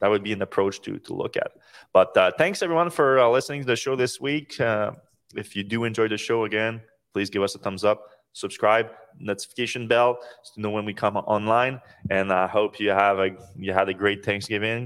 that 0.00 0.08
would 0.08 0.22
be 0.22 0.32
an 0.32 0.42
approach 0.42 0.80
to 0.82 0.98
to 0.98 1.14
look 1.14 1.36
at. 1.36 1.52
But 1.92 2.16
uh, 2.16 2.32
thanks 2.36 2.62
everyone 2.62 2.90
for 2.90 3.18
uh, 3.18 3.28
listening 3.28 3.62
to 3.62 3.66
the 3.66 3.76
show 3.76 3.96
this 3.96 4.20
week. 4.20 4.60
Uh, 4.60 4.92
if 5.34 5.56
you 5.56 5.62
do 5.62 5.84
enjoy 5.84 6.08
the 6.08 6.18
show 6.18 6.44
again, 6.44 6.80
please 7.16 7.30
give 7.30 7.42
us 7.42 7.54
a 7.54 7.58
thumbs 7.58 7.82
up, 7.82 7.98
subscribe, 8.34 8.88
notification 9.18 9.88
bell 9.88 10.18
to 10.52 10.60
know 10.60 10.68
when 10.68 10.84
we 10.84 10.92
come 10.92 11.16
online. 11.16 11.80
And 12.10 12.30
I 12.30 12.46
hope 12.46 12.78
you 12.78 12.90
have 12.90 13.18
a 13.18 13.30
you 13.64 13.72
had 13.72 13.88
a 13.88 13.94
great 14.02 14.20
Thanksgiving 14.22 14.82